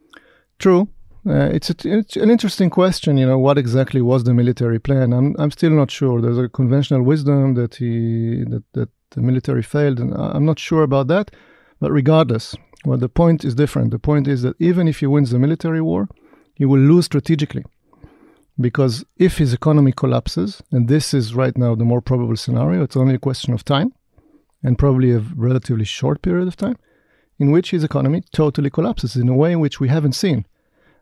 True. 0.58 0.82
Uh, 1.24 1.50
it's, 1.56 1.70
a, 1.70 1.74
it's 1.84 2.16
an 2.16 2.30
interesting 2.30 2.70
question, 2.70 3.16
you 3.16 3.26
know, 3.26 3.38
what 3.38 3.58
exactly 3.58 4.02
was 4.02 4.24
the 4.24 4.34
military 4.34 4.80
plan? 4.80 5.12
I'm, 5.12 5.36
I'm 5.38 5.52
still 5.52 5.70
not 5.70 5.90
sure. 5.90 6.20
There's 6.20 6.38
a 6.38 6.48
conventional 6.48 7.02
wisdom 7.02 7.54
that 7.54 7.76
he 7.76 8.44
that, 8.52 8.64
that 8.76 8.88
the 9.14 9.20
military 9.20 9.62
failed, 9.62 10.00
and 10.00 10.14
I'm 10.14 10.46
not 10.50 10.58
sure 10.58 10.82
about 10.82 11.06
that. 11.08 11.26
But 11.80 11.90
regardless, 11.92 12.56
well, 12.84 12.98
the 12.98 13.08
point 13.08 13.44
is 13.44 13.54
different. 13.54 13.90
The 13.90 13.98
point 14.10 14.26
is 14.26 14.42
that 14.42 14.56
even 14.58 14.88
if 14.88 14.96
he 15.00 15.06
wins 15.06 15.30
the 15.30 15.38
military 15.38 15.80
war, 15.80 16.08
he 16.54 16.64
will 16.64 16.80
lose 16.92 17.04
strategically. 17.06 17.64
Because 18.62 19.04
if 19.16 19.38
his 19.38 19.52
economy 19.52 19.92
collapses, 19.92 20.62
and 20.70 20.88
this 20.88 21.12
is 21.12 21.34
right 21.34 21.56
now 21.58 21.74
the 21.74 21.84
more 21.84 22.00
probable 22.00 22.36
scenario, 22.36 22.82
it's 22.82 22.96
only 22.96 23.16
a 23.16 23.18
question 23.18 23.52
of 23.52 23.64
time, 23.64 23.92
and 24.62 24.78
probably 24.78 25.10
a 25.10 25.18
relatively 25.36 25.84
short 25.84 26.22
period 26.22 26.48
of 26.48 26.56
time, 26.56 26.76
in 27.38 27.50
which 27.50 27.72
his 27.72 27.84
economy 27.84 28.22
totally 28.32 28.70
collapses 28.70 29.16
in 29.16 29.28
a 29.28 29.34
way 29.34 29.56
which 29.56 29.80
we 29.80 29.88
haven't 29.88 30.14
seen. 30.14 30.46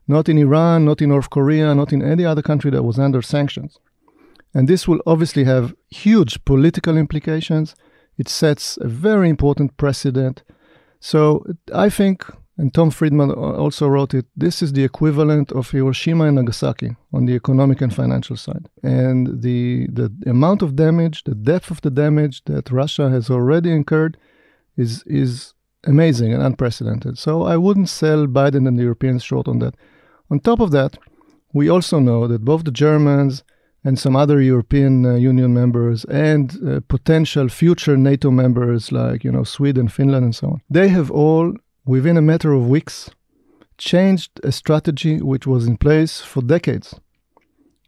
Not 0.09 0.29
in 0.29 0.38
Iran, 0.38 0.85
not 0.85 1.03
in 1.03 1.11
North 1.11 1.31
Korea, 1.31 1.75
not 1.75 1.92
in 1.92 2.03
any 2.03 2.25
other 2.25 2.42
country 2.42 2.70
that 2.70 2.83
was 2.83 2.99
under 2.99 3.23
sanctions. 3.23 3.79
And 4.55 4.66
this 4.66 4.88
will 4.88 5.01
obviously 5.07 5.44
have 5.44 5.75
huge 5.90 6.44
political 6.44 6.96
implications. 6.96 7.77
It 8.18 8.29
sets 8.29 8.79
a 8.81 8.88
very 8.88 9.29
important 9.29 9.77
precedent. 9.77 10.42
So 10.99 11.44
I 11.73 11.90
think, 11.90 12.25
and 12.61 12.75
Tom 12.75 12.90
Friedman 12.90 13.31
also 13.31 13.88
wrote 13.88 14.12
it, 14.12 14.27
this 14.37 14.61
is 14.61 14.75
the 14.75 14.85
equivalent 14.85 15.51
of 15.51 15.70
Hiroshima 15.70 16.25
and 16.25 16.37
Nagasaki 16.37 16.94
on 17.11 17.25
the 17.25 17.33
economic 17.33 17.81
and 17.81 17.92
financial 17.94 18.37
side. 18.37 18.68
And 18.83 19.40
the, 19.40 19.87
the 19.90 20.12
amount 20.27 20.61
of 20.61 20.77
damage, 20.77 21.25
the 21.25 21.35
depth 21.35 21.70
of 21.70 21.81
the 21.81 21.90
damage 21.90 22.44
that 22.44 22.70
Russia 22.70 23.09
has 23.09 23.31
already 23.31 23.70
incurred 23.73 24.18
is, 24.77 25.03
is 25.07 25.55
amazing 25.85 26.35
and 26.35 26.42
unprecedented. 26.42 27.16
So 27.16 27.44
I 27.44 27.57
wouldn't 27.57 27.88
sell 27.88 28.27
Biden 28.27 28.68
and 28.68 28.79
the 28.79 28.83
Europeans 28.83 29.23
short 29.23 29.49
on 29.49 29.61
that. 29.61 29.75
On 30.31 30.38
top 30.38 30.61
of 30.61 30.70
that, 30.73 30.99
we 31.55 31.70
also 31.70 31.99
know 31.99 32.27
that 32.29 32.44
both 32.44 32.64
the 32.64 32.70
Germans 32.70 33.42
and 33.85 33.99
some 33.99 34.14
other 34.14 34.38
European 34.38 35.07
uh, 35.07 35.14
Union 35.14 35.55
members 35.55 36.05
and 36.05 36.59
uh, 36.68 36.81
potential 36.88 37.49
future 37.49 37.96
NATO 37.96 38.31
members 38.31 38.92
like 38.92 39.25
you 39.25 39.33
know 39.33 39.44
Sweden, 39.44 39.88
Finland, 39.88 40.25
and 40.25 40.37
so 40.37 40.46
on, 40.49 40.62
they 40.68 40.88
have 40.88 41.11
all 41.11 41.55
within 41.90 42.16
a 42.16 42.22
matter 42.22 42.53
of 42.53 42.68
weeks 42.68 43.11
changed 43.76 44.31
a 44.44 44.53
strategy 44.53 45.20
which 45.20 45.44
was 45.44 45.66
in 45.66 45.76
place 45.76 46.20
for 46.20 46.40
decades. 46.40 46.94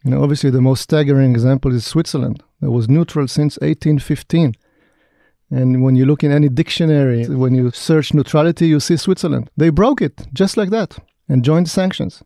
You 0.03 0.11
know, 0.11 0.23
obviously 0.25 0.51
the 0.51 0.61
most 0.61 0.83
staggering 0.83 1.31
example 1.31 1.73
is 1.73 1.87
Switzerland, 1.87 2.43
that 2.61 2.73
was 2.73 2.89
neutral 2.89 3.29
since 3.29 3.55
1815. 3.59 4.55
And 5.53 5.85
when 5.85 5.95
you 5.95 6.05
look 6.05 6.25
in 6.25 6.33
any 6.33 6.49
dictionary, 6.49 7.29
when 7.29 7.55
you 7.55 7.71
search 7.71 8.13
neutrality, 8.13 8.67
you 8.67 8.81
see 8.81 8.97
Switzerland. 8.97 9.51
They 9.57 9.71
broke 9.71 10.03
it 10.03 10.27
just 10.33 10.57
like 10.57 10.71
that 10.71 10.99
and 11.29 11.45
joined 11.45 11.69
sanctions. 11.69 12.25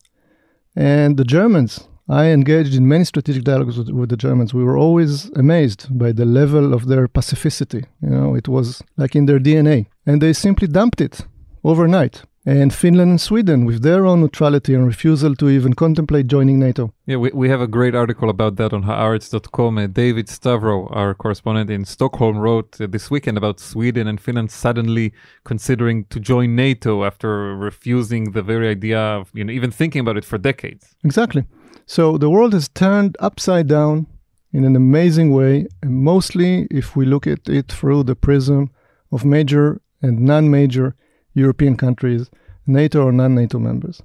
And 0.74 1.18
the 1.18 1.24
Germans, 1.24 1.88
I 2.08 2.26
engaged 2.26 2.74
in 2.74 2.88
many 2.88 3.04
strategic 3.04 3.44
dialogues 3.44 3.76
with, 3.76 3.90
with 3.90 4.08
the 4.08 4.16
Germans. 4.16 4.54
We 4.54 4.64
were 4.64 4.78
always 4.78 5.28
amazed 5.30 5.80
by 5.98 6.12
the 6.12 6.24
level 6.24 6.72
of 6.72 6.86
their 6.86 7.06
pacificity. 7.06 7.84
You 8.00 8.10
know, 8.10 8.34
it 8.34 8.48
was 8.48 8.82
like 8.96 9.14
in 9.14 9.26
their 9.26 9.40
DNA. 9.40 9.88
And 10.06 10.22
they 10.22 10.32
simply 10.32 10.68
dumped 10.68 11.02
it 11.02 11.26
overnight. 11.70 12.22
and 12.48 12.72
Finland 12.72 13.10
and 13.10 13.20
Sweden 13.20 13.64
with 13.64 13.82
their 13.82 14.06
own 14.06 14.20
neutrality 14.20 14.72
and 14.72 14.86
refusal 14.86 15.34
to 15.34 15.48
even 15.48 15.74
contemplate 15.74 16.28
joining 16.28 16.60
NATO. 16.60 16.92
Yeah, 17.04 17.16
we, 17.16 17.30
we 17.34 17.48
have 17.48 17.60
a 17.60 17.66
great 17.66 17.96
article 17.96 18.30
about 18.30 18.54
that 18.56 18.72
on 18.72 18.84
haaretz.com. 18.84 19.78
Uh, 19.78 19.88
David 19.88 20.28
Stavrou, 20.28 20.86
our 20.94 21.12
correspondent 21.12 21.70
in 21.70 21.84
Stockholm, 21.84 22.38
wrote 22.38 22.80
uh, 22.80 22.86
this 22.88 23.10
weekend 23.10 23.36
about 23.36 23.58
Sweden 23.58 24.06
and 24.06 24.20
Finland 24.20 24.52
suddenly 24.52 25.12
considering 25.44 26.04
to 26.04 26.20
join 26.20 26.54
NATO 26.54 27.04
after 27.04 27.56
refusing 27.56 28.30
the 28.30 28.42
very 28.42 28.68
idea 28.68 29.00
of, 29.00 29.30
you 29.34 29.42
know, 29.42 29.52
even 29.52 29.72
thinking 29.72 30.00
about 30.00 30.16
it 30.16 30.24
for 30.24 30.38
decades. 30.38 30.94
Exactly. 31.02 31.44
So 31.86 32.16
the 32.16 32.30
world 32.30 32.52
has 32.52 32.68
turned 32.68 33.16
upside 33.18 33.66
down 33.66 34.06
in 34.52 34.64
an 34.64 34.76
amazing 34.76 35.32
way, 35.32 35.66
and 35.82 35.94
mostly 35.94 36.68
if 36.70 36.94
we 36.94 37.06
look 37.06 37.26
at 37.26 37.48
it 37.48 37.72
through 37.72 38.04
the 38.04 38.14
prism 38.14 38.70
of 39.10 39.24
major 39.24 39.80
and 40.00 40.20
non 40.20 40.48
major 40.48 40.94
European 41.36 41.76
countries, 41.76 42.22
NATO 42.66 42.98
or 43.04 43.12
non 43.12 43.34
NATO 43.34 43.58
members. 43.58 44.02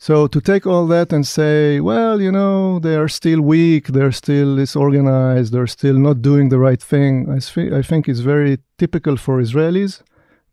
So 0.00 0.28
to 0.28 0.40
take 0.40 0.64
all 0.64 0.86
that 0.86 1.12
and 1.12 1.26
say, 1.26 1.80
well, 1.80 2.20
you 2.20 2.30
know, 2.30 2.78
they 2.78 2.94
are 2.94 3.08
still 3.08 3.40
weak, 3.40 3.88
they're 3.88 4.12
still 4.12 4.54
disorganized, 4.56 5.52
they're 5.52 5.66
still 5.66 5.98
not 5.98 6.22
doing 6.22 6.50
the 6.50 6.58
right 6.58 6.80
thing, 6.80 7.12
I, 7.36 7.38
I 7.80 7.82
think 7.82 8.08
is 8.08 8.20
very 8.20 8.58
typical 8.78 9.16
for 9.16 9.42
Israelis, 9.42 10.02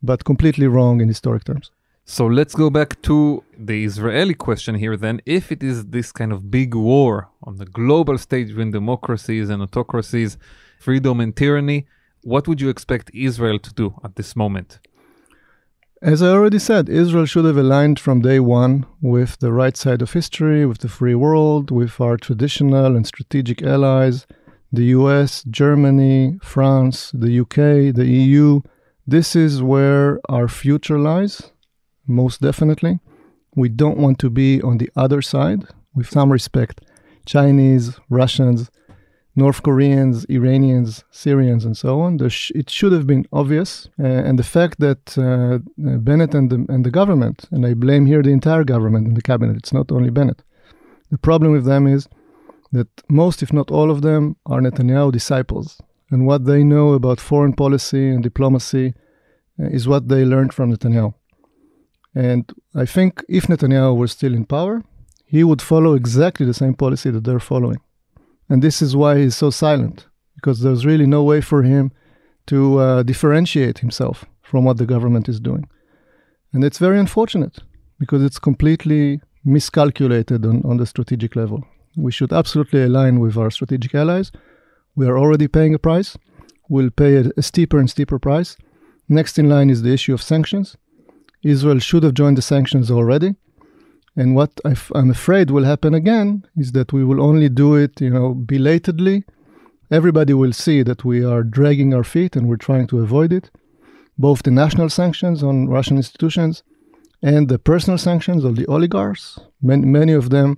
but 0.02 0.26
completely 0.26 0.68
wrong 0.68 1.00
in 1.00 1.08
historic 1.08 1.44
terms. 1.44 1.70
So 2.06 2.26
let's 2.26 2.56
go 2.56 2.70
back 2.70 3.02
to 3.04 3.44
the 3.58 3.84
Israeli 3.84 4.34
question 4.34 4.76
here 4.76 4.98
then. 4.98 5.22
If 5.26 5.52
it 5.52 5.62
is 5.64 5.86
this 5.86 6.12
kind 6.12 6.32
of 6.32 6.50
big 6.50 6.74
war 6.74 7.30
on 7.44 7.58
the 7.58 7.66
global 7.66 8.18
stage 8.18 8.50
between 8.50 8.72
democracies 8.72 9.50
and 9.50 9.62
autocracies, 9.62 10.38
freedom 10.80 11.20
and 11.20 11.36
tyranny, 11.36 11.88
what 12.24 12.48
would 12.48 12.60
you 12.62 12.70
expect 12.70 13.12
Israel 13.14 13.60
to 13.60 13.72
do 13.74 13.94
at 14.04 14.16
this 14.16 14.36
moment? 14.36 14.80
As 16.06 16.22
I 16.22 16.28
already 16.28 16.60
said, 16.60 16.88
Israel 16.88 17.26
should 17.26 17.46
have 17.46 17.58
aligned 17.58 18.00
from 18.00 18.22
day 18.22 18.40
one 18.40 18.86
with 19.02 19.40
the 19.40 19.52
right 19.52 19.76
side 19.76 20.04
of 20.04 20.14
history, 20.14 20.64
with 20.64 20.78
the 20.78 20.88
free 20.88 21.16
world, 21.16 21.72
with 21.72 22.00
our 22.00 22.16
traditional 22.16 22.96
and 22.96 23.08
strategic 23.08 23.64
allies, 23.64 24.28
the 24.72 24.86
US, 24.98 25.44
Germany, 25.50 26.38
France, 26.44 27.10
the 27.12 27.40
UK, 27.40 27.92
the 27.96 28.06
EU. 28.06 28.62
This 29.08 29.36
is 29.36 29.64
where 29.64 30.20
our 30.30 30.48
future 30.48 31.00
lies, 31.00 31.52
most 32.06 32.40
definitely. 32.40 33.00
We 33.56 33.70
don't 33.70 33.98
want 33.98 34.20
to 34.20 34.30
be 34.30 34.62
on 34.62 34.78
the 34.78 34.92
other 34.96 35.24
side, 35.24 35.64
with 35.96 36.08
some 36.08 36.32
respect. 36.32 36.82
Chinese, 37.26 38.00
Russians, 38.12 38.70
North 39.36 39.64
Koreans, 39.64 40.26
Iranians, 40.30 41.04
Syrians, 41.12 41.66
and 41.66 41.76
so 41.76 42.00
on. 42.00 42.18
Sh- 42.30 42.52
it 42.56 42.70
should 42.70 42.94
have 42.94 43.06
been 43.06 43.26
obvious. 43.34 43.90
Uh, 44.00 44.06
and 44.06 44.40
the 44.40 44.44
fact 44.44 44.80
that 44.80 45.18
uh, 45.18 45.60
Bennett 45.78 46.34
and 46.34 46.50
the, 46.50 46.66
and 46.74 46.86
the 46.86 46.92
government, 46.92 47.46
and 47.52 47.66
I 47.66 47.74
blame 47.74 48.06
here 48.06 48.22
the 48.22 48.32
entire 48.32 48.64
government 48.64 49.08
and 49.08 49.18
the 49.18 49.22
cabinet, 49.22 49.58
it's 49.58 49.74
not 49.74 49.92
only 49.92 50.10
Bennett. 50.10 50.42
The 51.12 51.18
problem 51.18 51.52
with 51.52 51.66
them 51.66 51.86
is 51.86 52.08
that 52.72 52.88
most, 53.10 53.44
if 53.44 53.52
not 53.52 53.72
all 53.72 53.92
of 53.92 54.02
them, 54.02 54.38
are 54.46 54.62
Netanyahu 54.62 55.12
disciples. 55.12 55.82
And 56.10 56.26
what 56.26 56.46
they 56.46 56.64
know 56.64 56.94
about 56.94 57.20
foreign 57.20 57.54
policy 57.54 58.10
and 58.10 58.24
diplomacy 58.24 58.94
uh, 59.60 59.66
is 59.66 59.88
what 59.88 60.08
they 60.08 60.24
learned 60.24 60.54
from 60.54 60.72
Netanyahu. 60.72 61.14
And 62.14 62.50
I 62.74 62.86
think 62.86 63.24
if 63.28 63.48
Netanyahu 63.48 63.98
were 63.98 64.08
still 64.08 64.34
in 64.34 64.46
power, 64.46 64.84
he 65.26 65.44
would 65.44 65.62
follow 65.62 65.94
exactly 65.94 66.46
the 66.46 66.54
same 66.54 66.74
policy 66.74 67.10
that 67.10 67.26
they're 67.26 67.40
following. 67.40 67.82
And 68.50 68.62
this 68.62 68.82
is 68.82 68.96
why 68.96 69.18
he's 69.20 69.36
so 69.36 69.50
silent, 69.50 70.08
because 70.36 70.60
there's 70.60 70.86
really 70.86 71.08
no 71.08 71.24
way 71.24 71.42
for 71.42 71.64
him 71.64 71.92
to 72.48 72.78
uh, 72.80 73.04
differentiate 73.04 73.80
himself 73.80 74.26
from 74.44 74.64
what 74.66 74.78
the 74.78 74.86
government 74.86 75.28
is 75.28 75.40
doing. 75.40 75.68
And 76.54 76.64
it's 76.64 76.78
very 76.78 77.00
unfortunate 77.00 77.60
because 78.00 78.24
it's 78.24 78.40
completely 78.40 79.22
miscalculated 79.44 80.46
on, 80.46 80.62
on 80.64 80.78
the 80.78 80.86
strategic 80.86 81.36
level. 81.36 81.64
We 81.98 82.12
should 82.12 82.32
absolutely 82.32 82.84
align 82.84 83.20
with 83.20 83.38
our 83.38 83.50
strategic 83.50 83.96
allies. 83.96 84.32
We 84.96 85.08
are 85.08 85.18
already 85.18 85.48
paying 85.48 85.74
a 85.74 85.80
price. 85.80 86.18
We'll 86.70 86.90
pay 86.90 87.18
a, 87.18 87.32
a 87.38 87.42
steeper 87.42 87.80
and 87.80 87.90
steeper 87.90 88.20
price. 88.20 88.58
Next 89.08 89.38
in 89.40 89.50
line 89.50 89.70
is 89.70 89.82
the 89.82 89.94
issue 89.94 90.14
of 90.14 90.22
sanctions. 90.22 90.78
Israel 91.44 91.80
should 91.80 92.04
have 92.04 92.14
joined 92.14 92.38
the 92.38 92.42
sanctions 92.42 92.90
already. 92.90 93.36
And 94.16 94.36
what 94.36 94.62
i 94.64 94.72
f- 94.72 94.92
I'm 94.96 95.12
afraid 95.12 95.52
will 95.52 95.66
happen 95.66 95.94
again 95.94 96.46
is 96.56 96.72
that 96.72 96.94
we 96.94 97.04
will 97.04 97.22
only 97.22 97.50
do 97.50 97.76
it, 97.76 98.00
you 98.00 98.10
know, 98.10 98.34
belatedly. 98.34 99.26
Everybody 99.92 100.34
will 100.34 100.54
see 100.54 100.84
that 100.84 101.04
we 101.04 101.24
are 101.24 101.44
dragging 101.44 101.94
our 101.94 102.04
feet 102.04 102.36
and 102.36 102.48
we're 102.48 102.66
trying 102.70 102.88
to 102.88 103.00
avoid 103.00 103.34
it. 103.34 103.52
Both 104.18 104.44
the 104.44 104.52
national 104.52 104.90
sanctions 104.90 105.44
on 105.44 105.68
Russian 105.68 105.98
institutions 105.98 106.64
and 107.22 107.50
the 107.50 107.60
personal 107.60 107.98
sanctions 107.98 108.44
of 108.44 108.56
the 108.56 108.66
oligarchs. 108.68 109.40
Many, 109.62 109.86
many 109.86 110.14
of 110.14 110.30
them 110.30 110.58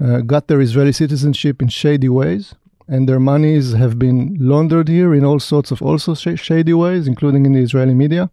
uh, 0.00 0.20
got 0.20 0.46
their 0.46 0.60
Israeli 0.60 0.92
citizenship 0.92 1.60
in 1.60 1.68
shady 1.68 2.08
ways, 2.08 2.54
and 2.86 3.08
their 3.08 3.18
monies 3.18 3.72
have 3.72 3.98
been 3.98 4.36
laundered 4.38 4.88
here 4.88 5.12
in 5.14 5.24
all 5.24 5.40
sorts 5.40 5.70
of 5.70 5.82
also 5.82 6.14
sh- 6.14 6.38
shady 6.38 6.72
ways, 6.74 7.08
including 7.08 7.46
in 7.46 7.52
the 7.52 7.62
Israeli 7.62 7.94
media. 7.94 8.30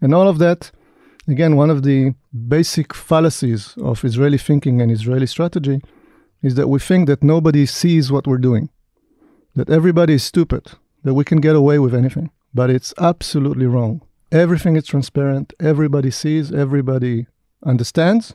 And 0.00 0.14
all 0.14 0.28
of 0.28 0.38
that 0.38 0.70
again, 1.28 1.56
one 1.56 1.70
of 1.70 1.82
the 1.82 2.14
basic 2.48 2.94
fallacies 2.94 3.74
of 3.78 4.04
Israeli 4.04 4.38
thinking 4.38 4.80
and 4.80 4.90
Israeli 4.90 5.26
strategy 5.26 5.80
is 6.42 6.54
that 6.54 6.68
we 6.68 6.78
think 6.78 7.06
that 7.08 7.24
nobody 7.24 7.66
sees 7.66 8.12
what 8.12 8.26
we're 8.26 8.38
doing, 8.38 8.68
that 9.54 9.70
everybody 9.70 10.14
is 10.14 10.24
stupid, 10.24 10.72
that 11.04 11.14
we 11.14 11.24
can 11.24 11.40
get 11.40 11.56
away 11.56 11.78
with 11.78 11.94
anything. 11.94 12.30
But 12.54 12.70
it's 12.70 12.94
absolutely 12.98 13.66
wrong. 13.66 14.02
Everything 14.32 14.76
is 14.76 14.86
transparent, 14.86 15.52
everybody 15.60 16.10
sees, 16.10 16.52
everybody 16.52 17.26
understands, 17.64 18.34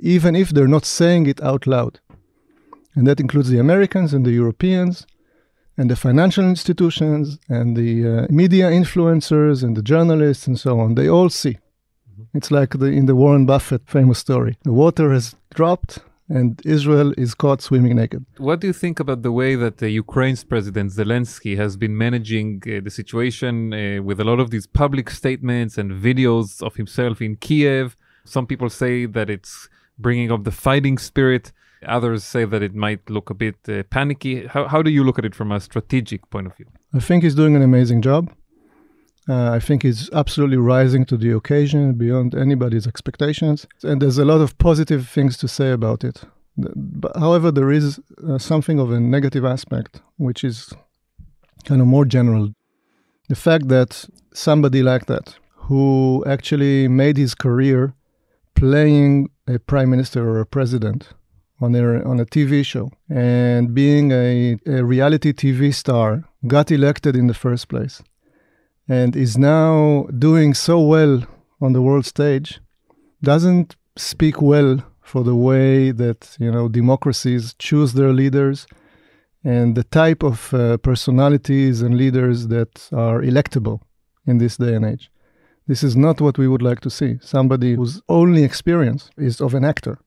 even 0.00 0.36
if 0.36 0.50
they're 0.50 0.68
not 0.68 0.84
saying 0.84 1.26
it 1.26 1.42
out 1.42 1.66
loud. 1.66 2.00
And 2.94 3.06
that 3.06 3.20
includes 3.20 3.48
the 3.48 3.58
Americans 3.58 4.12
and 4.12 4.24
the 4.24 4.32
Europeans 4.32 5.06
and 5.76 5.90
the 5.90 5.96
financial 5.96 6.44
institutions 6.44 7.38
and 7.48 7.76
the 7.76 8.06
uh, 8.06 8.26
media 8.30 8.70
influencers 8.70 9.62
and 9.62 9.76
the 9.76 9.82
journalists 9.82 10.46
and 10.46 10.58
so 10.58 10.80
on. 10.80 10.94
They 10.94 11.08
all 11.08 11.30
see. 11.30 11.58
It's 12.34 12.50
like 12.50 12.78
the, 12.78 12.86
in 12.86 13.06
the 13.06 13.14
Warren 13.14 13.46
Buffett 13.46 13.82
famous 13.86 14.18
story. 14.18 14.58
The 14.64 14.72
water 14.72 15.12
has 15.12 15.34
dropped 15.54 16.00
and 16.28 16.60
Israel 16.64 17.14
is 17.16 17.34
caught 17.34 17.62
swimming 17.62 17.96
naked. 17.96 18.24
What 18.36 18.60
do 18.60 18.66
you 18.66 18.72
think 18.72 19.00
about 19.00 19.22
the 19.22 19.32
way 19.32 19.54
that 19.54 19.82
uh, 19.82 19.86
Ukraine's 19.86 20.44
president 20.44 20.92
Zelensky 20.92 21.56
has 21.56 21.76
been 21.76 21.96
managing 21.96 22.62
uh, 22.66 22.80
the 22.84 22.90
situation 22.90 23.72
uh, 23.72 24.02
with 24.02 24.20
a 24.20 24.24
lot 24.24 24.40
of 24.40 24.50
these 24.50 24.66
public 24.66 25.10
statements 25.10 25.78
and 25.78 25.90
videos 25.92 26.62
of 26.62 26.76
himself 26.76 27.22
in 27.22 27.36
Kiev? 27.36 27.96
Some 28.24 28.46
people 28.46 28.68
say 28.68 29.06
that 29.06 29.30
it's 29.30 29.68
bringing 29.98 30.30
up 30.30 30.44
the 30.44 30.52
fighting 30.52 30.98
spirit. 30.98 31.52
Others 31.86 32.24
say 32.24 32.44
that 32.44 32.62
it 32.62 32.74
might 32.74 33.08
look 33.08 33.30
a 33.30 33.34
bit 33.34 33.56
uh, 33.68 33.84
panicky. 33.84 34.46
How, 34.46 34.68
how 34.68 34.82
do 34.82 34.90
you 34.90 35.04
look 35.04 35.18
at 35.18 35.24
it 35.24 35.34
from 35.34 35.50
a 35.52 35.60
strategic 35.60 36.28
point 36.28 36.46
of 36.46 36.56
view? 36.56 36.66
I 36.92 37.00
think 37.00 37.22
he's 37.22 37.34
doing 37.34 37.56
an 37.56 37.62
amazing 37.62 38.02
job. 38.02 38.30
Uh, 39.28 39.50
I 39.52 39.60
think 39.60 39.82
he's 39.82 40.08
absolutely 40.12 40.56
rising 40.56 41.04
to 41.06 41.16
the 41.16 41.30
occasion 41.32 41.94
beyond 41.94 42.34
anybody's 42.34 42.86
expectations. 42.86 43.66
And 43.82 44.00
there's 44.00 44.16
a 44.16 44.24
lot 44.24 44.40
of 44.40 44.56
positive 44.56 45.06
things 45.08 45.36
to 45.38 45.48
say 45.48 45.70
about 45.70 46.02
it. 46.02 46.22
However, 47.14 47.52
there 47.52 47.70
is 47.70 48.00
uh, 48.26 48.38
something 48.38 48.80
of 48.80 48.90
a 48.90 48.98
negative 48.98 49.44
aspect, 49.44 50.00
which 50.16 50.42
is 50.44 50.72
kind 51.64 51.80
of 51.82 51.86
more 51.86 52.06
general. 52.06 52.52
The 53.28 53.36
fact 53.36 53.68
that 53.68 54.06
somebody 54.32 54.82
like 54.82 55.06
that, 55.06 55.36
who 55.68 56.24
actually 56.26 56.88
made 56.88 57.18
his 57.18 57.34
career 57.34 57.92
playing 58.54 59.28
a 59.46 59.58
prime 59.58 59.90
minister 59.90 60.28
or 60.28 60.40
a 60.40 60.46
president 60.46 61.10
on 61.60 61.74
a, 61.74 62.02
on 62.02 62.18
a 62.18 62.24
TV 62.24 62.64
show 62.64 62.90
and 63.10 63.74
being 63.74 64.10
a, 64.10 64.56
a 64.66 64.82
reality 64.82 65.32
TV 65.32 65.74
star, 65.74 66.24
got 66.46 66.70
elected 66.70 67.14
in 67.14 67.26
the 67.26 67.34
first 67.34 67.68
place 67.68 68.02
and 68.88 69.14
is 69.14 69.36
now 69.36 70.06
doing 70.18 70.54
so 70.54 70.80
well 70.80 71.24
on 71.60 71.72
the 71.72 71.82
world 71.82 72.06
stage 72.06 72.60
doesn't 73.22 73.76
speak 73.96 74.40
well 74.40 74.82
for 75.00 75.24
the 75.24 75.34
way 75.34 75.90
that 75.90 76.36
you 76.38 76.50
know 76.50 76.68
democracies 76.68 77.54
choose 77.58 77.92
their 77.94 78.12
leaders 78.12 78.66
and 79.44 79.76
the 79.76 79.84
type 79.84 80.22
of 80.22 80.52
uh, 80.52 80.76
personalities 80.78 81.80
and 81.82 81.96
leaders 81.96 82.48
that 82.48 82.88
are 82.92 83.20
electable 83.22 83.80
in 84.26 84.38
this 84.38 84.56
day 84.56 84.74
and 84.74 84.84
age. 84.84 85.10
This 85.66 85.82
is 85.82 85.96
not 85.96 86.20
what 86.20 86.38
we 86.38 86.48
would 86.48 86.62
like 86.62 86.80
to 86.80 86.90
see. 86.90 87.18
Somebody 87.20 87.74
whose 87.74 88.00
only 88.08 88.42
experience 88.42 89.10
is 89.16 89.40
of 89.40 89.54
an 89.54 89.64
actor. 89.64 89.98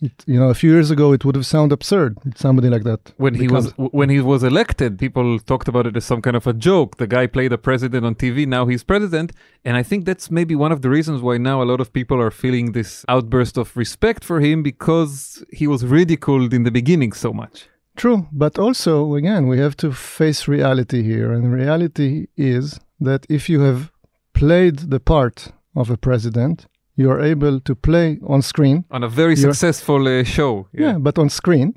It, 0.00 0.12
you 0.26 0.38
know, 0.38 0.48
a 0.48 0.54
few 0.54 0.70
years 0.70 0.90
ago, 0.92 1.12
it 1.12 1.24
would 1.24 1.34
have 1.34 1.46
sounded 1.46 1.74
absurd. 1.74 2.18
Somebody 2.36 2.68
like 2.68 2.84
that. 2.84 3.12
When 3.16 3.34
he 3.34 3.48
was 3.48 3.72
when 3.76 4.10
he 4.10 4.20
was 4.20 4.44
elected, 4.44 4.98
people 4.98 5.40
talked 5.40 5.66
about 5.66 5.86
it 5.86 5.96
as 5.96 6.04
some 6.04 6.22
kind 6.22 6.36
of 6.36 6.46
a 6.46 6.52
joke. 6.52 6.98
The 6.98 7.08
guy 7.08 7.26
played 7.26 7.52
a 7.52 7.58
president 7.58 8.06
on 8.06 8.14
TV. 8.14 8.46
Now 8.46 8.66
he's 8.66 8.84
president, 8.84 9.32
and 9.64 9.76
I 9.76 9.82
think 9.82 10.04
that's 10.04 10.30
maybe 10.30 10.54
one 10.54 10.70
of 10.70 10.82
the 10.82 10.90
reasons 10.90 11.20
why 11.20 11.38
now 11.38 11.62
a 11.62 11.68
lot 11.72 11.80
of 11.80 11.92
people 11.92 12.20
are 12.20 12.30
feeling 12.30 12.72
this 12.72 13.04
outburst 13.08 13.58
of 13.58 13.76
respect 13.76 14.22
for 14.24 14.40
him 14.40 14.62
because 14.62 15.44
he 15.52 15.66
was 15.66 15.84
ridiculed 15.84 16.54
in 16.54 16.62
the 16.62 16.70
beginning 16.70 17.12
so 17.12 17.32
much. 17.32 17.68
True, 17.96 18.28
but 18.30 18.56
also 18.56 19.14
again, 19.16 19.48
we 19.48 19.58
have 19.58 19.76
to 19.78 19.90
face 19.90 20.46
reality 20.46 21.02
here, 21.02 21.32
and 21.32 21.52
reality 21.52 22.28
is 22.36 22.78
that 23.00 23.26
if 23.28 23.48
you 23.48 23.60
have 23.62 23.90
played 24.32 24.78
the 24.90 25.00
part 25.00 25.48
of 25.74 25.90
a 25.90 25.96
president, 25.96 26.66
you 27.00 27.08
are 27.14 27.20
able 27.32 27.56
to 27.68 27.72
play 27.88 28.06
on 28.34 28.40
screen. 28.52 28.76
On 28.90 29.02
a 29.04 29.08
very 29.20 29.34
You're- 29.34 29.52
successful 29.52 30.02
uh, 30.08 30.24
show. 30.36 30.52
Yeah. 30.84 30.96
but 31.06 31.14
on 31.22 31.28
screen 31.40 31.68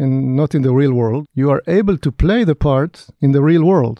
and 0.00 0.12
not 0.40 0.50
in 0.56 0.62
the 0.62 0.72
real 0.82 0.92
world. 1.02 1.22
You 1.40 1.48
are 1.54 1.62
able 1.80 1.96
to 2.06 2.10
play 2.24 2.40
the 2.50 2.54
part 2.68 2.92
in 3.24 3.30
the 3.36 3.42
real 3.50 3.64
world. 3.72 3.98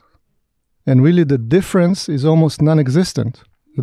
And 0.88 0.96
really, 1.08 1.24
the 1.34 1.38
difference 1.58 2.00
is 2.16 2.22
almost 2.24 2.56
non 2.68 2.78
existent. 2.86 3.34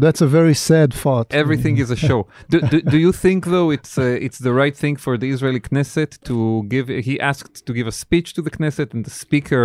That's 0.06 0.22
a 0.22 0.28
very 0.40 0.54
sad 0.70 0.90
thought. 1.04 1.28
Everything 1.44 1.76
is 1.84 1.90
a 1.92 1.96
show. 2.08 2.20
do, 2.54 2.60
do, 2.72 2.78
do 2.94 2.98
you 3.06 3.12
think 3.24 3.40
though 3.46 3.70
it's 3.78 3.94
uh, 3.98 4.26
it's 4.26 4.40
the 4.48 4.54
right 4.62 4.76
thing 4.84 4.96
for 5.06 5.14
the 5.22 5.30
Israeli 5.36 5.62
Knesset 5.68 6.12
to 6.30 6.36
give? 6.74 6.86
He 7.10 7.16
asked 7.32 7.66
to 7.68 7.72
give 7.78 7.88
a 7.88 7.92
speech 8.06 8.28
to 8.36 8.42
the 8.42 8.52
Knesset, 8.58 8.90
and 8.96 9.06
the 9.06 9.16
speaker 9.26 9.64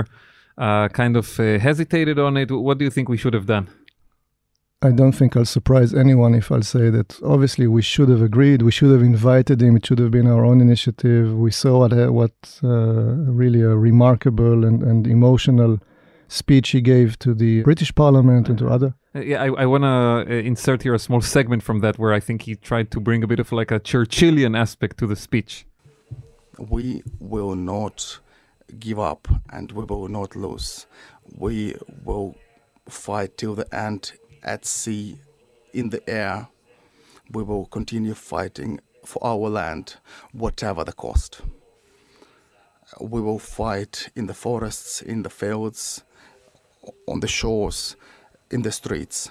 uh, 0.66 0.88
kind 1.01 1.14
of 1.16 1.27
uh, 1.40 1.45
hesitated 1.68 2.16
on 2.27 2.33
it. 2.42 2.49
What 2.66 2.77
do 2.79 2.85
you 2.87 2.90
think 2.97 3.09
we 3.09 3.16
should 3.23 3.35
have 3.38 3.47
done? 3.57 3.66
I 4.85 4.90
don't 4.90 5.12
think 5.12 5.37
I'll 5.37 5.45
surprise 5.45 5.95
anyone 5.95 6.35
if 6.35 6.51
I'll 6.51 6.62
say 6.62 6.90
that 6.90 7.21
obviously 7.23 7.68
we 7.68 7.83
should 7.83 8.09
have 8.09 8.21
agreed. 8.21 8.62
We 8.62 8.73
should 8.73 8.90
have 8.90 9.03
invited 9.03 9.62
him. 9.62 9.77
It 9.77 9.87
should 9.87 10.01
have 10.01 10.11
been 10.11 10.27
our 10.27 10.45
own 10.45 10.61
initiative. 10.61 11.37
We 11.37 11.53
saw 11.53 11.79
what, 11.81 11.92
uh, 11.92 12.12
what 12.12 12.33
uh, 12.64 12.68
really 12.68 13.61
a 13.62 13.77
remarkable 13.77 14.64
and, 14.64 14.83
and 14.83 15.07
emotional 15.07 15.79
speech 16.27 16.71
he 16.71 16.81
gave 16.81 17.16
to 17.21 17.33
the 17.33 17.62
British 17.62 17.95
Parliament 17.95 18.49
and 18.49 18.59
to 18.59 18.68
other. 18.68 18.95
Uh, 19.14 19.21
yeah, 19.21 19.42
I, 19.42 19.62
I 19.62 19.66
want 19.66 19.85
to 19.85 19.88
uh, 19.88 20.35
insert 20.35 20.83
here 20.83 20.95
a 20.95 20.99
small 20.99 21.21
segment 21.21 21.62
from 21.62 21.79
that 21.81 21.97
where 21.99 22.12
I 22.12 22.18
think 22.18 22.42
he 22.42 22.57
tried 22.57 22.90
to 22.90 22.99
bring 22.99 23.23
a 23.23 23.29
bit 23.29 23.38
of 23.38 23.53
like 23.53 23.71
a 23.71 23.79
Churchillian 23.79 24.59
aspect 24.59 24.99
to 24.99 25.07
the 25.07 25.16
speech. 25.16 25.64
we 26.59 27.03
will 27.21 27.55
not 27.55 28.18
give 28.79 28.99
up 28.99 29.29
and 29.51 29.71
we 29.73 29.85
will 29.85 30.09
not 30.09 30.35
lose. 30.35 30.87
We 31.37 31.77
will 32.05 32.37
fight 32.88 33.37
till 33.37 33.55
the 33.55 33.73
end 33.75 34.12
at 34.43 34.65
sea, 34.65 35.19
in 35.73 35.91
the 35.91 36.09
air. 36.09 36.49
We 37.31 37.43
will 37.43 37.67
continue 37.67 38.15
fighting 38.15 38.81
for 39.05 39.25
our 39.25 39.49
land, 39.49 39.97
whatever 40.33 40.85
the 40.85 40.93
cost. 40.93 41.41
We 43.01 43.21
will 43.21 43.39
fight 43.39 44.11
in 44.15 44.27
the 44.27 44.35
forests, 44.35 45.01
in 45.01 45.23
the 45.23 45.31
fields, 45.31 46.05
on 47.09 47.21
the 47.21 47.29
shores, 47.29 47.97
in 48.51 48.63
the 48.63 48.73
streets. 48.73 49.31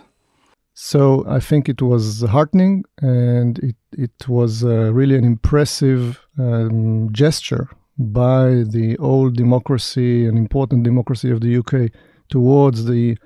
So 0.74 1.26
I 1.28 1.40
think 1.40 1.70
it 1.70 1.82
was 1.82 2.22
heartening 2.22 2.86
and 3.02 3.60
it, 3.60 3.76
it 3.92 4.28
was 4.28 4.64
uh, 4.64 4.92
really 4.94 5.16
an 5.16 5.24
impressive 5.24 6.20
um, 6.40 7.10
gesture 7.12 7.70
by 8.00 8.64
the 8.66 8.98
old 9.00 9.36
democracy, 9.36 10.26
an 10.26 10.38
important 10.38 10.84
democracy 10.84 11.30
of 11.30 11.42
the 11.42 11.58
UK, 11.58 11.92
towards 12.30 12.86
the 12.86 13.18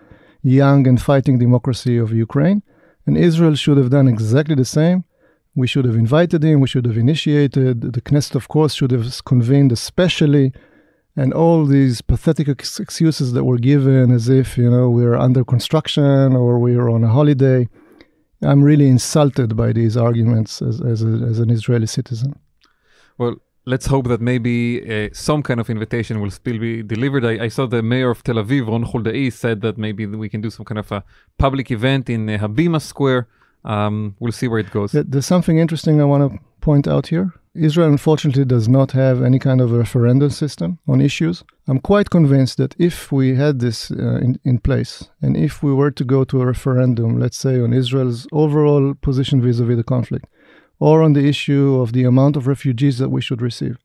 young 0.46 0.88
and 0.88 1.02
fighting 1.02 1.40
democracy 1.40 1.98
of 1.98 2.14
Ukraine. 2.14 2.62
And 3.06 3.18
Israel 3.18 3.56
should 3.56 3.78
have 3.78 3.90
done 3.90 4.08
exactly 4.08 4.56
the 4.56 4.66
same. 4.66 5.04
We 5.56 5.68
should 5.68 5.86
have 5.86 5.96
invited 5.96 6.44
him, 6.44 6.60
we 6.60 6.68
should 6.68 6.86
have 6.86 6.98
initiated. 6.98 7.82
The 7.94 8.02
Knesset, 8.02 8.36
of 8.36 8.48
course, 8.48 8.74
should 8.74 8.92
have 8.92 9.24
convened 9.26 9.72
especially. 9.72 10.54
And 11.16 11.34
all 11.34 11.66
these 11.66 12.02
pathetic 12.02 12.50
ex- 12.50 12.80
excuses 12.80 13.32
that 13.34 13.46
were 13.46 13.58
given 13.58 14.12
as 14.12 14.28
if, 14.28 14.58
you 14.58 14.70
know, 14.70 14.90
we're 14.90 15.16
under 15.16 15.46
construction 15.46 16.36
or 16.36 16.60
we're 16.60 16.90
on 16.90 17.06
a 17.06 17.08
holiday. 17.08 17.70
I'm 18.42 18.64
really 18.64 18.90
insulted 18.90 19.56
by 19.56 19.72
these 19.72 19.96
arguments 19.96 20.62
as, 20.62 20.82
as, 20.82 21.02
a, 21.04 21.08
as 21.08 21.40
an 21.40 21.50
Israeli 21.50 21.88
citizen. 21.88 22.38
Well, 23.18 23.38
let's 23.66 23.88
hope 23.88 24.08
that 24.08 24.22
maybe 24.22 24.82
uh, 24.84 25.10
some 25.14 25.42
kind 25.42 25.60
of 25.60 25.70
invitation 25.70 26.22
will 26.22 26.32
still 26.32 26.60
be 26.60 26.84
delivered. 26.84 27.26
I, 27.26 27.46
I 27.46 27.48
saw 27.50 27.66
the 27.66 27.82
mayor 27.82 28.12
of 28.12 28.24
Tel 28.24 28.36
Aviv, 28.36 28.68
Ron 28.68 28.86
Huldai, 28.86 29.32
said 29.34 29.62
that 29.62 29.78
maybe 29.78 30.06
we 30.06 30.30
can 30.30 30.42
do 30.42 30.50
some 30.50 30.66
kind 30.66 30.80
of 30.80 30.92
a 30.92 31.04
public 31.38 31.72
event 31.72 32.10
in 32.10 32.30
uh, 32.30 32.38
Habima 32.38 32.82
Square. 32.82 33.28
Um, 33.64 34.16
we'll 34.20 34.32
see 34.32 34.48
where 34.48 34.60
it 34.60 34.72
goes. 34.72 34.92
There's 34.92 35.26
something 35.26 35.58
interesting 35.58 36.00
I 36.00 36.06
want 36.06 36.32
to 36.32 36.40
point 36.62 36.88
out 36.88 37.08
here. 37.08 37.34
Israel, 37.56 37.88
unfortunately, 37.88 38.44
does 38.44 38.68
not 38.68 38.92
have 38.92 39.24
any 39.24 39.40
kind 39.40 39.62
of 39.62 39.72
referendum 39.72 40.30
system 40.30 40.78
on 40.88 41.00
issues. 41.00 41.44
I'm 41.68 41.80
quite 41.80 42.10
convinced 42.10 42.58
that 42.58 42.76
if 42.78 43.12
we 43.14 43.36
had 43.36 43.60
this 43.60 43.92
uh, 43.92 44.18
in, 44.18 44.40
in 44.44 44.60
place, 44.60 45.10
and 45.22 45.38
if 45.38 45.64
we 45.64 45.74
were 45.74 45.92
to 45.92 46.04
go 46.04 46.26
to 46.26 46.42
a 46.42 46.46
referendum, 46.46 47.18
let's 47.18 47.38
say 47.38 47.60
on 47.62 47.72
Israel's 47.72 48.28
overall 48.32 48.94
position 48.94 49.42
vis 49.42 49.60
a 49.60 49.66
vis 49.66 49.78
the 49.78 49.84
conflict, 49.84 50.28
or 50.80 51.02
on 51.02 51.14
the 51.14 51.28
issue 51.28 51.80
of 51.80 51.94
the 51.94 52.04
amount 52.04 52.36
of 52.36 52.48
refugees 52.48 52.98
that 52.98 53.10
we 53.10 53.22
should 53.22 53.42
receive, 53.42 53.78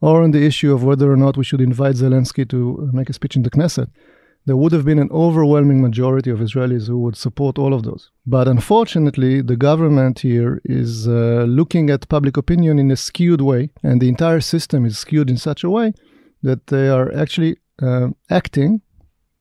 or 0.00 0.22
on 0.22 0.32
the 0.32 0.44
issue 0.44 0.72
of 0.72 0.84
whether 0.84 1.10
or 1.10 1.16
not 1.16 1.36
we 1.36 1.44
should 1.44 1.60
invite 1.60 1.96
Zelensky 1.96 2.48
to 2.48 2.90
make 2.92 3.08
a 3.08 3.12
speech 3.12 3.36
in 3.36 3.42
the 3.42 3.50
Knesset, 3.50 3.88
there 4.46 4.56
would 4.56 4.72
have 4.72 4.84
been 4.84 4.98
an 4.98 5.08
overwhelming 5.10 5.80
majority 5.80 6.30
of 6.30 6.38
Israelis 6.40 6.86
who 6.86 6.98
would 6.98 7.16
support 7.16 7.58
all 7.58 7.72
of 7.72 7.82
those. 7.82 8.10
But 8.26 8.46
unfortunately, 8.46 9.40
the 9.40 9.56
government 9.56 10.18
here 10.20 10.60
is 10.64 11.08
uh, 11.08 11.46
looking 11.48 11.88
at 11.88 12.08
public 12.08 12.36
opinion 12.36 12.78
in 12.78 12.90
a 12.90 12.96
skewed 12.96 13.40
way, 13.40 13.70
and 13.82 14.00
the 14.00 14.08
entire 14.08 14.40
system 14.40 14.84
is 14.84 14.98
skewed 14.98 15.30
in 15.30 15.38
such 15.38 15.64
a 15.64 15.70
way 15.70 15.94
that 16.42 16.66
they 16.66 16.88
are 16.88 17.10
actually 17.14 17.56
uh, 17.82 18.08
acting 18.30 18.82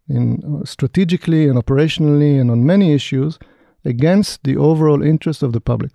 in 0.08 0.42
uh, 0.44 0.66
strategically 0.66 1.48
and 1.50 1.62
operationally 1.62 2.40
and 2.40 2.50
on 2.50 2.66
many 2.66 2.94
issues 2.94 3.38
against 3.84 4.44
the 4.44 4.56
overall 4.56 5.02
interest 5.04 5.44
of 5.44 5.52
the 5.52 5.62
public. 5.62 5.92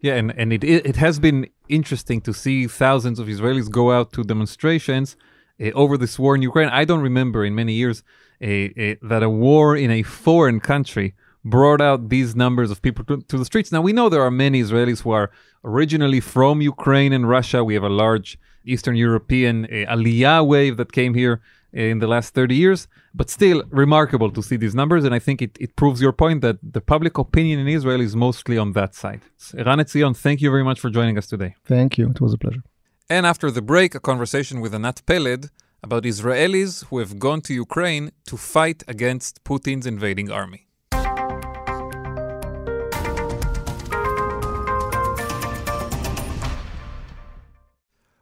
Yeah, 0.00 0.14
and, 0.14 0.32
and 0.36 0.52
it, 0.52 0.64
it 0.64 0.96
has 0.96 1.18
been 1.18 1.48
interesting 1.68 2.20
to 2.22 2.32
see 2.32 2.66
thousands 2.66 3.18
of 3.18 3.26
Israelis 3.28 3.70
go 3.70 3.92
out 3.92 4.12
to 4.14 4.24
demonstrations 4.24 5.16
uh, 5.60 5.70
over 5.72 5.98
this 5.98 6.18
war 6.18 6.34
in 6.34 6.42
Ukraine. 6.42 6.68
I 6.68 6.84
don't 6.84 7.02
remember 7.02 7.44
in 7.44 7.54
many 7.54 7.74
years 7.74 8.02
uh, 8.42 8.46
uh, 8.46 8.94
that 9.02 9.22
a 9.22 9.28
war 9.28 9.76
in 9.76 9.90
a 9.90 10.02
foreign 10.02 10.60
country 10.60 11.14
brought 11.44 11.80
out 11.80 12.08
these 12.08 12.34
numbers 12.34 12.70
of 12.70 12.80
people 12.80 13.04
to, 13.06 13.20
to 13.20 13.36
the 13.36 13.44
streets. 13.44 13.70
Now, 13.72 13.82
we 13.82 13.92
know 13.92 14.08
there 14.08 14.22
are 14.22 14.30
many 14.30 14.62
Israelis 14.62 15.02
who 15.02 15.10
are 15.10 15.30
originally 15.64 16.20
from 16.20 16.62
Ukraine 16.62 17.12
and 17.12 17.28
Russia. 17.28 17.62
We 17.62 17.74
have 17.74 17.84
a 17.84 17.90
large 17.90 18.38
Eastern 18.64 18.96
European 18.96 19.66
uh, 19.66 19.94
Aliyah 19.94 20.46
wave 20.46 20.78
that 20.78 20.92
came 20.92 21.14
here 21.14 21.40
in 21.72 21.98
the 21.98 22.06
last 22.06 22.34
30 22.34 22.54
years, 22.54 22.88
but 23.14 23.28
still 23.30 23.62
remarkable 23.70 24.30
to 24.30 24.42
see 24.42 24.56
these 24.56 24.74
numbers. 24.74 25.04
And 25.04 25.14
I 25.14 25.18
think 25.18 25.42
it, 25.42 25.56
it 25.60 25.76
proves 25.76 26.00
your 26.00 26.12
point 26.12 26.40
that 26.42 26.58
the 26.62 26.80
public 26.80 27.18
opinion 27.18 27.58
in 27.58 27.68
Israel 27.68 28.00
is 28.00 28.14
mostly 28.14 28.56
on 28.58 28.72
that 28.72 28.94
side. 28.94 29.22
Eran 29.56 29.80
Etzion, 29.80 30.16
thank 30.16 30.40
you 30.40 30.50
very 30.50 30.64
much 30.64 30.80
for 30.80 30.90
joining 30.90 31.18
us 31.18 31.26
today. 31.26 31.54
Thank 31.64 31.98
you. 31.98 32.10
It 32.10 32.20
was 32.20 32.32
a 32.34 32.38
pleasure. 32.38 32.62
And 33.08 33.26
after 33.26 33.50
the 33.50 33.62
break, 33.62 33.94
a 33.94 34.00
conversation 34.00 34.60
with 34.60 34.72
Anat 34.74 35.02
Peled 35.06 35.50
about 35.82 36.04
Israelis 36.04 36.84
who 36.86 36.98
have 36.98 37.18
gone 37.18 37.40
to 37.42 37.54
Ukraine 37.54 38.12
to 38.26 38.36
fight 38.36 38.84
against 38.86 39.42
Putin's 39.44 39.86
invading 39.86 40.30
army. 40.30 40.66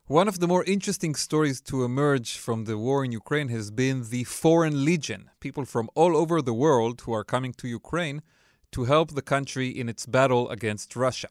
One 0.09 0.27
of 0.27 0.41
the 0.41 0.49
more 0.49 0.65
interesting 0.65 1.15
stories 1.15 1.61
to 1.61 1.85
emerge 1.85 2.39
from 2.39 2.65
the 2.65 2.79
war 2.79 3.05
in 3.05 3.13
Ukraine 3.13 3.49
has 3.49 3.71
been 3.71 4.09
the 4.09 4.25
Foreign 4.25 4.83
Legion, 4.83 5.29
people 5.39 5.67
from 5.67 5.91
all 5.95 6.17
over 6.17 6.41
the 6.41 6.55
world 6.55 7.03
who 7.03 7.13
are 7.13 7.25
coming 7.25 7.53
to 7.59 7.69
Ukraine 7.69 8.23
to 8.73 8.85
help 8.85 9.11
the 9.11 9.21
country 9.21 9.69
in 9.69 9.87
its 9.87 10.07
battle 10.07 10.49
against 10.49 10.97
Russia. 10.97 11.29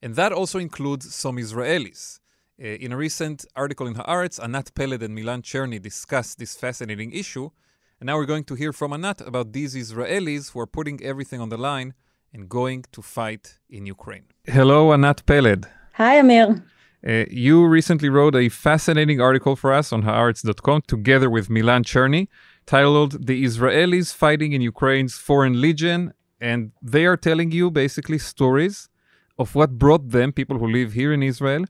And 0.00 0.14
that 0.14 0.30
also 0.30 0.60
includes 0.60 1.12
some 1.12 1.36
Israelis. 1.36 2.20
Uh, 2.62 2.66
in 2.84 2.92
a 2.92 2.96
recent 2.96 3.44
article 3.56 3.88
in 3.88 3.94
Haaretz, 3.94 4.38
Anat 4.38 4.72
Peled 4.76 5.02
and 5.02 5.16
Milan 5.16 5.42
Cherny 5.42 5.82
discussed 5.82 6.38
this 6.38 6.54
fascinating 6.54 7.10
issue. 7.10 7.50
And 7.98 8.06
now 8.06 8.18
we're 8.18 8.32
going 8.34 8.44
to 8.44 8.54
hear 8.54 8.72
from 8.72 8.92
Anat 8.92 9.20
about 9.22 9.52
these 9.52 9.74
Israelis 9.74 10.52
who 10.52 10.60
are 10.60 10.68
putting 10.68 11.02
everything 11.02 11.40
on 11.40 11.48
the 11.48 11.58
line 11.58 11.94
and 12.32 12.48
going 12.48 12.84
to 12.92 13.02
fight 13.02 13.58
in 13.68 13.84
Ukraine. 13.86 14.26
Hello, 14.46 14.92
Anat 14.92 15.26
Peled. 15.26 15.66
Hi, 15.94 16.20
Amir. 16.20 16.62
Uh, 17.06 17.24
you 17.30 17.66
recently 17.66 18.08
wrote 18.08 18.36
a 18.36 18.48
fascinating 18.48 19.20
article 19.20 19.56
for 19.56 19.72
us 19.72 19.92
on 19.92 20.02
haaretz.com 20.04 20.82
together 20.86 21.28
with 21.28 21.50
Milan 21.50 21.82
Cherny 21.82 22.28
titled 22.64 23.26
The 23.26 23.44
Israelis 23.44 24.14
Fighting 24.14 24.52
in 24.52 24.60
Ukraine's 24.60 25.14
Foreign 25.18 25.60
Legion. 25.60 26.12
And 26.40 26.70
they 26.80 27.04
are 27.06 27.16
telling 27.16 27.50
you 27.50 27.70
basically 27.70 28.18
stories 28.18 28.88
of 29.36 29.54
what 29.56 29.78
brought 29.78 30.10
them, 30.10 30.32
people 30.32 30.58
who 30.58 30.68
live 30.68 30.92
here 30.92 31.12
in 31.12 31.22
Israel, 31.22 31.64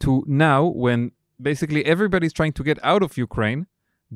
to 0.00 0.22
now 0.26 0.66
when 0.66 1.12
basically 1.40 1.84
everybody's 1.86 2.34
trying 2.34 2.52
to 2.52 2.62
get 2.62 2.78
out 2.82 3.02
of 3.02 3.16
Ukraine, 3.16 3.66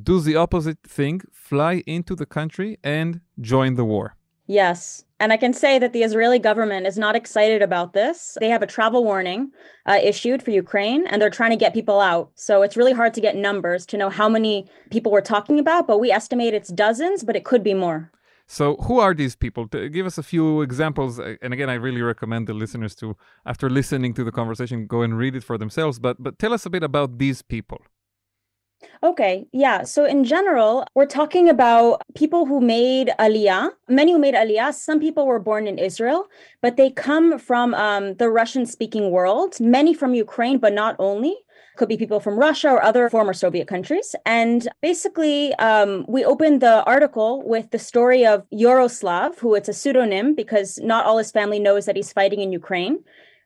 do 0.01 0.21
the 0.21 0.37
opposite 0.37 0.79
thing, 0.83 1.23
fly 1.33 1.83
into 1.87 2.15
the 2.15 2.27
country 2.27 2.79
and 2.85 3.23
join 3.41 3.75
the 3.75 3.87
war. 3.87 4.18
Yes. 4.49 5.05
And 5.21 5.31
I 5.31 5.37
can 5.37 5.53
say 5.53 5.79
that 5.79 5.93
the 5.93 6.03
Israeli 6.03 6.39
government 6.39 6.87
is 6.87 6.97
not 6.97 7.15
excited 7.15 7.61
about 7.61 7.93
this. 7.93 8.39
They 8.41 8.49
have 8.49 8.63
a 8.63 8.67
travel 8.67 9.05
warning 9.05 9.53
uh, 9.85 9.99
issued 10.03 10.43
for 10.43 10.53
Ukraine 10.53 11.07
and 11.07 11.21
they're 11.21 11.29
trying 11.29 11.51
to 11.51 11.57
get 11.57 11.75
people 11.75 12.01
out. 12.01 12.31
So 12.35 12.63
it's 12.63 12.77
really 12.77 12.95
hard 12.95 13.13
to 13.15 13.21
get 13.21 13.37
numbers 13.37 13.85
to 13.87 13.99
know 13.99 14.09
how 14.09 14.29
many 14.29 14.67
people 14.91 15.13
we're 15.13 15.21
talking 15.21 15.59
about, 15.59 15.87
but 15.87 15.99
we 15.99 16.11
estimate 16.11 16.55
it's 16.55 16.71
dozens, 16.71 17.25
but 17.25 17.37
it 17.37 17.45
could 17.45 17.63
be 17.63 17.75
more. 17.75 18.11
So, 18.51 18.77
who 18.77 18.99
are 18.99 19.13
these 19.13 19.37
people? 19.37 19.67
Give 19.67 20.07
us 20.07 20.17
a 20.17 20.23
few 20.23 20.63
examples. 20.63 21.19
And 21.19 21.53
again, 21.53 21.69
I 21.69 21.75
really 21.75 22.01
recommend 22.01 22.47
the 22.47 22.55
listeners 22.55 22.95
to, 22.95 23.15
after 23.45 23.69
listening 23.69 24.15
to 24.15 24.25
the 24.25 24.33
conversation, 24.33 24.87
go 24.87 25.03
and 25.03 25.19
read 25.19 25.37
it 25.37 25.45
for 25.45 25.59
themselves. 25.59 25.99
But 25.99 26.17
but 26.19 26.39
tell 26.39 26.55
us 26.55 26.65
a 26.65 26.71
bit 26.71 26.83
about 26.83 27.19
these 27.19 27.43
people. 27.43 27.83
Okay, 29.03 29.47
yeah. 29.53 29.83
So 29.83 30.05
in 30.05 30.25
general, 30.25 30.87
we're 30.95 31.07
talking 31.07 31.49
about 31.49 32.03
people 32.15 32.47
who 32.47 32.61
made 32.61 33.13
Aliyah. 33.19 33.71
Many 33.89 34.13
who 34.13 34.19
made 34.19 34.35
Aliyah. 34.35 34.73
Some 34.75 35.01
people 35.01 35.27
were 35.27 35.41
born 35.41 35.67
in 35.67 35.79
Israel, 35.79 36.27
but 36.63 36.77
they 36.77 36.91
come 36.91 37.39
from 37.39 37.75
um, 37.75 38.15
the 38.15 38.29
Russian-speaking 38.29 39.11
world. 39.11 39.59
Many 39.61 39.95
from 39.95 40.15
Ukraine, 40.15 40.59
but 40.59 40.73
not 40.73 40.97
only. 40.99 41.37
Could 41.77 41.89
be 41.89 41.97
people 41.97 42.19
from 42.19 42.37
Russia 42.37 42.71
or 42.71 42.83
other 42.83 43.09
former 43.09 43.33
Soviet 43.33 43.69
countries. 43.69 44.17
And 44.27 44.67
basically, 44.83 45.55
um, 45.55 46.05
we 46.09 46.25
opened 46.25 46.61
the 46.61 46.83
article 46.85 47.43
with 47.47 47.71
the 47.71 47.79
story 47.79 48.27
of 48.27 48.45
Yaroslav, 48.51 49.39
who 49.39 49.55
it's 49.55 49.69
a 49.69 49.73
pseudonym 49.73 50.35
because 50.35 50.79
not 50.79 51.07
all 51.07 51.19
his 51.19 51.31
family 51.31 51.61
knows 51.61 51.87
that 51.87 51.95
he's 51.95 52.13
fighting 52.13 52.41
in 52.41 52.53
Ukraine. 52.53 52.99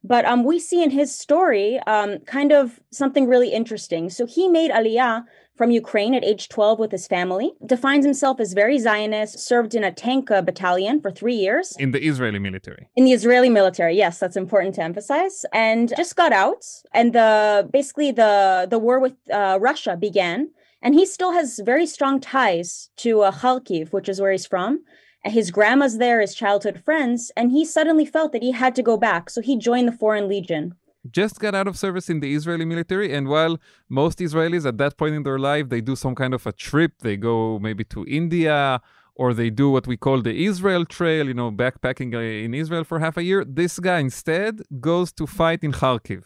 But 0.04 0.24
um, 0.24 0.44
we 0.44 0.58
see 0.58 0.82
in 0.82 0.90
his 0.90 1.16
story 1.16 1.78
um, 1.86 2.18
kind 2.20 2.52
of 2.52 2.80
something 2.90 3.28
really 3.28 3.52
interesting. 3.52 4.10
So 4.10 4.26
he 4.26 4.48
made 4.48 4.70
Aliyah 4.70 5.24
from 5.56 5.70
Ukraine 5.70 6.14
at 6.14 6.24
age 6.24 6.48
12 6.48 6.78
with 6.78 6.90
his 6.90 7.06
family, 7.06 7.52
defines 7.64 8.04
himself 8.04 8.40
as 8.40 8.52
very 8.52 8.78
Zionist, 8.78 9.38
served 9.38 9.74
in 9.74 9.84
a 9.84 9.92
tank 9.92 10.30
uh, 10.30 10.40
battalion 10.42 11.00
for 11.00 11.10
three 11.10 11.34
years. 11.34 11.76
In 11.78 11.90
the 11.92 12.02
Israeli 12.02 12.38
military. 12.38 12.88
In 12.96 13.04
the 13.04 13.12
Israeli 13.12 13.50
military, 13.50 13.96
yes, 13.96 14.18
that's 14.18 14.36
important 14.36 14.74
to 14.76 14.82
emphasize. 14.82 15.44
And 15.52 15.92
just 15.96 16.16
got 16.16 16.32
out, 16.32 16.64
and 16.92 17.12
the 17.12 17.68
basically 17.70 18.10
the 18.10 18.66
the 18.68 18.78
war 18.78 18.98
with 18.98 19.14
uh, 19.30 19.58
Russia 19.60 19.96
began, 19.96 20.50
and 20.80 20.94
he 20.94 21.04
still 21.06 21.32
has 21.32 21.60
very 21.64 21.86
strong 21.86 22.18
ties 22.18 22.90
to 22.96 23.20
uh, 23.20 23.30
Kharkiv, 23.30 23.92
which 23.92 24.08
is 24.08 24.20
where 24.20 24.32
he's 24.32 24.46
from. 24.46 24.80
His 25.24 25.50
grandma's 25.50 25.98
there, 25.98 26.20
his 26.20 26.34
childhood 26.34 26.82
friends, 26.84 27.30
and 27.36 27.52
he 27.52 27.64
suddenly 27.64 28.04
felt 28.04 28.32
that 28.32 28.42
he 28.42 28.52
had 28.52 28.74
to 28.74 28.82
go 28.82 28.96
back, 28.96 29.30
so 29.30 29.40
he 29.40 29.56
joined 29.56 29.88
the 29.88 29.92
Foreign 29.92 30.28
Legion 30.28 30.74
just 31.10 31.40
got 31.40 31.54
out 31.54 31.66
of 31.66 31.76
service 31.76 32.08
in 32.08 32.20
the 32.20 32.32
Israeli 32.32 32.64
military. 32.64 33.12
And 33.12 33.28
while 33.28 33.58
most 33.88 34.18
Israelis 34.18 34.66
at 34.66 34.78
that 34.78 34.96
point 34.96 35.14
in 35.14 35.22
their 35.24 35.38
life, 35.38 35.68
they 35.68 35.80
do 35.80 35.96
some 35.96 36.14
kind 36.14 36.34
of 36.34 36.46
a 36.46 36.52
trip, 36.52 36.92
they 37.00 37.16
go 37.16 37.58
maybe 37.58 37.84
to 37.84 38.04
India 38.06 38.80
or 39.14 39.34
they 39.34 39.50
do 39.50 39.70
what 39.70 39.86
we 39.86 39.96
call 39.96 40.22
the 40.22 40.44
Israel 40.46 40.84
Trail, 40.84 41.26
you 41.26 41.34
know, 41.34 41.50
backpacking 41.50 42.14
uh, 42.14 42.18
in 42.18 42.54
Israel 42.54 42.84
for 42.84 42.98
half 42.98 43.16
a 43.16 43.22
year. 43.22 43.44
This 43.44 43.78
guy 43.78 43.98
instead 43.98 44.62
goes 44.80 45.12
to 45.12 45.26
fight 45.26 45.62
in 45.62 45.72
Kharkiv. 45.72 46.24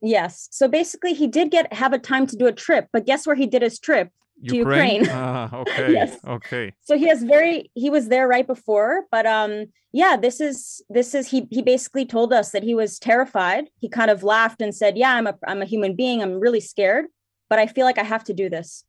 Yes. 0.00 0.48
So 0.52 0.68
basically, 0.68 1.12
he 1.12 1.26
did 1.26 1.50
get 1.50 1.72
have 1.72 1.92
a 1.92 1.98
time 1.98 2.26
to 2.28 2.36
do 2.36 2.46
a 2.46 2.52
trip, 2.52 2.88
but 2.92 3.04
guess 3.04 3.26
where 3.26 3.34
he 3.34 3.46
did 3.46 3.62
his 3.62 3.80
trip? 3.80 4.12
To 4.46 4.56
Ukraine. 4.56 5.06
ah, 5.10 5.54
okay. 5.62 5.92
yes. 5.92 6.18
Okay. 6.26 6.72
So 6.82 6.96
he 6.96 7.08
has 7.08 7.22
very 7.22 7.70
he 7.74 7.90
was 7.90 8.08
there 8.08 8.28
right 8.28 8.46
before, 8.46 9.04
but 9.10 9.26
um 9.26 9.66
yeah, 9.92 10.16
this 10.16 10.40
is 10.40 10.82
this 10.88 11.14
is 11.14 11.28
he 11.28 11.46
he 11.50 11.62
basically 11.62 12.06
told 12.06 12.32
us 12.32 12.50
that 12.50 12.62
he 12.62 12.74
was 12.74 12.98
terrified. 12.98 13.64
He 13.80 13.88
kind 13.88 14.10
of 14.10 14.22
laughed 14.22 14.60
and 14.60 14.74
said, 14.74 14.98
"Yeah, 14.98 15.14
I'm 15.14 15.26
a 15.26 15.34
I'm 15.46 15.62
a 15.62 15.64
human 15.64 15.96
being. 15.96 16.22
I'm 16.22 16.38
really 16.40 16.60
scared, 16.60 17.06
but 17.48 17.58
I 17.58 17.66
feel 17.66 17.84
like 17.84 17.98
I 17.98 18.04
have 18.04 18.24
to 18.24 18.34
do 18.34 18.48
this." 18.48 18.84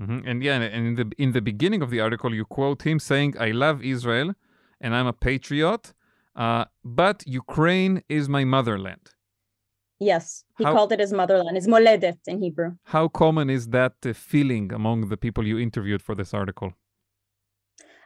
Mm-hmm. 0.00 0.28
And 0.28 0.42
yeah, 0.42 0.60
and 0.60 0.86
in 0.90 0.94
the 0.94 1.12
in 1.18 1.32
the 1.32 1.40
beginning 1.40 1.82
of 1.82 1.90
the 1.90 2.00
article, 2.00 2.34
you 2.34 2.44
quote 2.44 2.82
him 2.82 2.98
saying, 2.98 3.34
"I 3.38 3.50
love 3.50 3.82
Israel, 3.82 4.34
and 4.80 4.94
I'm 4.94 5.06
a 5.06 5.12
patriot, 5.28 5.92
uh, 6.36 6.66
but 6.84 7.24
Ukraine 7.26 8.02
is 8.08 8.28
my 8.28 8.44
motherland." 8.44 9.15
Yes, 9.98 10.44
he 10.58 10.64
how, 10.64 10.72
called 10.72 10.92
it 10.92 11.00
his 11.00 11.12
motherland, 11.12 11.56
his 11.56 11.66
moledet 11.66 12.18
in 12.26 12.38
Hebrew. 12.38 12.72
How 12.84 13.08
common 13.08 13.48
is 13.48 13.68
that 13.68 13.94
uh, 14.04 14.12
feeling 14.12 14.72
among 14.72 15.08
the 15.08 15.16
people 15.16 15.46
you 15.46 15.58
interviewed 15.58 16.02
for 16.02 16.14
this 16.14 16.34
article? 16.34 16.74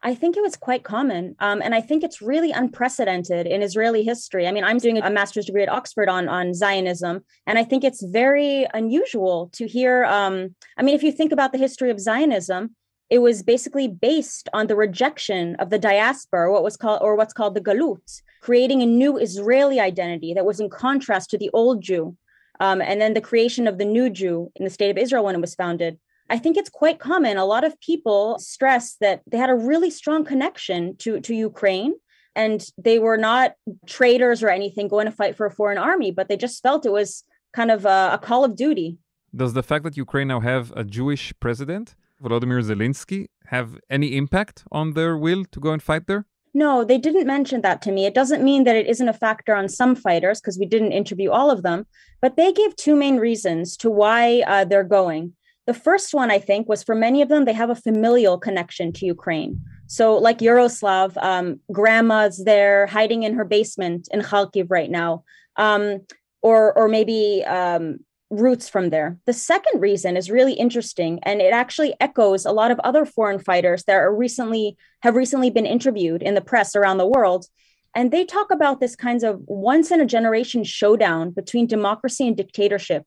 I 0.03 0.15
think 0.15 0.37
it 0.37 0.43
was 0.43 0.57
quite 0.57 0.83
common. 0.83 1.37
Um, 1.41 1.61
and 1.63 1.75
I 1.75 1.81
think 1.83 2.03
it's 2.03 2.23
really 2.23 2.53
unprecedented 2.53 3.47
in 3.47 3.63
Israeli 3.63 4.03
history. 4.03 4.47
I 4.47 4.53
mean, 4.53 4.65
I'm 4.65 4.79
doing 4.79 4.99
a 4.99 5.11
master's 5.11 5.47
degree 5.47 5.63
at 5.63 5.69
Oxford 5.69 6.09
on, 6.09 6.29
on 6.29 6.55
Zionism, 6.55 7.21
and 7.47 7.59
I 7.59 7.65
think 7.65 7.85
it's 7.85 8.03
very 8.03 8.67
unusual 8.73 9.51
to 9.53 9.67
hear. 9.67 10.05
Um, 10.05 10.55
I 10.79 10.83
mean, 10.83 10.95
if 10.95 11.03
you 11.03 11.13
think 11.13 11.33
about 11.33 11.53
the 11.53 11.59
history 11.59 11.91
of 11.91 12.01
Zionism, 12.01 12.77
it 13.11 13.19
was 13.19 13.43
basically 13.43 13.89
based 13.89 14.49
on 14.55 14.69
the 14.69 14.77
rejection 14.77 15.57
of 15.57 15.69
the 15.69 15.79
diaspora, 15.79 16.51
what 16.51 16.63
was 16.63 16.77
called 16.77 17.01
or 17.03 17.17
what's 17.17 17.35
called 17.35 17.55
the 17.55 17.61
galut, 17.61 18.23
creating 18.41 18.83
a 18.83 18.87
new 18.87 19.19
Israeli 19.19 19.79
identity 19.81 20.35
that 20.35 20.47
was 20.47 20.61
in 20.61 20.71
contrast 20.71 21.31
to 21.31 21.39
the 21.39 21.51
old 21.53 21.83
Jew, 21.83 22.17
um, 22.59 22.81
and 22.81 23.01
then 23.01 23.15
the 23.15 23.21
creation 23.21 23.67
of 23.67 23.79
the 23.79 23.85
new 23.85 24.11
Jew 24.11 24.51
in 24.57 24.65
the 24.65 24.71
state 24.71 24.91
of 24.91 24.99
Israel 24.99 25.25
when 25.25 25.35
it 25.35 25.41
was 25.41 25.55
founded. 25.55 25.99
I 26.29 26.39
think 26.39 26.57
it's 26.57 26.71
quite 26.71 27.01
common. 27.01 27.37
A 27.37 27.45
lot 27.45 27.65
of 27.65 27.81
people 27.81 28.39
stress 28.39 28.97
that 29.01 29.23
they 29.27 29.39
had 29.39 29.51
a 29.51 29.55
really 29.55 29.91
strong 29.91 30.25
connection 30.25 30.97
to, 30.99 31.21
to 31.21 31.35
Ukraine 31.35 31.95
and 32.37 32.65
they 32.79 32.99
were 32.99 33.17
not 33.17 33.55
traitors 33.87 34.43
or 34.43 34.49
anything 34.49 34.87
going 34.87 35.07
to 35.07 35.13
fight 35.13 35.37
for 35.37 35.47
a 35.47 35.51
foreign 35.51 35.79
army, 35.79 36.11
but 36.13 36.29
they 36.29 36.37
just 36.37 36.63
felt 36.63 36.87
it 36.87 36.93
was 36.93 37.25
kind 37.53 37.71
of 37.71 37.85
a, 37.85 38.11
a 38.13 38.19
call 38.19 38.45
of 38.45 38.55
duty. 38.55 38.99
Does 39.35 39.53
the 39.55 39.63
fact 39.63 39.83
that 39.85 39.97
Ukraine 39.97 40.29
now 40.29 40.41
have 40.41 40.73
a 40.77 40.85
Jewish 40.85 41.33
president, 41.41 41.97
Volodymyr 42.23 42.63
Zelensky, 42.63 43.27
have 43.47 43.79
any 43.89 44.17
impact 44.17 44.65
on 44.71 44.93
their 44.93 45.17
will 45.17 45.45
to 45.47 45.59
go 45.59 45.73
and 45.73 45.83
fight 45.83 46.07
there? 46.07 46.27
No, 46.53 46.85
they 46.85 46.99
didn't 46.99 47.27
mention 47.27 47.61
that 47.61 47.81
to 47.83 47.93
me. 47.93 48.07
It 48.07 48.15
doesn't 48.15 48.43
mean 48.43 48.65
that 48.65 48.77
it 48.77 48.87
isn't 48.87 49.09
a 49.09 49.13
factor 49.13 49.55
on 49.55 49.69
some 49.69 49.95
fighters 49.95 50.41
because 50.41 50.59
we 50.59 50.67
didn't 50.67 50.93
interview 50.93 51.31
all 51.31 51.51
of 51.51 51.63
them, 51.63 51.87
but 52.21 52.37
they 52.37 52.53
gave 52.53 52.75
two 52.75 52.97
main 52.97 53.19
reasons 53.19 53.77
to 53.79 53.91
why 53.91 54.43
uh, 54.47 54.65
they're 54.65 54.83
going. 54.85 55.35
The 55.67 55.75
first 55.75 56.13
one, 56.13 56.31
I 56.31 56.41
think, 56.41 56.69
was 56.69 56.83
for 56.83 56.97
many 56.97 57.23
of 57.23 57.29
them, 57.29 57.45
they 57.45 57.53
have 57.53 57.71
a 57.71 57.77
familial 57.77 58.39
connection 58.39 58.93
to 58.95 59.07
Ukraine. 59.07 59.63
So, 59.87 60.17
like 60.17 60.41
Yaroslav, 60.41 61.17
um, 61.19 61.61
grandma's 61.71 62.45
there 62.45 62.87
hiding 62.87 63.23
in 63.23 63.35
her 63.35 63.45
basement 63.45 64.09
in 64.11 64.21
Kharkiv 64.21 64.67
right 64.69 64.91
now, 64.91 65.25
um, 65.57 66.01
or 66.43 66.73
or 66.77 66.89
maybe 66.89 67.45
um, 67.45 68.01
roots 68.31 68.69
from 68.69 68.91
there. 68.91 69.19
The 69.27 69.33
second 69.33 69.81
reason 69.81 70.17
is 70.17 70.31
really 70.31 70.55
interesting, 70.55 71.19
and 71.25 71.41
it 71.41 71.53
actually 71.53 71.95
echoes 72.01 72.47
a 72.47 72.53
lot 72.53 72.71
of 72.71 72.79
other 72.81 73.05
foreign 73.05 73.41
fighters 73.41 73.85
that 73.85 73.97
are 73.97 74.15
recently 74.15 74.77
have 75.03 75.17
recently 75.17 75.51
been 75.51 75.67
interviewed 75.67 76.23
in 76.23 76.35
the 76.35 76.41
press 76.41 76.75
around 76.77 76.99
the 76.99 77.07
world. 77.07 77.47
And 77.95 78.13
they 78.13 78.25
talk 78.25 78.53
about 78.53 78.79
this 78.79 78.95
kinds 78.95 79.25
of 79.25 79.41
once 79.47 79.91
in 79.91 80.01
a 80.01 80.07
generation 80.07 80.63
showdown 80.63 81.31
between 81.31 81.67
democracy 81.67 82.29
and 82.29 82.37
dictatorship 82.37 83.05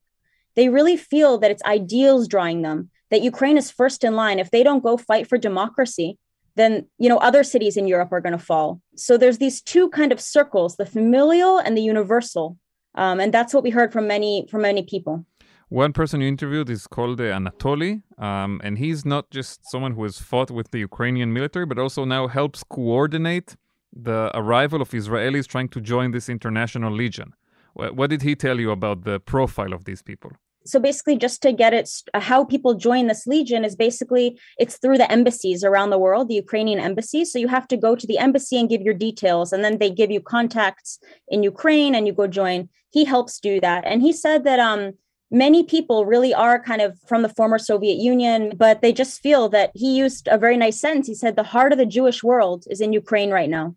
they 0.54 0.68
really 0.68 0.96
feel 0.96 1.38
that 1.38 1.50
it's 1.50 1.62
ideals 1.64 2.28
drawing 2.28 2.62
them, 2.62 2.90
that 3.10 3.22
Ukraine 3.22 3.56
is 3.56 3.70
first 3.70 4.04
in 4.04 4.14
line. 4.14 4.38
If 4.38 4.50
they 4.50 4.62
don't 4.62 4.82
go 4.82 4.96
fight 4.96 5.28
for 5.28 5.38
democracy, 5.38 6.18
then 6.56 6.86
you 6.98 7.08
know 7.08 7.18
other 7.18 7.42
cities 7.42 7.76
in 7.76 7.88
Europe 7.88 8.12
are 8.12 8.20
going 8.20 8.38
to 8.38 8.44
fall. 8.44 8.80
So 8.96 9.16
there's 9.16 9.38
these 9.38 9.60
two 9.60 9.88
kind 9.90 10.12
of 10.12 10.20
circles, 10.20 10.76
the 10.76 10.86
familial 10.86 11.58
and 11.58 11.76
the 11.76 11.82
universal. 11.82 12.56
Um, 12.94 13.20
and 13.20 13.32
that's 13.32 13.52
what 13.52 13.64
we 13.64 13.70
heard 13.70 13.92
from 13.92 14.06
many 14.06 14.46
from 14.50 14.62
many 14.62 14.82
people. 14.82 15.24
One 15.68 15.92
person 15.92 16.20
you 16.20 16.28
interviewed 16.28 16.68
is 16.70 16.86
called 16.86 17.20
uh, 17.20 17.24
Anatoly, 17.24 18.02
um, 18.18 18.60
and 18.62 18.78
he's 18.78 19.04
not 19.04 19.30
just 19.30 19.68
someone 19.70 19.92
who 19.92 20.04
has 20.04 20.18
fought 20.18 20.50
with 20.50 20.70
the 20.70 20.78
Ukrainian 20.78 21.32
military, 21.32 21.66
but 21.66 21.78
also 21.78 22.04
now 22.04 22.28
helps 22.28 22.62
coordinate 22.62 23.56
the 23.92 24.30
arrival 24.34 24.82
of 24.82 24.90
Israelis 24.90 25.46
trying 25.46 25.68
to 25.70 25.80
join 25.80 26.10
this 26.10 26.28
international 26.28 26.92
legion. 26.92 27.32
What 27.74 28.10
did 28.10 28.22
he 28.22 28.36
tell 28.36 28.60
you 28.60 28.70
about 28.70 29.04
the 29.04 29.18
profile 29.18 29.72
of 29.72 29.84
these 29.84 30.02
people? 30.02 30.32
So 30.66 30.80
basically 30.80 31.16
just 31.16 31.42
to 31.42 31.52
get 31.52 31.74
it 31.74 31.90
how 32.14 32.44
people 32.44 32.74
join 32.74 33.06
this 33.06 33.26
legion 33.26 33.64
is 33.64 33.76
basically 33.76 34.38
it's 34.58 34.76
through 34.78 34.98
the 34.98 35.10
embassies 35.10 35.62
around 35.64 35.90
the 35.90 35.98
world 35.98 36.28
the 36.28 36.34
ukrainian 36.34 36.80
embassy 36.80 37.24
so 37.24 37.38
you 37.38 37.48
have 37.48 37.68
to 37.68 37.76
go 37.76 37.94
to 37.94 38.06
the 38.06 38.18
embassy 38.18 38.58
and 38.58 38.68
give 38.68 38.82
your 38.82 38.94
details 38.94 39.52
and 39.52 39.64
then 39.64 39.78
they 39.78 39.90
give 39.90 40.10
you 40.10 40.20
contacts 40.20 40.98
in 41.28 41.42
ukraine 41.42 41.94
and 41.94 42.06
you 42.06 42.12
go 42.12 42.26
join. 42.26 42.68
He 42.90 43.04
helps 43.04 43.40
do 43.40 43.60
that. 43.60 43.84
And 43.84 44.02
he 44.02 44.12
said 44.12 44.44
that 44.44 44.58
um 44.58 44.92
many 45.30 45.64
people 45.64 46.06
really 46.06 46.32
are 46.32 46.62
kind 46.62 46.80
of 46.80 46.98
from 47.08 47.22
the 47.22 47.28
former 47.28 47.58
soviet 47.58 47.96
union 47.96 48.52
but 48.56 48.82
they 48.82 48.92
just 48.92 49.20
feel 49.20 49.48
that 49.48 49.70
he 49.74 49.96
used 49.96 50.28
a 50.28 50.38
very 50.38 50.56
nice 50.56 50.80
sentence. 50.80 51.06
He 51.06 51.14
said 51.14 51.34
the 51.34 51.42
heart 51.54 51.72
of 51.72 51.78
the 51.78 51.86
jewish 51.86 52.22
world 52.22 52.64
is 52.70 52.80
in 52.80 52.92
ukraine 52.92 53.30
right 53.30 53.50
now. 53.50 53.74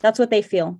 That's 0.00 0.18
what 0.18 0.30
they 0.30 0.42
feel 0.42 0.78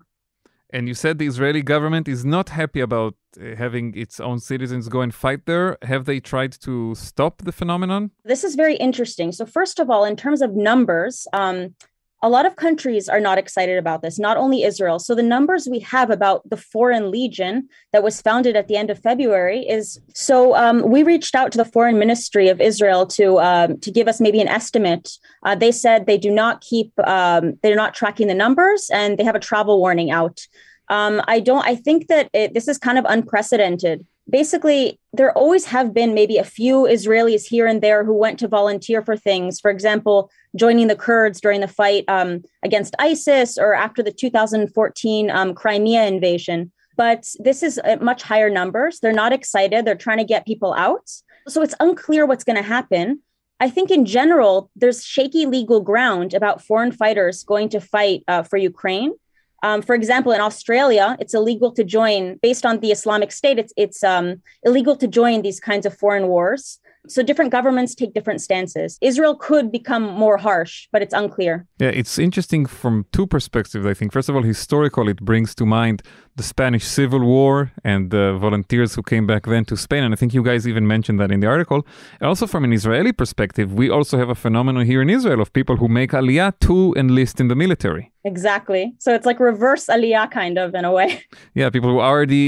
and 0.71 0.89
you 0.89 0.95
said 0.95 1.19
the 1.19 1.27
Israeli 1.27 1.63
government 1.63 2.09
is 2.09 2.25
not 2.25 2.51
happy 2.51 2.81
about 2.81 3.15
uh, 3.41 3.57
having 3.57 3.95
its 3.95 4.21
own 4.21 4.39
citizens 4.39 4.89
go 4.89 5.01
and 5.01 5.15
fight 5.15 5.47
there. 5.47 5.79
Have 5.83 6.05
they 6.05 6.21
tried 6.21 6.53
to 6.63 6.95
stop 6.95 7.43
the 7.43 7.53
phenomenon? 7.53 8.11
This 8.25 8.45
is 8.45 8.55
very 8.55 8.77
interesting. 8.77 9.33
So, 9.33 9.47
first 9.47 9.79
of 9.79 9.91
all, 9.91 10.05
in 10.05 10.17
terms 10.17 10.43
of 10.43 10.55
numbers, 10.55 11.27
um, 11.33 11.75
a 12.21 12.29
lot 12.29 12.47
of 12.47 12.57
countries 12.57 13.09
are 13.09 13.21
not 13.21 13.39
excited 13.39 13.79
about 13.79 14.03
this, 14.03 14.19
not 14.19 14.37
only 14.37 14.65
Israel. 14.65 14.99
So, 14.99 15.15
the 15.15 15.23
numbers 15.23 15.69
we 15.71 15.79
have 15.81 16.11
about 16.11 16.49
the 16.49 16.57
Foreign 16.57 17.11
Legion 17.11 17.69
that 17.93 18.03
was 18.03 18.21
founded 18.21 18.57
at 18.57 18.67
the 18.67 18.77
end 18.77 18.91
of 18.91 18.99
February 18.99 19.61
is 19.61 20.01
so 20.15 20.57
um, 20.57 20.83
we 20.89 21.03
reached 21.03 21.35
out 21.35 21.53
to 21.53 21.59
the 21.59 21.65
Foreign 21.65 21.99
Ministry 21.99 22.49
of 22.49 22.61
Israel 22.61 23.07
to 23.07 23.39
um, 23.39 23.79
to 23.81 23.91
give 23.91 24.09
us 24.09 24.21
maybe 24.21 24.41
an 24.41 24.49
estimate. 24.49 25.11
Uh, 25.45 25.55
they 25.55 25.71
said 25.71 26.07
they 26.07 26.19
do 26.19 26.31
not 26.31 26.61
keep, 26.61 26.93
um, 27.07 27.59
they're 27.63 27.77
not 27.77 27.95
tracking 27.95 28.27
the 28.27 28.35
numbers 28.35 28.91
and 28.93 29.17
they 29.17 29.25
have 29.25 29.37
a 29.37 29.41
travel 29.41 29.79
warning 29.79 30.11
out. 30.11 30.47
Um, 30.89 31.21
I 31.29 31.41
don't, 31.41 31.67
I 31.67 31.77
think 31.77 32.09
that 32.09 32.31
it, 32.33 32.55
this 32.55 32.67
is 32.67 32.79
kind 32.79 32.99
of 32.99 33.05
unprecedented. 33.09 34.07
Basically, 34.31 35.01
there 35.13 35.33
always 35.33 35.65
have 35.67 35.95
been 35.95 36.13
maybe 36.13 36.37
a 36.37 36.45
few 36.45 36.83
Israelis 36.83 37.47
here 37.47 37.67
and 37.67 37.83
there 37.83 38.05
who 38.05 38.13
went 38.13 38.39
to 38.41 38.49
volunteer 38.49 39.01
for 39.03 39.17
things. 39.17 39.59
For 39.59 39.71
example, 39.71 40.31
joining 40.55 40.89
the 40.89 40.97
Kurds 40.97 41.41
during 41.41 41.61
the 41.61 41.69
fight 41.69 42.05
um, 42.09 42.43
against 42.63 42.95
ISIS 42.99 43.57
or 43.57 43.75
after 43.75 44.03
the 44.03 44.13
2014 44.13 45.31
um, 45.31 45.55
Crimea 45.55 46.05
invasion. 46.05 46.71
But 46.97 47.29
this 47.39 47.63
is 47.63 47.79
at 47.79 48.03
much 48.03 48.23
higher 48.23 48.51
numbers. 48.51 49.01
They're 49.01 49.13
not 49.13 49.33
excited. 49.33 49.85
They're 49.85 49.95
trying 49.95 50.19
to 50.19 50.25
get 50.25 50.47
people 50.47 50.75
out. 50.75 51.09
So 51.47 51.63
it's 51.63 51.75
unclear 51.81 52.27
what's 52.27 52.45
going 52.45 52.57
to 52.57 52.63
happen. 52.63 53.23
I 53.61 53.71
think 53.71 53.91
in 53.91 54.05
general, 54.05 54.71
there's 54.77 55.05
shaky 55.05 55.47
legal 55.47 55.81
ground 55.81 56.35
about 56.35 56.63
foreign 56.63 56.93
fighters 56.93 57.45
going 57.45 57.71
to 57.71 57.81
fight 57.81 58.25
uh, 58.29 58.43
for 58.43 58.57
Ukraine. 58.57 59.15
Um, 59.63 59.83
for 59.83 59.95
example, 59.95 60.33
in 60.33 60.41
Australia, 60.41 61.17
it's 61.21 61.35
illegal 61.35 61.73
to 61.73 61.85
join, 61.85 62.39
based 62.43 62.65
on 62.65 62.81
the 62.81 62.93
Islamic 62.93 63.33
State, 63.33 63.59
it's, 63.59 63.73
it's 63.77 64.05
um, 64.05 64.41
illegal 64.63 64.97
to 64.97 65.09
join 65.09 65.43
these 65.43 65.61
kinds 65.61 65.85
of 65.85 65.97
foreign 65.97 66.29
wars. 66.29 66.79
So 67.09 67.23
different 67.23 67.51
governments 67.51 67.95
take 67.95 68.13
different 68.13 68.41
stances. 68.41 68.99
Israel 69.01 69.35
could 69.35 69.73
become 69.73 70.03
more 70.03 70.37
harsh, 70.37 70.89
but 70.93 71.01
it's 71.01 71.15
unclear. 71.15 71.67
Yeah, 71.79 71.89
it's 71.89 72.19
interesting 72.19 72.67
from 72.67 73.07
two 73.13 73.27
perspectives, 73.27 73.87
I 73.87 73.95
think. 73.95 74.13
First 74.13 74.29
of 74.29 74.37
all, 74.37 74.43
historical, 74.43 75.09
it 75.09 75.21
brings 75.21 75.55
to 75.55 75.65
mind 75.65 76.03
the 76.39 76.45
Spanish 76.55 76.85
Civil 76.87 77.21
War 77.21 77.73
and 77.85 78.11
the 78.11 78.27
volunteers 78.47 78.95
who 78.95 79.03
came 79.03 79.27
back 79.27 79.45
then 79.45 79.65
to 79.67 79.77
Spain. 79.77 80.03
And 80.05 80.15
I 80.15 80.17
think 80.17 80.33
you 80.33 80.43
guys 80.43 80.67
even 80.67 80.87
mentioned 80.87 81.19
that 81.21 81.31
in 81.31 81.41
the 81.41 81.49
article. 81.49 81.81
And 82.21 82.27
also, 82.31 82.47
from 82.47 82.63
an 82.65 82.73
Israeli 82.73 83.13
perspective, 83.13 83.75
we 83.75 83.91
also 83.91 84.17
have 84.23 84.31
a 84.31 84.39
phenomenon 84.45 84.87
here 84.87 85.03
in 85.03 85.11
Israel 85.11 85.41
of 85.43 85.53
people 85.53 85.77
who 85.77 85.89
make 85.89 86.13
aliyah 86.13 86.53
to 86.61 86.95
enlist 86.97 87.41
in 87.43 87.49
the 87.49 87.57
military. 87.65 88.13
Exactly. 88.25 88.95
So 88.99 89.15
it's 89.17 89.27
like 89.27 89.41
reverse 89.41 89.87
aliyah, 89.87 90.31
kind 90.31 90.57
of, 90.59 90.75
in 90.75 90.85
a 90.85 90.93
way. 90.93 91.11
Yeah, 91.61 91.71
people 91.71 91.91
who 91.91 92.01
already 92.01 92.47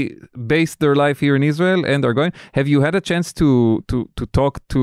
based 0.55 0.79
their 0.79 0.95
life 0.95 1.19
here 1.19 1.35
in 1.35 1.43
Israel 1.43 1.81
and 1.85 2.05
are 2.05 2.13
going. 2.13 2.31
Have 2.53 2.67
you 2.73 2.79
had 2.87 2.95
a 3.01 3.03
chance 3.09 3.27
to 3.39 3.49
to 3.89 3.97
to 4.19 4.23
talk 4.39 4.53
to 4.75 4.81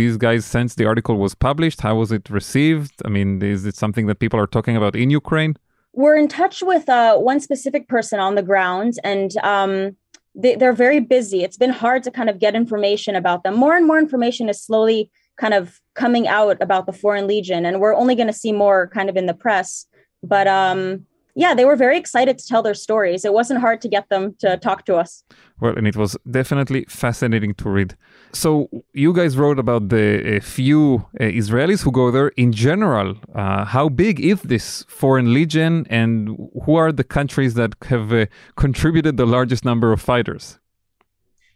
these 0.00 0.14
guys 0.26 0.42
since 0.56 0.70
the 0.78 0.86
article 0.92 1.16
was 1.24 1.32
published? 1.48 1.78
How 1.86 1.94
was 2.02 2.10
it 2.18 2.24
received? 2.40 2.92
I 3.06 3.08
mean, 3.16 3.28
is 3.56 3.62
it 3.70 3.76
something 3.84 4.04
that 4.08 4.18
people 4.24 4.38
are 4.42 4.50
talking 4.56 4.76
about 4.80 4.94
in 5.02 5.08
Ukraine? 5.22 5.54
We're 5.92 6.16
in 6.16 6.28
touch 6.28 6.62
with 6.62 6.88
uh, 6.88 7.16
one 7.18 7.40
specific 7.40 7.88
person 7.88 8.20
on 8.20 8.34
the 8.34 8.42
ground, 8.42 8.94
and 9.02 9.36
um, 9.38 9.96
they, 10.34 10.54
they're 10.54 10.72
very 10.72 11.00
busy. 11.00 11.42
It's 11.42 11.56
been 11.56 11.70
hard 11.70 12.02
to 12.04 12.10
kind 12.10 12.30
of 12.30 12.38
get 12.38 12.54
information 12.54 13.16
about 13.16 13.42
them. 13.42 13.56
More 13.56 13.76
and 13.76 13.86
more 13.86 13.98
information 13.98 14.48
is 14.48 14.62
slowly 14.62 15.10
kind 15.36 15.54
of 15.54 15.80
coming 15.94 16.28
out 16.28 16.62
about 16.62 16.86
the 16.86 16.92
Foreign 16.92 17.26
Legion, 17.26 17.66
and 17.66 17.80
we're 17.80 17.94
only 17.94 18.14
going 18.14 18.28
to 18.28 18.32
see 18.32 18.52
more 18.52 18.88
kind 18.88 19.08
of 19.10 19.16
in 19.16 19.26
the 19.26 19.34
press. 19.34 19.86
But 20.22 20.46
um, 20.46 21.06
yeah, 21.34 21.54
they 21.54 21.64
were 21.64 21.76
very 21.76 21.96
excited 21.96 22.38
to 22.38 22.46
tell 22.46 22.62
their 22.62 22.74
stories. 22.74 23.24
It 23.24 23.32
wasn't 23.32 23.60
hard 23.60 23.80
to 23.80 23.88
get 23.88 24.08
them 24.08 24.34
to 24.40 24.56
talk 24.58 24.84
to 24.86 24.96
us. 24.96 25.24
Well, 25.60 25.76
and 25.76 25.86
it 25.86 25.96
was 25.96 26.16
definitely 26.30 26.84
fascinating 26.88 27.54
to 27.54 27.70
read. 27.70 27.96
So, 28.32 28.68
you 28.92 29.12
guys 29.12 29.36
wrote 29.36 29.58
about 29.58 29.88
the 29.88 30.36
uh, 30.36 30.40
few 30.40 31.06
uh, 31.20 31.24
Israelis 31.24 31.82
who 31.82 31.90
go 31.90 32.10
there. 32.12 32.28
In 32.36 32.52
general, 32.52 33.16
uh, 33.34 33.64
how 33.64 33.88
big 33.88 34.20
is 34.20 34.40
this 34.42 34.84
foreign 34.88 35.34
legion, 35.34 35.86
and 35.90 36.38
who 36.64 36.76
are 36.76 36.92
the 36.92 37.02
countries 37.02 37.54
that 37.54 37.74
have 37.86 38.12
uh, 38.12 38.26
contributed 38.56 39.16
the 39.16 39.26
largest 39.26 39.64
number 39.64 39.92
of 39.92 40.00
fighters? 40.00 40.60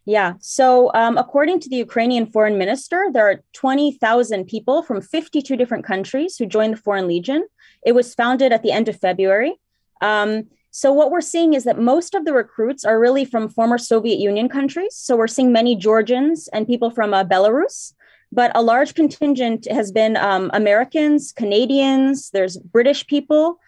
Yeah. 0.05 0.35
So, 0.41 0.91
um, 0.95 1.17
according 1.17 1.61
to 1.61 1.69
the 1.69 1.77
Ukrainian 1.77 2.27
foreign 2.27 2.59
minister, 2.59 3.07
there 3.13 3.27
are 3.31 3.43
20,000 3.55 4.45
people 4.45 4.83
from 4.83 5.01
52 5.01 5.57
different 5.57 5.85
countries 5.85 6.37
who 6.37 6.45
joined 6.45 6.75
the 6.75 6.79
Foreign 6.79 7.07
Legion. 7.09 7.47
It 7.87 7.93
was 7.93 8.15
founded 8.15 8.53
at 8.53 8.63
the 8.63 8.73
end 8.73 8.89
of 8.89 9.01
February. 9.01 9.55
Um, 10.01 10.49
so, 10.77 10.93
what 10.93 11.13
we're 11.13 11.21
seeing 11.21 11.55
is 11.55 11.63
that 11.63 11.79
most 11.79 12.17
of 12.17 12.25
the 12.25 12.33
recruits 12.33 12.85
are 12.85 12.99
really 12.99 13.25
from 13.25 13.49
former 13.49 13.79
Soviet 13.79 14.19
Union 14.19 14.49
countries. 14.49 14.97
So, 14.97 15.15
we're 15.15 15.29
seeing 15.29 15.53
many 15.53 15.77
Georgians 15.77 16.49
and 16.49 16.67
people 16.67 16.91
from 16.91 17.15
uh, 17.15 17.23
Belarus, 17.23 17.95
but 18.33 18.51
a 18.57 18.61
large 18.61 18.95
contingent 18.95 19.69
has 19.71 19.93
been 19.93 20.17
um, 20.17 20.51
Americans, 20.53 21.31
Canadians, 21.31 22.31
there's 22.31 22.57
British 22.57 23.07
people. 23.07 23.61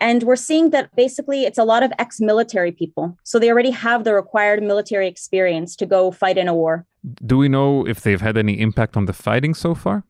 And 0.00 0.22
we're 0.24 0.36
seeing 0.36 0.68
that 0.70 0.94
basically 0.94 1.44
it's 1.44 1.56
a 1.56 1.64
lot 1.64 1.82
of 1.82 1.94
ex 1.98 2.20
military 2.20 2.72
people. 2.72 3.16
So 3.24 3.38
they 3.38 3.50
already 3.50 3.70
have 3.70 4.04
the 4.04 4.12
required 4.12 4.62
military 4.62 5.08
experience 5.08 5.74
to 5.76 5.86
go 5.86 6.10
fight 6.10 6.36
in 6.36 6.46
a 6.46 6.54
war. 6.54 6.84
Do 7.24 7.38
we 7.38 7.48
know 7.48 7.86
if 7.86 8.02
they've 8.02 8.20
had 8.20 8.36
any 8.36 8.60
impact 8.60 8.98
on 8.98 9.06
the 9.06 9.14
fighting 9.14 9.54
so 9.54 9.74
far? 9.74 10.04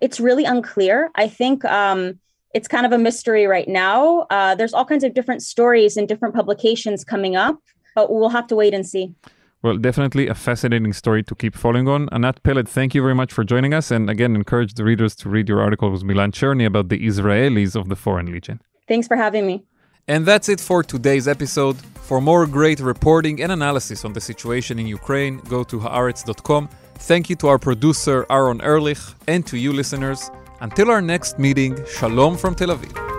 It's 0.00 0.20
really 0.20 0.44
unclear. 0.44 1.10
I 1.16 1.26
think 1.26 1.64
um, 1.64 2.20
it's 2.54 2.68
kind 2.68 2.86
of 2.86 2.92
a 2.92 2.98
mystery 2.98 3.46
right 3.46 3.68
now. 3.68 4.26
Uh, 4.30 4.54
there's 4.54 4.72
all 4.72 4.84
kinds 4.84 5.04
of 5.04 5.14
different 5.14 5.42
stories 5.42 5.96
and 5.96 6.08
different 6.08 6.34
publications 6.34 7.04
coming 7.04 7.36
up, 7.36 7.58
but 7.94 8.12
we'll 8.12 8.30
have 8.30 8.46
to 8.48 8.56
wait 8.56 8.74
and 8.74 8.86
see. 8.86 9.14
Well, 9.62 9.76
definitely 9.76 10.28
a 10.28 10.34
fascinating 10.34 10.92
story 10.92 11.24
to 11.24 11.34
keep 11.34 11.56
following 11.56 11.88
on. 11.88 12.08
Anat 12.12 12.42
Peled, 12.44 12.68
thank 12.68 12.94
you 12.94 13.02
very 13.02 13.14
much 13.14 13.32
for 13.32 13.42
joining 13.42 13.74
us. 13.74 13.90
And 13.90 14.08
again, 14.08 14.36
encourage 14.36 14.74
the 14.74 14.84
readers 14.84 15.16
to 15.16 15.28
read 15.28 15.48
your 15.48 15.60
article 15.60 15.90
with 15.90 16.04
Milan 16.04 16.30
Czerny 16.30 16.64
about 16.64 16.88
the 16.90 17.04
Israelis 17.04 17.74
of 17.74 17.88
the 17.88 17.96
Foreign 17.96 18.26
Legion. 18.26 18.60
Thanks 18.86 19.08
for 19.08 19.16
having 19.16 19.46
me. 19.46 19.64
And 20.06 20.24
that's 20.24 20.48
it 20.48 20.60
for 20.60 20.82
today's 20.82 21.26
episode. 21.26 21.76
For 22.08 22.20
more 22.20 22.46
great 22.46 22.80
reporting 22.80 23.42
and 23.42 23.50
analysis 23.52 24.04
on 24.04 24.12
the 24.12 24.20
situation 24.20 24.78
in 24.78 24.86
Ukraine, 24.86 25.38
go 25.48 25.64
to 25.64 25.78
haaretz.com. 25.80 26.68
Thank 26.94 27.28
you 27.28 27.36
to 27.36 27.48
our 27.48 27.58
producer 27.58 28.26
Aaron 28.30 28.60
Ehrlich 28.62 29.00
and 29.26 29.44
to 29.46 29.58
you 29.58 29.72
listeners. 29.72 30.30
Until 30.60 30.90
our 30.90 31.00
next 31.00 31.38
meeting, 31.38 31.78
shalom 31.86 32.36
from 32.36 32.56
Tel 32.56 32.70
Aviv. 32.70 33.17